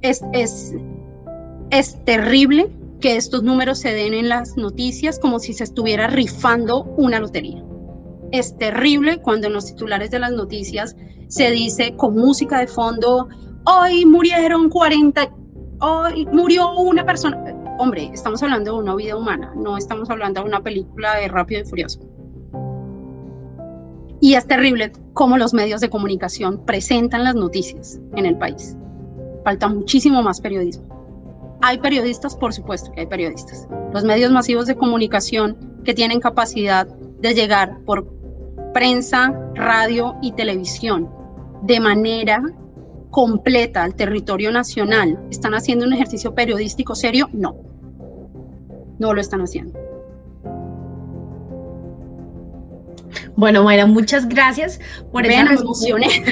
es, 0.00 0.22
es, 0.32 0.74
es 1.70 2.04
terrible 2.04 2.70
que 3.00 3.16
estos 3.16 3.42
números 3.42 3.78
se 3.78 3.92
den 3.92 4.14
en 4.14 4.28
las 4.28 4.56
noticias 4.56 5.18
como 5.18 5.38
si 5.38 5.52
se 5.52 5.64
estuviera 5.64 6.06
rifando 6.06 6.84
una 6.96 7.20
lotería 7.20 7.64
es 8.34 8.56
terrible 8.58 9.20
cuando 9.20 9.46
en 9.46 9.52
los 9.52 9.66
titulares 9.66 10.10
de 10.10 10.18
las 10.18 10.32
noticias 10.32 10.96
se 11.28 11.52
dice 11.52 11.94
con 11.96 12.16
música 12.16 12.58
de 12.58 12.66
fondo, 12.66 13.28
hoy 13.64 14.04
murieron 14.04 14.68
40, 14.68 15.32
hoy 15.80 16.26
murió 16.32 16.74
una 16.74 17.06
persona. 17.06 17.53
Hombre, 17.76 18.10
estamos 18.12 18.40
hablando 18.42 18.72
de 18.72 18.78
una 18.78 18.94
vida 18.94 19.16
humana, 19.16 19.52
no 19.56 19.76
estamos 19.76 20.08
hablando 20.08 20.40
de 20.40 20.46
una 20.46 20.62
película 20.62 21.16
de 21.16 21.26
Rápido 21.26 21.62
y 21.62 21.64
Furioso. 21.64 22.00
Y 24.20 24.34
es 24.34 24.46
terrible 24.46 24.92
cómo 25.12 25.36
los 25.36 25.52
medios 25.52 25.80
de 25.80 25.90
comunicación 25.90 26.64
presentan 26.64 27.24
las 27.24 27.34
noticias 27.34 28.00
en 28.14 28.26
el 28.26 28.38
país. 28.38 28.76
Falta 29.44 29.68
muchísimo 29.68 30.22
más 30.22 30.40
periodismo. 30.40 31.58
Hay 31.62 31.78
periodistas, 31.78 32.36
por 32.36 32.52
supuesto 32.52 32.92
que 32.92 33.00
hay 33.00 33.06
periodistas. 33.06 33.68
Los 33.92 34.04
medios 34.04 34.30
masivos 34.30 34.66
de 34.66 34.76
comunicación 34.76 35.80
que 35.84 35.94
tienen 35.94 36.20
capacidad 36.20 36.86
de 36.86 37.34
llegar 37.34 37.80
por 37.84 38.06
prensa, 38.72 39.32
radio 39.54 40.14
y 40.22 40.32
televisión 40.32 41.10
de 41.62 41.80
manera 41.80 42.42
completa 43.14 43.84
al 43.84 43.94
territorio 43.94 44.50
nacional, 44.50 45.16
¿están 45.30 45.54
haciendo 45.54 45.86
un 45.86 45.92
ejercicio 45.92 46.34
periodístico 46.34 46.96
serio? 46.96 47.28
No, 47.32 47.54
no 48.98 49.14
lo 49.14 49.20
están 49.20 49.40
haciendo. 49.40 49.78
Bueno, 53.36 53.62
Mayra, 53.62 53.86
muchas 53.86 54.28
gracias 54.28 54.80
por 55.12 55.24
esa 55.26 55.44
me 55.44 55.54
emocioné. 55.54 56.08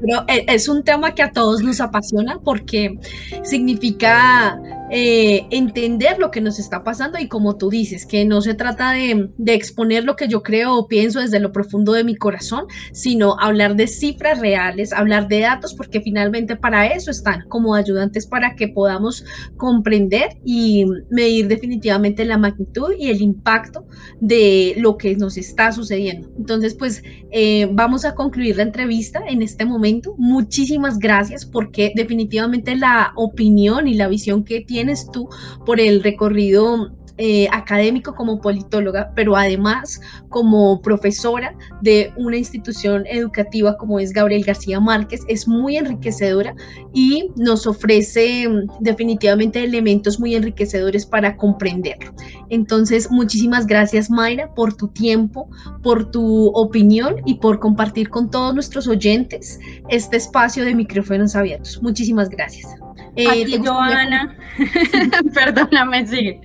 Pero 0.00 0.24
eh, 0.26 0.44
es 0.48 0.68
un 0.68 0.82
tema 0.82 1.14
que 1.14 1.22
a 1.22 1.30
todos 1.30 1.62
nos 1.62 1.80
apasiona 1.80 2.40
porque 2.40 2.98
significa 3.44 4.60
eh, 4.96 5.48
entender 5.50 6.20
lo 6.20 6.30
que 6.30 6.40
nos 6.40 6.60
está 6.60 6.84
pasando 6.84 7.18
y 7.18 7.26
como 7.26 7.56
tú 7.56 7.68
dices, 7.68 8.06
que 8.06 8.24
no 8.24 8.40
se 8.40 8.54
trata 8.54 8.92
de, 8.92 9.28
exponer 9.46 10.04
lo 10.04 10.14
que 10.14 10.28
yo 10.28 10.44
creo 10.44 10.76
o 10.76 10.86
pienso 10.86 11.18
desde 11.18 11.40
lo 11.40 11.50
profundo 11.50 11.94
de 11.94 12.04
mi 12.04 12.14
corazón, 12.14 12.66
sino 12.92 13.36
hablar 13.40 13.74
de 13.74 13.88
cifras 13.88 14.38
reales, 14.38 14.92
hablar 14.92 15.26
de 15.26 15.40
datos, 15.40 15.74
porque 15.74 16.00
finalmente 16.00 16.54
para 16.54 16.86
eso 16.86 17.10
están 17.10 17.42
como 17.48 17.74
ayudantes 17.74 18.24
para 18.24 18.54
que 18.54 18.68
podamos 18.68 19.24
comprender 19.56 20.36
y 20.44 20.84
medir 21.10 21.48
definitivamente 21.48 22.24
la 22.24 22.38
magnitud 22.38 22.92
y 22.96 23.10
el 23.10 23.20
impacto 23.20 23.88
de 24.20 24.74
lo 24.76 24.96
que 24.96 25.16
nos 25.16 25.36
está 25.36 25.72
sucediendo. 25.72 26.30
Entonces, 26.38 26.72
pues 26.72 27.02
eh, 27.32 27.68
vamos 27.72 28.04
a 28.04 28.14
concluir 28.14 28.58
la 28.58 28.62
entrevista 28.62 29.24
en 29.26 29.42
este 29.42 29.64
momento. 29.64 30.14
Muchísimas 30.18 31.00
gracias 31.00 31.44
porque 31.44 31.90
definitivamente 31.96 32.76
la 32.76 33.12
opinión 33.16 33.88
y 33.88 33.94
la 33.94 34.06
visión 34.06 34.44
que 34.44 34.60
tiene 34.60 34.83
tienes 34.84 35.10
tú 35.10 35.30
por 35.64 35.80
el 35.80 36.02
recorrido 36.02 36.90
eh, 37.16 37.46
académico 37.52 38.14
como 38.14 38.40
politóloga, 38.40 39.12
pero 39.14 39.36
además 39.36 40.00
como 40.30 40.80
profesora 40.82 41.56
de 41.80 42.12
una 42.16 42.36
institución 42.36 43.04
educativa 43.06 43.76
como 43.76 44.00
es 44.00 44.12
Gabriel 44.12 44.44
García 44.44 44.80
Márquez, 44.80 45.20
es 45.28 45.46
muy 45.46 45.76
enriquecedora 45.76 46.56
y 46.92 47.30
nos 47.36 47.68
ofrece 47.68 48.48
mm, 48.48 48.82
definitivamente 48.82 49.62
elementos 49.62 50.18
muy 50.18 50.34
enriquecedores 50.34 51.06
para 51.06 51.36
comprenderlo. 51.36 52.12
Entonces, 52.50 53.08
muchísimas 53.10 53.66
gracias 53.66 54.10
Mayra 54.10 54.52
por 54.52 54.74
tu 54.74 54.88
tiempo, 54.88 55.48
por 55.82 56.10
tu 56.10 56.46
opinión 56.48 57.16
y 57.24 57.34
por 57.34 57.60
compartir 57.60 58.08
con 58.08 58.30
todos 58.30 58.54
nuestros 58.54 58.88
oyentes 58.88 59.60
este 59.88 60.16
espacio 60.16 60.64
de 60.64 60.74
micrófonos 60.74 61.36
abiertos. 61.36 61.80
Muchísimas 61.82 62.28
gracias. 62.28 62.74
Eh, 63.16 63.60
Joana, 63.64 64.36
perdóname, 65.34 66.06
sigue. 66.06 66.40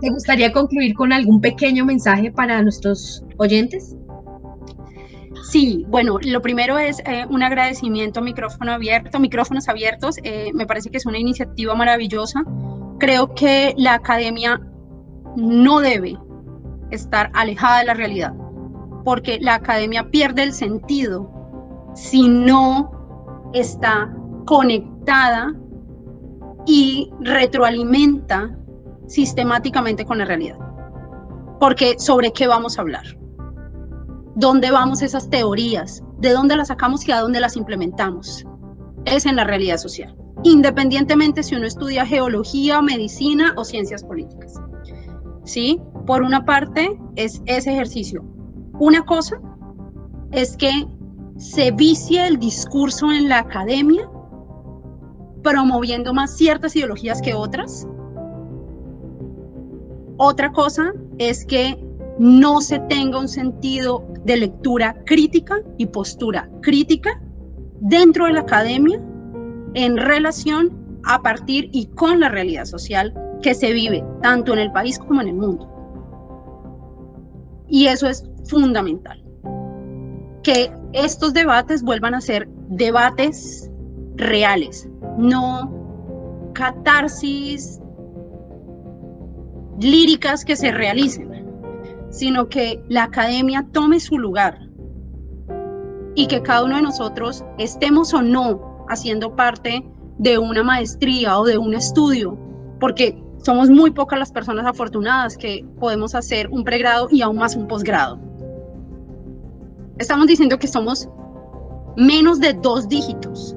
¿Te 0.00 0.06
gustaría 0.12 0.52
concluir 0.52 0.94
con 0.94 1.12
algún 1.12 1.40
pequeño 1.40 1.84
mensaje 1.84 2.30
para 2.30 2.62
nuestros 2.62 3.24
oyentes? 3.38 3.96
Sí, 5.42 5.84
bueno, 5.88 6.18
lo 6.22 6.40
primero 6.40 6.78
es 6.78 7.00
eh, 7.00 7.26
un 7.28 7.42
agradecimiento 7.42 8.20
a 8.20 8.22
Micrófono 8.22 8.72
Abierto, 8.72 9.18
Micrófonos 9.18 9.68
Abiertos. 9.68 10.16
Eh, 10.22 10.50
me 10.54 10.66
parece 10.66 10.90
que 10.90 10.98
es 10.98 11.06
una 11.06 11.18
iniciativa 11.18 11.74
maravillosa. 11.74 12.44
Creo 12.98 13.34
que 13.34 13.74
la 13.76 13.94
academia 13.94 14.60
no 15.36 15.80
debe 15.80 16.16
estar 16.90 17.30
alejada 17.34 17.80
de 17.80 17.84
la 17.86 17.94
realidad, 17.94 18.32
porque 19.04 19.38
la 19.40 19.54
academia 19.56 20.10
pierde 20.10 20.44
el 20.44 20.52
sentido 20.52 21.30
si 21.94 22.28
no 22.28 23.50
está 23.52 24.14
conectada 24.46 25.54
y 26.66 27.10
retroalimenta 27.20 28.56
sistemáticamente 29.12 30.04
con 30.04 30.18
la 30.18 30.24
realidad. 30.24 30.58
Porque 31.60 31.98
sobre 31.98 32.32
qué 32.32 32.46
vamos 32.46 32.78
a 32.78 32.82
hablar. 32.82 33.04
¿Dónde 34.34 34.70
vamos 34.70 35.02
esas 35.02 35.28
teorías? 35.28 36.02
¿De 36.18 36.30
dónde 36.30 36.56
las 36.56 36.68
sacamos 36.68 37.06
y 37.06 37.12
a 37.12 37.20
dónde 37.20 37.40
las 37.40 37.56
implementamos? 37.56 38.44
Es 39.04 39.26
en 39.26 39.36
la 39.36 39.44
realidad 39.44 39.76
social, 39.76 40.16
independientemente 40.44 41.42
si 41.42 41.54
uno 41.54 41.66
estudia 41.66 42.06
geología, 42.06 42.80
medicina 42.80 43.52
o 43.56 43.64
ciencias 43.64 44.02
políticas. 44.02 44.54
¿Sí? 45.44 45.80
Por 46.06 46.22
una 46.22 46.44
parte 46.44 46.98
es 47.16 47.42
ese 47.46 47.72
ejercicio. 47.72 48.24
Una 48.78 49.02
cosa 49.04 49.40
es 50.30 50.56
que 50.56 50.86
se 51.36 51.70
vicie 51.72 52.26
el 52.26 52.38
discurso 52.38 53.10
en 53.12 53.28
la 53.28 53.40
academia 53.40 54.08
promoviendo 55.42 56.14
más 56.14 56.36
ciertas 56.36 56.74
ideologías 56.76 57.20
que 57.20 57.34
otras. 57.34 57.86
Otra 60.24 60.52
cosa 60.52 60.92
es 61.18 61.44
que 61.44 61.84
no 62.16 62.60
se 62.60 62.78
tenga 62.78 63.18
un 63.18 63.26
sentido 63.26 64.06
de 64.24 64.36
lectura 64.36 64.94
crítica 65.04 65.56
y 65.78 65.86
postura 65.86 66.48
crítica 66.60 67.20
dentro 67.80 68.26
de 68.26 68.34
la 68.34 68.42
academia 68.42 69.00
en 69.74 69.96
relación 69.96 71.00
a 71.06 71.20
partir 71.22 71.70
y 71.72 71.86
con 71.86 72.20
la 72.20 72.28
realidad 72.28 72.66
social 72.66 73.12
que 73.42 73.52
se 73.52 73.72
vive 73.72 74.04
tanto 74.22 74.52
en 74.52 74.60
el 74.60 74.70
país 74.70 74.96
como 74.96 75.22
en 75.22 75.26
el 75.26 75.34
mundo. 75.34 75.68
Y 77.66 77.88
eso 77.88 78.06
es 78.06 78.24
fundamental. 78.44 79.20
Que 80.44 80.72
estos 80.92 81.34
debates 81.34 81.82
vuelvan 81.82 82.14
a 82.14 82.20
ser 82.20 82.48
debates 82.68 83.68
reales, 84.14 84.88
no 85.18 86.52
catarsis 86.54 87.81
líricas 89.82 90.44
que 90.44 90.56
se 90.56 90.70
realicen, 90.70 91.46
sino 92.10 92.48
que 92.48 92.82
la 92.88 93.04
academia 93.04 93.66
tome 93.72 94.00
su 94.00 94.18
lugar 94.18 94.58
y 96.14 96.26
que 96.26 96.42
cada 96.42 96.64
uno 96.64 96.76
de 96.76 96.82
nosotros 96.82 97.44
estemos 97.58 98.12
o 98.12 98.22
no 98.22 98.84
haciendo 98.88 99.34
parte 99.34 99.84
de 100.18 100.38
una 100.38 100.62
maestría 100.62 101.38
o 101.38 101.44
de 101.44 101.56
un 101.56 101.74
estudio, 101.74 102.38
porque 102.78 103.20
somos 103.38 103.70
muy 103.70 103.90
pocas 103.90 104.18
las 104.18 104.30
personas 104.30 104.66
afortunadas 104.66 105.36
que 105.36 105.66
podemos 105.80 106.14
hacer 106.14 106.48
un 106.50 106.64
pregrado 106.64 107.08
y 107.10 107.22
aún 107.22 107.36
más 107.36 107.56
un 107.56 107.66
posgrado. 107.66 108.20
Estamos 109.98 110.26
diciendo 110.26 110.58
que 110.58 110.68
somos 110.68 111.08
menos 111.96 112.40
de 112.40 112.52
dos 112.54 112.88
dígitos. 112.88 113.56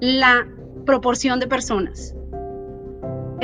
La 0.00 0.46
proporción 0.84 1.40
de 1.40 1.46
personas, 1.46 2.14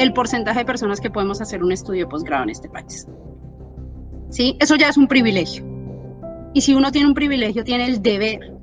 el 0.01 0.13
porcentaje 0.13 0.61
de 0.61 0.65
personas 0.65 1.01
que 1.01 1.11
podemos 1.11 1.41
hacer 1.41 1.63
un 1.63 1.73
estudio 1.73 2.09
posgrado 2.09 2.45
en 2.45 2.51
este 2.51 2.69
país. 2.69 3.07
¿Sí? 4.31 4.57
Eso 4.61 4.77
ya 4.77 4.89
es 4.89 4.97
un 4.97 5.07
privilegio. 5.07 5.65
Y 6.55 6.63
si 6.63 6.75
uno 6.75 6.91
tiene 6.91 7.09
un 7.09 7.15
privilegio, 7.15 7.65
tiene 7.65 7.87
el 7.87 8.01
deber 8.01 8.57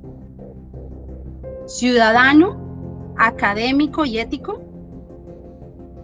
ciudadano, 1.66 3.14
académico 3.16 4.04
y 4.04 4.18
ético 4.18 4.62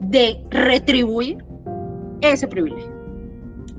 de 0.01 0.45
retribuir 0.51 1.45
ese 2.21 2.47
privilegio. 2.47 2.93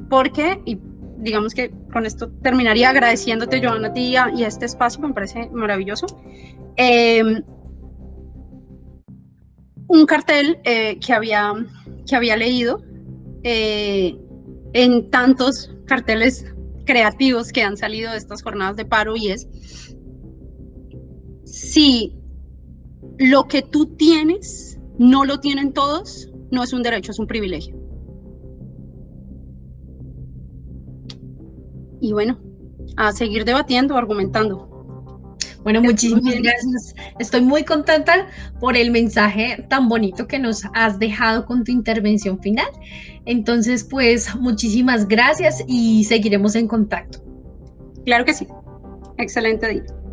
Porque, 0.09 0.61
y 0.65 0.79
digamos 1.17 1.53
que 1.53 1.71
con 1.91 2.05
esto 2.05 2.29
terminaría 2.43 2.89
agradeciéndote, 2.89 3.65
Joana, 3.65 3.87
a 3.87 3.93
ti 3.93 4.09
y 4.09 4.15
a, 4.17 4.47
este 4.47 4.65
espacio, 4.65 5.01
me 5.01 5.13
parece 5.13 5.49
maravilloso. 5.53 6.05
Em, 6.75 7.43
un 9.87 10.05
cartel 10.05 10.59
eh, 10.63 10.99
que, 10.99 11.13
había, 11.13 11.53
que 12.07 12.15
había 12.15 12.37
leído 12.37 12.81
eh, 13.43 14.17
en 14.73 15.09
tantos 15.09 15.71
carteles 15.85 16.45
creativos 16.85 17.51
que 17.51 17.61
han 17.61 17.77
salido 17.77 18.11
de 18.11 18.17
estas 18.17 18.43
jornadas 18.43 18.75
de 18.75 18.85
paro 18.85 19.15
y 19.15 19.29
es 19.29 19.47
si 21.45 22.15
lo 23.17 23.47
que 23.47 23.61
tú 23.61 23.85
tienes 23.95 24.79
no 24.97 25.25
lo 25.25 25.39
tienen 25.39 25.73
todos, 25.73 26.31
no 26.51 26.63
es 26.63 26.73
un 26.73 26.83
derecho, 26.83 27.11
es 27.11 27.19
un 27.19 27.27
privilegio. 27.27 27.75
Y 32.01 32.13
bueno, 32.13 32.39
a 32.97 33.11
seguir 33.11 33.45
debatiendo, 33.45 33.95
argumentando. 33.95 34.74
Bueno, 35.65 35.81
muchísimas 35.81 36.35
gracias. 36.35 36.93
Estoy 37.17 37.41
muy 37.41 37.63
contenta 37.63 38.27
por 38.59 38.77
el 38.77 38.91
mensaje 38.91 39.65
tan 39.67 39.89
bonito 39.89 40.27
que 40.27 40.37
nos 40.37 40.61
has 40.75 40.99
dejado 40.99 41.47
con 41.47 41.63
tu 41.63 41.71
intervención 41.71 42.39
final. 42.39 42.67
Entonces, 43.25 43.83
pues 43.83 44.35
muchísimas 44.35 45.07
gracias 45.07 45.63
y 45.67 46.03
seguiremos 46.03 46.53
en 46.53 46.67
contacto. 46.67 47.25
Claro 48.05 48.25
que 48.25 48.35
sí. 48.35 48.47
Excelente 49.17 49.67
día. 49.67 50.04